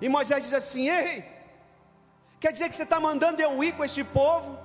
E 0.01 0.09
Moisés 0.09 0.45
diz 0.45 0.53
assim: 0.55 0.89
Ei, 0.89 1.23
quer 2.39 2.51
dizer 2.51 2.69
que 2.69 2.75
você 2.75 2.85
está 2.89 2.99
mandando 2.99 3.39
eu 3.39 3.63
ir 3.63 3.73
com 3.73 3.85
este 3.85 4.03
povo, 4.03 4.57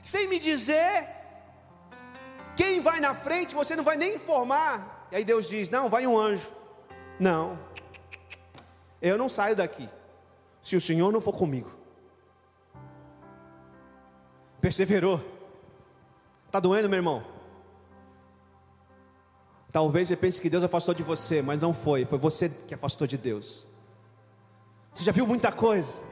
sem 0.00 0.28
me 0.28 0.38
dizer 0.38 1.08
quem 2.54 2.78
vai 2.78 3.00
na 3.00 3.14
frente, 3.14 3.52
você 3.52 3.74
não 3.74 3.82
vai 3.82 3.96
nem 3.96 4.14
informar. 4.14 4.95
E 5.16 5.20
aí 5.20 5.24
Deus 5.24 5.48
diz: 5.48 5.70
Não, 5.70 5.88
vai 5.88 6.06
um 6.06 6.18
anjo. 6.18 6.52
Não, 7.18 7.58
eu 9.00 9.16
não 9.16 9.30
saio 9.30 9.56
daqui, 9.56 9.88
se 10.60 10.76
o 10.76 10.80
Senhor 10.80 11.10
não 11.10 11.22
for 11.22 11.32
comigo. 11.32 11.70
Perseverou. 14.60 15.18
Está 16.44 16.60
doendo, 16.60 16.90
meu 16.90 16.98
irmão? 16.98 17.24
Talvez 19.72 20.08
você 20.08 20.16
pense 20.16 20.38
que 20.38 20.50
Deus 20.50 20.62
afastou 20.62 20.92
de 20.92 21.02
você, 21.02 21.40
mas 21.40 21.58
não 21.60 21.72
foi, 21.72 22.04
foi 22.04 22.18
você 22.18 22.50
que 22.50 22.74
afastou 22.74 23.06
de 23.06 23.16
Deus. 23.16 23.66
Você 24.92 25.02
já 25.02 25.12
viu 25.12 25.26
muita 25.26 25.50
coisa. 25.50 26.02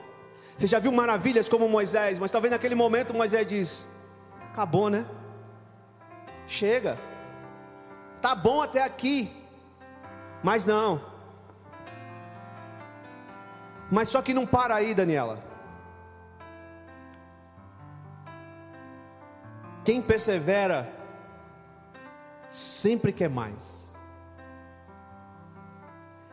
Você 0.57 0.67
já 0.67 0.79
viu 0.79 0.93
maravilhas 0.93 1.47
como 1.47 1.69
Moisés, 1.69 2.19
mas 2.19 2.31
talvez 2.31 2.53
naquele 2.53 2.75
momento 2.75 3.13
Moisés 3.13 3.47
diz: 3.47 3.87
acabou, 4.51 4.89
né? 4.89 5.07
Chega, 6.47 6.99
tá 8.25 8.35
bom 8.35 8.63
até 8.63 8.83
aqui, 8.83 9.31
mas 10.43 10.65
não. 10.65 10.99
Mas 13.93 14.09
só 14.09 14.23
que 14.23 14.33
não 14.33 14.47
para 14.47 14.75
aí, 14.75 14.95
Daniela. 14.95 15.45
Quem 19.85 20.01
persevera 20.01 20.91
sempre 22.49 23.13
quer 23.13 23.29
mais. 23.29 23.95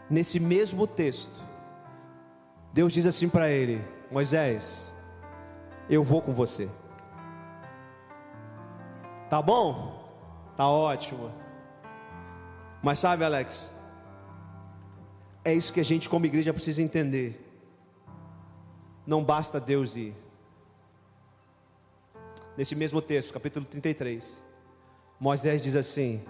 Nesse 0.09 0.39
mesmo 0.39 0.87
texto, 0.87 1.43
Deus 2.71 2.93
diz 2.93 3.05
assim 3.05 3.27
para 3.27 3.49
ele: 3.49 3.85
Moisés, 4.09 4.93
eu 5.89 6.05
vou 6.05 6.21
com 6.21 6.31
você. 6.31 6.69
Tá 9.29 9.41
bom? 9.41 10.09
Tá 10.55 10.65
ótimo. 10.69 11.40
Mas 12.81 12.99
sabe, 12.99 13.23
Alex, 13.23 13.73
é 15.45 15.53
isso 15.53 15.71
que 15.71 15.79
a 15.79 15.83
gente, 15.83 16.09
como 16.09 16.25
igreja, 16.25 16.53
precisa 16.53 16.81
entender. 16.81 17.47
Não 19.05 19.23
basta 19.23 19.59
Deus 19.59 19.95
ir. 19.95 20.15
Nesse 22.57 22.75
mesmo 22.75 23.01
texto, 23.01 23.33
capítulo 23.33 23.65
33, 23.65 24.43
Moisés 25.19 25.61
diz 25.61 25.75
assim: 25.75 26.23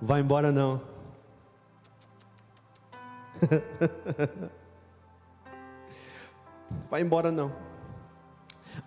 Vai 0.00 0.20
embora 0.20 0.52
não. 0.52 0.82
Vai 6.90 7.02
embora 7.02 7.30
não. 7.30 7.52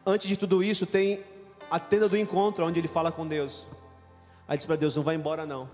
Antes 0.06 0.28
de 0.28 0.38
tudo 0.38 0.62
isso, 0.64 0.86
tem 0.86 1.24
a 1.70 1.80
tenda 1.80 2.10
do 2.10 2.18
encontro, 2.18 2.66
onde 2.66 2.80
ele 2.80 2.88
fala 2.88 3.12
com 3.12 3.28
Deus. 3.28 3.68
Aí 4.48 4.58
diz 4.58 4.66
para 4.66 4.76
Deus: 4.76 4.96
Não 4.96 5.04
vai 5.04 5.16
embora 5.16 5.46
não. 5.46 5.70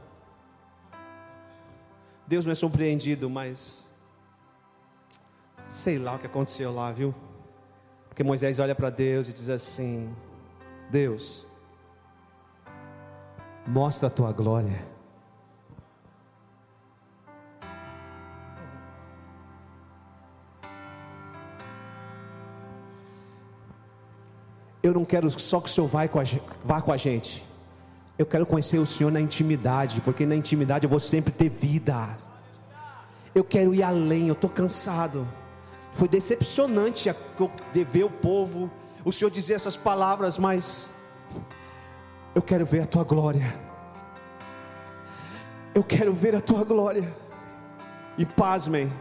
Deus 2.27 2.45
não 2.45 2.51
é 2.51 2.55
surpreendido, 2.55 3.29
mas 3.29 3.85
sei 5.67 5.97
lá 5.99 6.15
o 6.15 6.19
que 6.19 6.25
aconteceu 6.25 6.73
lá, 6.73 6.91
viu? 6.91 7.13
Porque 8.07 8.23
Moisés 8.23 8.59
olha 8.59 8.73
para 8.73 8.89
Deus 8.89 9.27
e 9.27 9.33
diz 9.33 9.49
assim: 9.49 10.13
Deus, 10.89 11.45
mostra 13.67 14.07
a 14.07 14.09
tua 14.09 14.31
glória. 14.31 14.95
Eu 24.81 24.93
não 24.93 25.03
quero 25.03 25.29
só 25.31 25.59
que 25.59 25.65
o 25.65 25.71
Senhor 25.71 25.87
vá 25.87 26.07
com, 26.07 26.19
a, 26.19 26.97
gente. 26.97 27.43
Eu 28.17 28.25
quero 28.25 28.45
conhecer 28.45 28.79
o 28.79 28.85
Senhor 28.85 29.11
na 29.11 29.19
intimidade, 29.19 29.99
porque 30.01 30.25
na 30.25 30.35
intimidade 30.35 30.85
eu 30.85 30.89
vou 30.89 30.99
sempre 30.99 31.33
ter 31.33 31.49
vida. 31.49 32.17
Eu 33.33 33.43
quero 33.43 33.73
ir 33.73 33.83
além, 33.83 34.29
eu 34.29 34.33
estou 34.33 34.49
cansado. 34.49 35.27
Foi 35.91 36.07
decepcionante 36.07 37.13
dever 37.73 38.05
o 38.05 38.09
povo, 38.09 38.71
o 39.03 39.11
Senhor 39.11 39.29
dizer 39.29 39.53
essas 39.53 39.75
palavras, 39.75 40.37
mas 40.37 40.89
eu 42.33 42.41
quero 42.41 42.65
ver 42.65 42.83
a 42.83 42.85
tua 42.85 43.03
glória. 43.03 43.53
Eu 45.73 45.83
quero 45.83 46.13
ver 46.13 46.35
a 46.35 46.41
tua 46.41 46.63
glória. 46.63 47.13
E 48.17 48.25
pasmem, 48.25 48.91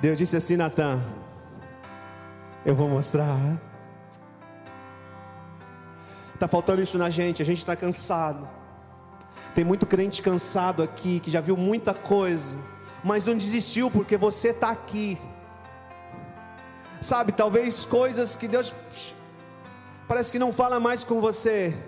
Deus 0.00 0.16
disse 0.16 0.34
assim, 0.34 0.56
Natan: 0.56 1.06
Eu 2.64 2.74
vou 2.74 2.88
mostrar 2.88 3.36
Está 6.42 6.48
faltando 6.48 6.82
isso 6.82 6.98
na 6.98 7.08
gente, 7.08 7.40
a 7.40 7.44
gente 7.44 7.58
está 7.58 7.76
cansado. 7.76 8.48
Tem 9.54 9.64
muito 9.64 9.86
crente 9.86 10.20
cansado 10.20 10.82
aqui, 10.82 11.20
que 11.20 11.30
já 11.30 11.40
viu 11.40 11.56
muita 11.56 11.94
coisa, 11.94 12.58
mas 13.04 13.24
não 13.24 13.36
desistiu 13.36 13.88
porque 13.88 14.16
você 14.16 14.48
está 14.48 14.70
aqui. 14.70 15.16
Sabe, 17.00 17.30
talvez 17.30 17.84
coisas 17.84 18.34
que 18.34 18.48
Deus 18.48 18.74
parece 20.08 20.32
que 20.32 20.38
não 20.40 20.52
fala 20.52 20.80
mais 20.80 21.04
com 21.04 21.20
você. 21.20 21.78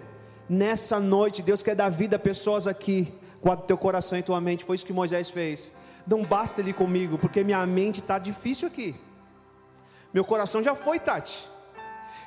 Nessa 0.49 1.01
noite, 1.01 1.43
Deus 1.43 1.61
quer 1.61 1.75
dar 1.75 1.89
vida 1.89 2.15
a 2.15 2.21
pessoas 2.21 2.69
aqui. 2.69 3.13
Guarda 3.43 3.65
teu 3.65 3.77
coração 3.77 4.17
e 4.17 4.23
tua 4.23 4.41
mente. 4.41 4.65
Foi 4.65 4.77
isso 4.77 4.87
que 4.87 4.93
Moisés 4.93 5.31
fez. 5.31 5.73
Não 6.07 6.23
basta 6.23 6.61
ele 6.61 6.73
comigo, 6.73 7.19
porque 7.19 7.43
minha 7.43 7.67
mente 7.67 7.99
está 7.99 8.21
difícil 8.21 8.69
aqui. 8.69 8.95
Meu 10.13 10.25
coração 10.25 10.63
já 10.63 10.77
foi, 10.77 11.01
Tati. 11.01 11.49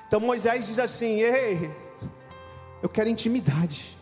Então 0.09 0.19
Moisés 0.19 0.65
diz 0.67 0.77
assim: 0.77 1.21
Ei, 1.21 1.86
eu 2.81 2.89
quero 2.89 3.09
intimidade. 3.09 3.97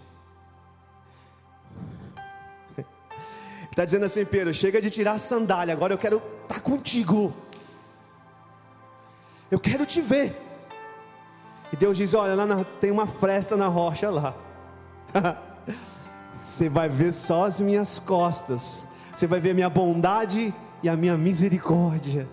Está 3.70 3.84
dizendo 3.86 4.06
assim, 4.06 4.26
Pedro, 4.26 4.54
chega 4.54 4.82
de 4.82 4.90
tirar 4.90 5.14
a 5.14 5.20
sandália, 5.20 5.74
agora 5.74 5.94
eu 5.94 5.98
quero 5.98 6.18
estar 6.18 6.56
tá 6.56 6.60
contigo. 6.60 7.34
Eu 9.50 9.60
quero 9.60 9.86
te 9.86 10.02
ver. 10.02 10.36
E 11.72 11.76
Deus 11.76 11.98
diz: 11.98 12.14
Olha, 12.14 12.36
lá 12.36 12.46
na, 12.46 12.64
tem 12.80 12.92
uma 12.92 13.08
fresta 13.08 13.56
na 13.56 13.68
rocha 13.68 14.10
lá. 14.10 14.36
Você 16.34 16.68
vai 16.68 16.90
ver 16.90 17.14
só 17.14 17.46
as 17.46 17.60
minhas 17.60 18.00
costas. 18.00 18.88
Você 19.14 19.26
vai 19.26 19.40
ver 19.40 19.52
a 19.52 19.54
minha 19.54 19.70
bondade 19.70 20.54
e 20.84 20.90
a 20.90 20.96
minha 20.96 21.18
misericórdia. 21.18 22.28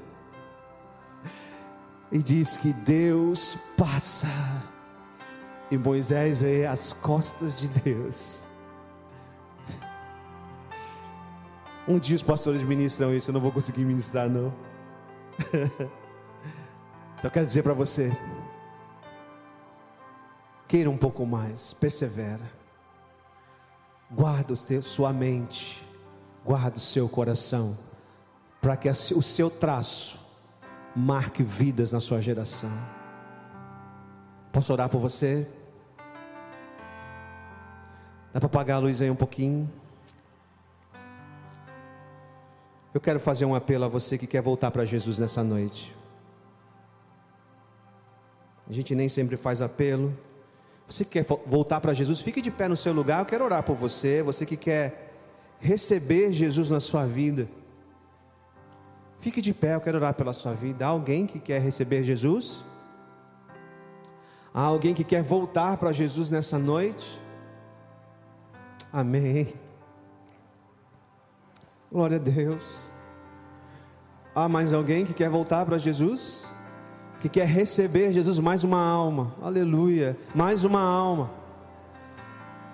E 2.11 2.19
diz 2.19 2.57
que 2.57 2.73
Deus 2.73 3.57
passa 3.77 4.29
e 5.73 5.79
Moisés 5.79 6.43
vê 6.43 6.67
as 6.67 6.93
costas 6.93 7.59
de 7.59 7.67
Deus. 7.67 8.47
Um 11.89 11.99
dia 11.99 12.15
os 12.15 12.23
pastores 12.23 12.63
ministram 12.63 13.15
isso, 13.15 13.31
eu 13.31 13.33
não 13.33 13.41
vou 13.41 13.51
conseguir 13.51 13.83
ministrar, 13.87 14.29
não. 14.29 14.53
então 15.49 17.25
eu 17.25 17.31
quero 17.31 17.47
dizer 17.47 17.63
para 17.63 17.73
você: 17.73 18.15
queira 20.69 20.91
um 20.91 20.99
pouco 20.99 21.25
mais, 21.25 21.73
persevera, 21.73 22.45
guarda 24.11 24.55
teu, 24.55 24.83
sua 24.83 25.11
mente, 25.11 25.83
guarda 26.45 26.77
o 26.77 26.81
seu 26.81 27.09
coração, 27.09 27.79
para 28.61 28.77
que 28.77 28.91
o 28.91 29.23
seu 29.23 29.49
traço 29.49 30.21
marque 30.95 31.43
vidas 31.43 31.93
na 31.93 31.99
sua 31.99 32.21
geração. 32.21 32.71
Posso 34.53 34.71
orar 34.71 34.91
por 34.91 35.01
você? 35.01 35.62
Dá 38.33 38.41
para 38.41 38.47
apagar 38.47 38.77
a 38.79 38.81
luz 38.81 39.03
aí 39.03 39.11
um 39.11 39.17
pouquinho? 39.17 39.71
Eu 42.95 43.01
quero 43.01 43.21
fazer 43.21 43.45
um 43.45 43.55
apelo 43.55 43.85
a 43.85 43.89
você 43.89 44.17
que 44.17 44.27
quer 44.27 44.43
voltar 44.43 44.71
para 44.71 44.85
Jesus 44.85 45.19
nessa 45.19 45.43
noite. 45.43 45.95
A 48.69 48.73
gente 48.73 48.95
nem 48.95 49.09
sempre 49.09 49.37
faz 49.37 49.61
apelo. 49.61 50.17
Você 50.89 51.05
que 51.05 51.23
quer 51.23 51.27
voltar 51.47 51.81
para 51.81 51.93
Jesus, 51.93 52.21
fique 52.21 52.41
de 52.41 52.51
pé 52.51 52.69
no 52.69 52.77
seu 52.77 52.93
lugar. 52.93 53.21
Eu 53.21 53.27
quero 53.27 53.45
orar 53.45 53.63
por 53.63 53.77
você. 53.77 54.23
Você 54.23 54.47
que 54.47 54.57
quer 54.57 55.15
receber 55.59 56.33
Jesus 56.33 56.71
na 56.71 56.81
sua 56.81 57.07
vida, 57.07 57.49
fique 59.19 59.41
de 59.41 59.53
pé. 59.53 59.75
Eu 59.75 59.81
quero 59.81 59.99
orar 59.99 60.15
pela 60.15 60.33
sua 60.33 60.53
vida. 60.55 60.87
Há 60.87 60.89
alguém 60.89 61.27
que 61.27 61.39
quer 61.39 61.61
receber 61.61 62.03
Jesus? 62.03 62.65
Há 64.55 64.63
alguém 64.63 64.95
que 64.95 65.05
quer 65.05 65.23
voltar 65.23 65.77
para 65.77 65.93
Jesus 65.93 66.31
nessa 66.31 66.59
noite? 66.59 67.21
Amém. 68.93 69.55
Glória 71.91 72.19
a 72.19 72.21
Deus. 72.21 72.91
Há 74.35 74.49
mais 74.49 74.73
alguém 74.73 75.07
que 75.07 75.15
quer 75.15 75.31
voltar 75.31 75.65
para 75.65 75.79
Jesus? 75.79 76.47
Que 77.21 77.29
quer 77.29 77.47
receber 77.47 78.13
Jesus 78.13 78.39
mais 78.39 78.65
uma 78.65 78.85
alma? 78.85 79.35
Aleluia. 79.41 80.17
Mais 80.35 80.65
uma 80.65 80.81
alma. 80.81 81.31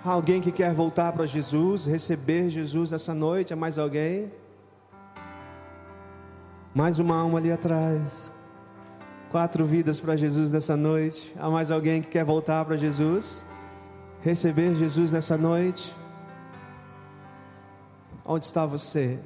Há 0.03 0.11
alguém 0.11 0.41
que 0.41 0.51
quer 0.51 0.73
voltar 0.73 1.11
para 1.13 1.25
Jesus, 1.25 1.85
receber 1.85 2.49
Jesus 2.49 2.91
essa 2.91 3.13
noite? 3.13 3.53
Há 3.53 3.55
mais 3.55 3.77
alguém? 3.77 4.31
Mais 6.73 6.99
uma 6.99 7.17
alma 7.17 7.39
ali 7.39 7.51
atrás. 7.51 8.31
Quatro 9.29 9.65
vidas 9.65 9.99
para 9.99 10.15
Jesus 10.15 10.51
nessa 10.51 10.75
noite. 10.75 11.33
Há 11.37 11.49
mais 11.49 11.71
alguém 11.71 12.01
que 12.01 12.07
quer 12.07 12.25
voltar 12.25 12.65
para 12.65 12.77
Jesus? 12.77 13.43
Receber 14.21 14.75
Jesus 14.75 15.11
nessa 15.11 15.37
noite? 15.37 15.93
Onde 18.31 18.45
está 18.45 18.63
você? 18.63 19.19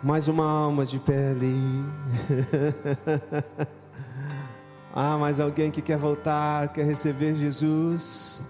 Mais 0.00 0.28
uma 0.28 0.48
alma 0.48 0.86
de 0.86 1.00
pele. 1.00 1.52
ah, 4.94 5.18
mais 5.18 5.40
alguém 5.40 5.68
que 5.68 5.82
quer 5.82 5.98
voltar, 5.98 6.68
quer 6.68 6.84
receber 6.84 7.34
Jesus. 7.34 8.46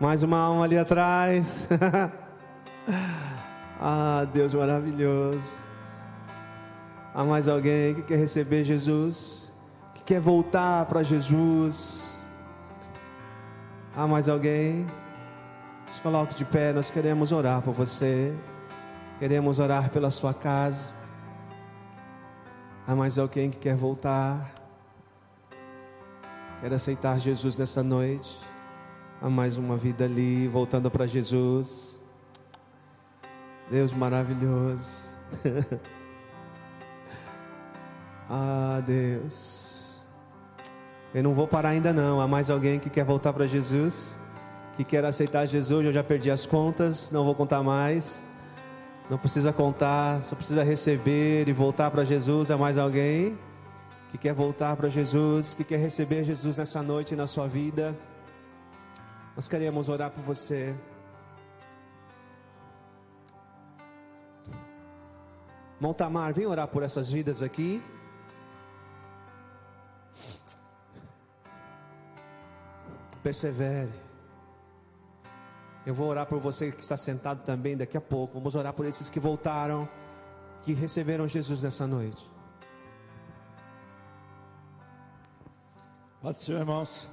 Mais 0.00 0.24
uma 0.24 0.38
alma 0.38 0.64
ali 0.64 0.76
atrás. 0.76 1.68
ah, 3.80 4.26
Deus 4.32 4.54
maravilhoso. 4.54 5.56
Há 7.14 7.22
mais 7.22 7.46
alguém 7.46 7.94
que 7.94 8.02
quer 8.02 8.16
receber 8.16 8.64
Jesus? 8.64 9.52
Que 9.94 10.02
quer 10.02 10.20
voltar 10.20 10.84
para 10.86 11.04
Jesus? 11.04 12.28
Há 13.94 14.04
mais 14.08 14.28
alguém? 14.28 14.84
Se 15.86 16.00
coloque 16.00 16.34
de 16.34 16.44
pé, 16.44 16.72
nós 16.72 16.90
queremos 16.90 17.32
orar 17.32 17.60
por 17.62 17.72
você. 17.72 18.34
Queremos 19.18 19.58
orar 19.58 19.90
pela 19.90 20.10
sua 20.10 20.34
casa. 20.34 20.88
Há 22.86 22.94
mais 22.94 23.18
alguém 23.18 23.50
que 23.50 23.58
quer 23.58 23.76
voltar? 23.76 24.52
Quer 26.60 26.72
aceitar 26.74 27.18
Jesus 27.20 27.56
nessa 27.56 27.82
noite? 27.82 28.38
Há 29.20 29.28
mais 29.30 29.56
uma 29.56 29.76
vida 29.76 30.04
ali, 30.04 30.48
voltando 30.48 30.90
para 30.90 31.06
Jesus. 31.06 32.02
Deus 33.70 33.92
maravilhoso. 33.92 35.16
ah, 38.28 38.82
Deus. 38.84 40.04
Eu 41.14 41.22
não 41.22 41.34
vou 41.34 41.46
parar 41.46 41.70
ainda 41.70 41.92
não. 41.92 42.20
Há 42.20 42.26
mais 42.26 42.50
alguém 42.50 42.80
que 42.80 42.90
quer 42.90 43.04
voltar 43.04 43.32
para 43.32 43.46
Jesus? 43.46 44.16
Que 44.76 44.84
quer 44.84 45.04
aceitar 45.04 45.46
Jesus? 45.46 45.84
Eu 45.84 45.92
já 45.92 46.02
perdi 46.02 46.30
as 46.30 46.46
contas, 46.46 47.10
não 47.10 47.24
vou 47.24 47.34
contar 47.34 47.62
mais. 47.62 48.24
Não 49.10 49.18
precisa 49.18 49.52
contar, 49.52 50.22
só 50.22 50.34
precisa 50.34 50.62
receber 50.62 51.48
e 51.48 51.52
voltar 51.52 51.90
para 51.90 52.04
Jesus. 52.04 52.50
Há 52.50 52.56
mais 52.56 52.78
alguém 52.78 53.38
que 54.10 54.16
quer 54.16 54.32
voltar 54.32 54.76
para 54.76 54.88
Jesus, 54.88 55.54
que 55.54 55.64
quer 55.64 55.78
receber 55.78 56.24
Jesus 56.24 56.56
nessa 56.56 56.82
noite 56.82 57.14
na 57.14 57.26
sua 57.26 57.46
vida? 57.46 57.96
Nós 59.34 59.48
queremos 59.48 59.88
orar 59.88 60.10
por 60.10 60.22
você. 60.22 60.74
Montamar, 65.80 66.32
vem 66.32 66.46
orar 66.46 66.68
por 66.68 66.82
essas 66.82 67.10
vidas 67.10 67.42
aqui. 67.42 67.82
Persevere. 73.22 74.11
Eu 75.84 75.94
vou 75.94 76.08
orar 76.08 76.26
por 76.26 76.38
você 76.38 76.70
que 76.70 76.80
está 76.80 76.96
sentado 76.96 77.42
também 77.44 77.76
daqui 77.76 77.96
a 77.96 78.00
pouco. 78.00 78.34
Vamos 78.34 78.54
orar 78.54 78.72
por 78.72 78.86
esses 78.86 79.10
que 79.10 79.18
voltaram, 79.18 79.88
que 80.62 80.72
receberam 80.72 81.26
Jesus 81.26 81.62
nessa 81.62 81.86
noite. 81.86 82.30
Pode 86.20 86.40
ser, 86.40 86.52
irmãos. 86.52 87.08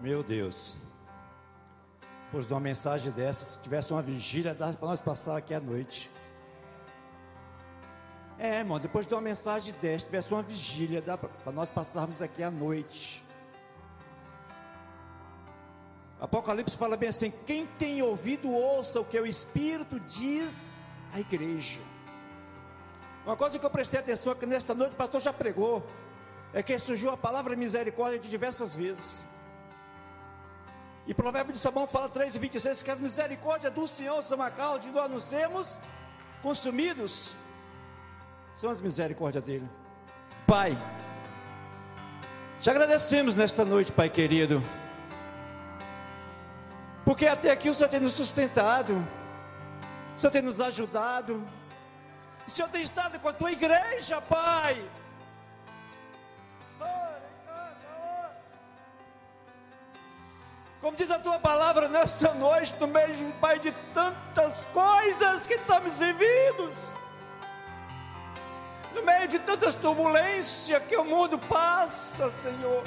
Meu 0.00 0.22
Deus. 0.22 0.78
Depois 2.24 2.46
de 2.46 2.54
uma 2.54 2.60
mensagem 2.60 3.12
dessa, 3.12 3.44
se 3.44 3.58
tivesse 3.58 3.92
uma 3.92 4.00
vigília, 4.00 4.54
dá 4.54 4.72
para 4.72 4.88
nós 4.88 5.02
passar 5.02 5.36
aqui 5.36 5.52
à 5.52 5.60
noite. 5.60 6.10
É, 8.38 8.60
irmão, 8.60 8.80
depois 8.80 9.06
de 9.06 9.12
uma 9.12 9.20
mensagem 9.20 9.74
dessa, 9.82 10.00
se 10.00 10.06
tivesse 10.06 10.32
uma 10.32 10.42
vigília, 10.42 11.02
dá 11.02 11.18
para 11.18 11.52
nós 11.52 11.70
passarmos 11.70 12.22
aqui 12.22 12.42
à 12.42 12.50
noite. 12.50 13.22
Apocalipse 16.22 16.76
fala 16.76 16.96
bem 16.96 17.08
assim: 17.08 17.32
quem 17.44 17.66
tem 17.66 18.00
ouvido, 18.00 18.48
ouça 18.48 19.00
o 19.00 19.04
que 19.04 19.18
o 19.18 19.26
Espírito 19.26 19.98
diz 19.98 20.70
à 21.12 21.18
igreja. 21.18 21.80
Uma 23.26 23.36
coisa 23.36 23.58
que 23.58 23.66
eu 23.66 23.70
prestei 23.70 23.98
atenção 23.98 24.32
é 24.32 24.36
que 24.36 24.46
nesta 24.46 24.72
noite 24.72 24.92
o 24.92 24.96
pastor 24.96 25.20
já 25.20 25.32
pregou, 25.32 25.84
é 26.54 26.62
que 26.62 26.78
surgiu 26.78 27.10
a 27.10 27.16
palavra 27.16 27.56
misericórdia 27.56 28.20
de 28.20 28.28
diversas 28.28 28.72
vezes. 28.72 29.26
E 31.08 31.12
Provérbio 31.12 31.52
de 31.52 31.58
Salomão 31.58 31.88
fala 31.88 32.08
3 32.08 32.36
e 32.36 32.38
26 32.38 32.82
que 32.84 32.90
as 32.92 33.00
misericórdias 33.00 33.72
do 33.72 33.88
Senhor 33.88 34.22
são 34.22 34.40
a 34.40 34.48
causa 34.48 34.78
de 34.78 34.90
nós 34.90 35.10
nos 35.10 35.24
sermos 35.24 35.80
consumidos. 36.40 37.34
São 38.54 38.70
as 38.70 38.80
misericórdias 38.80 39.42
dele. 39.42 39.68
Pai, 40.46 40.78
te 42.60 42.70
agradecemos 42.70 43.34
nesta 43.34 43.64
noite, 43.64 43.90
Pai 43.90 44.08
querido. 44.08 44.62
Porque 47.04 47.26
até 47.26 47.50
aqui 47.50 47.68
o 47.68 47.74
Senhor 47.74 47.88
tem 47.88 48.00
nos 48.00 48.14
sustentado, 48.14 48.94
o 50.14 50.18
Senhor 50.18 50.30
tem 50.30 50.42
nos 50.42 50.60
ajudado, 50.60 51.46
o 52.46 52.50
Senhor 52.50 52.68
tem 52.68 52.82
estado 52.82 53.18
com 53.18 53.28
a 53.28 53.32
tua 53.32 53.50
igreja, 53.50 54.20
Pai. 54.20 54.82
Como 60.80 60.96
diz 60.96 61.12
a 61.12 61.18
tua 61.18 61.38
palavra 61.38 61.86
nesta 61.86 62.34
noite, 62.34 62.74
no 62.80 62.88
meio, 62.88 63.32
Pai, 63.40 63.58
de 63.60 63.70
tantas 63.94 64.62
coisas 64.72 65.46
que 65.46 65.54
estamos 65.54 65.96
vividos, 65.96 66.96
no 68.92 69.02
meio 69.04 69.28
de 69.28 69.38
tantas 69.38 69.76
turbulências 69.76 70.82
que 70.84 70.96
o 70.96 71.04
mundo 71.04 71.38
passa, 71.38 72.28
Senhor. 72.28 72.82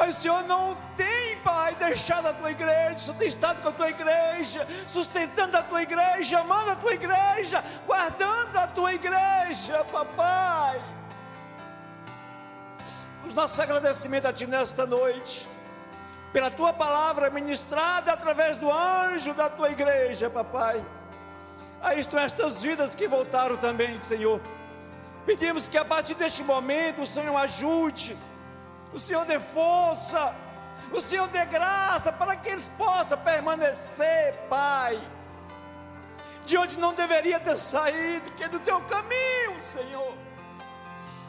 Mas 0.00 0.16
o 0.16 0.20
Senhor 0.22 0.42
não 0.44 0.74
tem, 0.96 1.36
Pai, 1.44 1.74
deixado 1.74 2.26
a 2.26 2.32
tua 2.32 2.50
igreja, 2.50 2.96
Senhor 2.96 3.18
tem 3.18 3.28
estado 3.28 3.60
com 3.60 3.68
a 3.68 3.72
tua 3.72 3.90
igreja, 3.90 4.66
sustentando 4.88 5.58
a 5.58 5.62
tua 5.62 5.82
igreja, 5.82 6.40
amando 6.40 6.70
a 6.70 6.76
tua 6.76 6.94
igreja, 6.94 7.62
guardando 7.86 8.56
a 8.56 8.66
tua 8.66 8.94
igreja, 8.94 9.84
papai. 9.92 10.80
Os 13.26 13.34
nossos 13.34 13.60
agradecimentos 13.60 14.30
a 14.30 14.32
Ti 14.32 14.46
nesta 14.46 14.86
noite 14.86 15.46
pela 16.32 16.50
tua 16.50 16.72
palavra 16.72 17.28
ministrada 17.28 18.10
através 18.10 18.56
do 18.56 18.72
anjo 18.72 19.34
da 19.34 19.50
tua 19.50 19.70
igreja, 19.70 20.30
papai. 20.30 20.82
Aí 21.82 22.00
estão 22.00 22.18
estas 22.18 22.62
vidas 22.62 22.94
que 22.94 23.06
voltaram 23.06 23.58
também, 23.58 23.98
Senhor. 23.98 24.40
Pedimos 25.26 25.68
que 25.68 25.76
a 25.76 25.84
partir 25.84 26.14
deste 26.14 26.42
momento 26.42 27.02
o 27.02 27.06
Senhor 27.06 27.36
ajude, 27.36 28.16
o 28.92 28.98
Senhor 28.98 29.24
dê 29.24 29.38
força, 29.38 30.34
o 30.92 31.00
Senhor 31.00 31.28
dê 31.28 31.44
graça 31.46 32.12
para 32.12 32.36
que 32.36 32.48
eles 32.48 32.68
possam 32.70 33.18
permanecer, 33.18 34.34
Pai, 34.48 35.00
de 36.44 36.56
onde 36.56 36.78
não 36.78 36.92
deveria 36.92 37.38
ter 37.38 37.56
saído, 37.56 38.30
que 38.32 38.44
é 38.44 38.48
do 38.48 38.60
teu 38.60 38.80
caminho, 38.82 39.60
Senhor. 39.60 40.14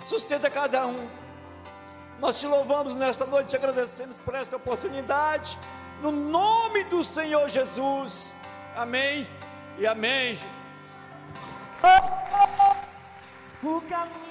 Sustenta 0.05 0.49
cada 0.49 0.87
um 0.87 1.21
nós 2.21 2.39
te 2.39 2.45
louvamos 2.45 2.95
nesta 2.95 3.25
noite, 3.25 3.49
te 3.49 3.55
agradecemos 3.55 4.15
por 4.17 4.35
esta 4.35 4.55
oportunidade, 4.55 5.57
no 6.03 6.11
nome 6.11 6.83
do 6.83 7.03
Senhor 7.03 7.49
Jesus. 7.49 8.35
Amém 8.75 9.27
e 9.79 9.87
amém. 9.87 10.37
O 13.63 13.81
caminho 13.81 14.21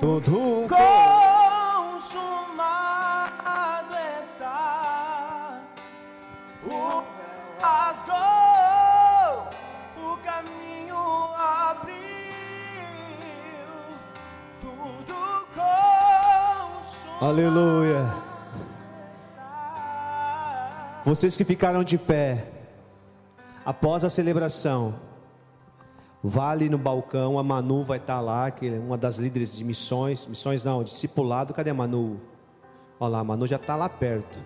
tudo 0.00 0.66
consumado 0.68 1.94
está. 4.22 5.60
O 6.64 7.02
rasgou 7.60 9.48
o 9.96 10.16
caminho 10.18 10.96
abriu. 11.36 11.96
Tudo 14.60 15.14
consumado 15.54 17.24
Aleluia. 17.24 18.28
Vocês 21.04 21.36
que 21.36 21.44
ficaram 21.44 21.82
de 21.82 21.98
pé 21.98 22.44
após 23.64 24.04
a 24.04 24.10
celebração, 24.10 24.94
vale 26.22 26.68
no 26.68 26.78
balcão, 26.78 27.38
a 27.38 27.42
Manu 27.42 27.84
vai 27.84 27.98
estar 27.98 28.20
lá, 28.20 28.50
que 28.50 28.68
é 28.68 28.78
uma 28.78 28.96
das 28.96 29.16
líderes 29.16 29.56
de 29.56 29.64
missões, 29.64 30.26
missões 30.26 30.64
não, 30.64 30.82
discipulado, 30.82 31.54
cadê 31.54 31.70
a 31.70 31.74
Manu? 31.74 32.20
Olha 32.98 33.12
lá, 33.12 33.18
a 33.20 33.24
Manu 33.24 33.46
já 33.46 33.56
está 33.56 33.76
lá 33.76 33.88
perto. 33.88 34.38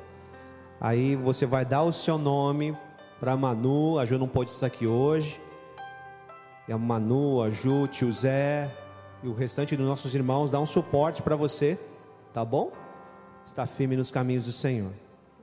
Aí 0.80 1.16
você 1.16 1.46
vai 1.46 1.64
dar 1.64 1.82
o 1.82 1.92
seu 1.92 2.18
nome 2.18 2.76
para 3.18 3.32
a 3.32 3.36
Manu, 3.36 3.98
a 3.98 4.04
Ju 4.04 4.18
não 4.18 4.28
pode 4.28 4.50
estar 4.50 4.66
aqui 4.66 4.86
hoje. 4.86 5.40
E 6.68 6.72
a 6.72 6.78
Manu, 6.78 7.42
a 7.42 7.50
Ju, 7.50 7.86
tio 7.86 8.12
Zé 8.12 8.70
e 9.22 9.28
o 9.28 9.32
restante 9.32 9.76
dos 9.76 9.86
nossos 9.86 10.14
irmãos 10.14 10.50
dá 10.50 10.58
um 10.58 10.66
suporte 10.66 11.22
para 11.22 11.36
você, 11.36 11.78
tá 12.32 12.44
bom? 12.44 12.72
Está 13.46 13.66
firme 13.66 13.96
nos 13.96 14.10
caminhos 14.10 14.44
do 14.44 14.52
Senhor. 14.52 14.92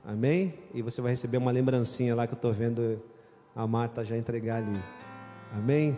Amém? 0.04 0.54
E 0.74 0.82
você 0.82 1.00
vai 1.00 1.12
receber 1.12 1.38
uma 1.38 1.50
lembrancinha 1.50 2.14
lá 2.14 2.26
que 2.26 2.34
eu 2.34 2.36
estou 2.36 2.52
vendo 2.52 3.02
a 3.54 3.66
Marta 3.66 4.04
já 4.04 4.16
entregar 4.16 4.56
ali. 4.56 4.80
Amém? 5.52 5.96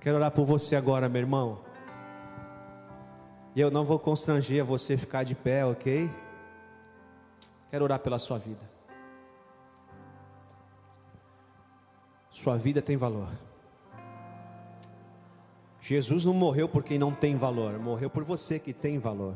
Quero 0.00 0.16
orar 0.16 0.30
por 0.30 0.44
você 0.44 0.76
agora, 0.76 1.08
meu 1.08 1.20
irmão. 1.20 1.60
E 3.54 3.60
eu 3.60 3.70
não 3.70 3.84
vou 3.84 3.98
constranger 3.98 4.64
você 4.64 4.96
ficar 4.96 5.24
de 5.24 5.34
pé, 5.34 5.64
ok? 5.64 6.10
Quero 7.70 7.84
orar 7.84 7.98
pela 7.98 8.18
sua 8.18 8.38
vida. 8.38 8.64
Sua 12.30 12.56
vida 12.56 12.80
tem 12.80 12.96
valor. 12.96 13.28
Jesus 15.80 16.24
não 16.24 16.34
morreu 16.34 16.68
por 16.68 16.84
quem 16.84 16.98
não 16.98 17.12
tem 17.12 17.34
valor, 17.36 17.78
morreu 17.78 18.10
por 18.10 18.22
você 18.22 18.58
que 18.58 18.72
tem 18.72 18.98
valor. 18.98 19.34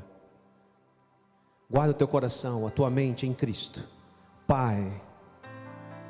Guarda 1.68 1.92
o 1.92 1.94
teu 1.94 2.06
coração, 2.06 2.66
a 2.66 2.70
tua 2.70 2.90
mente 2.90 3.26
em 3.26 3.34
Cristo. 3.34 3.82
Pai, 4.46 5.02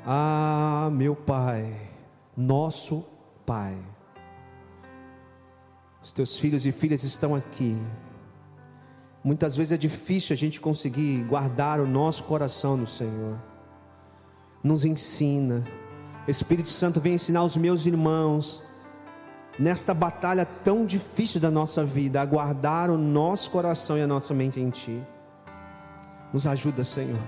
ah, 0.05 0.89
meu 0.91 1.15
Pai, 1.15 1.89
nosso 2.35 3.05
Pai. 3.45 3.92
Os 6.03 6.11
teus 6.11 6.37
filhos 6.37 6.65
e 6.65 6.71
filhas 6.73 7.03
estão 7.03 7.33
aqui. 7.33 7.77
Muitas 9.23 9.55
vezes 9.55 9.71
é 9.71 9.77
difícil 9.77 10.33
a 10.33 10.37
gente 10.37 10.59
conseguir 10.59 11.23
guardar 11.23 11.79
o 11.79 11.87
nosso 11.87 12.25
coração 12.25 12.75
no 12.75 12.85
Senhor. 12.85 13.41
Nos 14.61 14.83
ensina. 14.83 15.65
Espírito 16.27 16.69
Santo 16.69 16.99
vem 16.99 17.13
ensinar 17.13 17.43
os 17.43 17.55
meus 17.55 17.85
irmãos 17.85 18.63
nesta 19.57 19.93
batalha 19.93 20.45
tão 20.45 20.85
difícil 20.85 21.39
da 21.39 21.49
nossa 21.49 21.85
vida 21.85 22.21
a 22.21 22.25
guardar 22.25 22.89
o 22.89 22.97
nosso 22.97 23.49
coração 23.49 23.97
e 23.97 24.01
a 24.01 24.07
nossa 24.07 24.33
mente 24.33 24.59
em 24.59 24.69
Ti. 24.69 25.01
Nos 26.33 26.45
ajuda, 26.45 26.83
Senhor. 26.83 27.19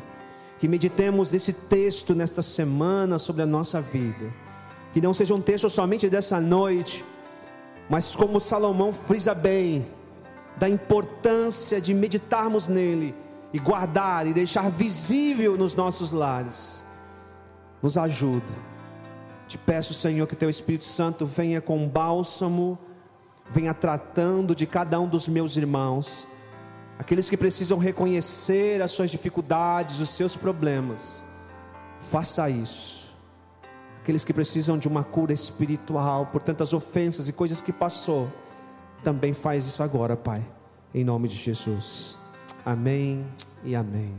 Que 0.60 0.68
meditemos 0.68 1.30
desse 1.30 1.54
texto 1.54 2.14
nesta 2.14 2.42
semana 2.42 3.20
sobre 3.20 3.42
a 3.42 3.46
nossa 3.46 3.80
vida. 3.80 4.34
Que 4.92 5.00
não 5.00 5.14
seja 5.14 5.34
um 5.34 5.42
texto 5.42 5.70
somente 5.70 6.10
dessa 6.10 6.42
noite, 6.42 7.06
mas 7.90 8.16
como 8.16 8.40
Salomão 8.40 8.92
frisa 8.92 9.34
bem, 9.34 9.86
da 10.58 10.70
importância 10.70 11.82
de 11.82 11.94
meditarmos 11.94 12.68
nele 12.68 13.14
e 13.54 13.60
guardar 13.60 14.26
e 14.26 14.34
deixar 14.34 14.70
visível 14.72 15.58
nos 15.58 15.76
nossos 15.76 16.12
lares. 16.12 16.84
Nos 17.82 17.98
ajuda. 17.98 18.54
Te 19.48 19.58
peço, 19.58 19.94
Senhor, 19.94 20.26
que 20.28 20.36
teu 20.36 20.50
Espírito 20.50 20.86
Santo 20.86 21.26
venha 21.26 21.62
com 21.62 21.88
bálsamo, 21.88 22.78
venha 23.50 23.74
tratando 23.74 24.56
de 24.56 24.66
cada 24.66 25.00
um 25.00 25.08
dos 25.08 25.28
meus 25.28 25.56
irmãos, 25.56 26.28
aqueles 26.98 27.30
que 27.30 27.38
precisam 27.38 27.78
reconhecer 27.78 28.82
as 28.82 28.92
suas 28.92 29.12
dificuldades, 29.12 30.00
os 30.00 30.10
seus 30.10 30.36
problemas. 30.36 31.26
Faça 32.02 32.50
isso. 32.50 33.05
Aqueles 34.06 34.24
que 34.24 34.32
precisam 34.32 34.78
de 34.78 34.88
uma 34.88 35.04
cura 35.04 35.34
espiritual 35.34 36.28
por 36.28 36.40
tantas 36.40 36.74
ofensas 36.74 37.28
e 37.28 37.34
coisas 37.34 37.60
que 37.60 37.74
passou 37.74 38.32
também 39.04 39.34
faz 39.34 39.66
isso 39.66 39.82
agora, 39.82 40.16
Pai, 40.16 40.46
em 40.94 41.04
nome 41.04 41.28
de 41.28 41.34
Jesus. 41.34 42.16
Amém 42.64 43.26
e 43.64 43.76
amém. 43.76 44.14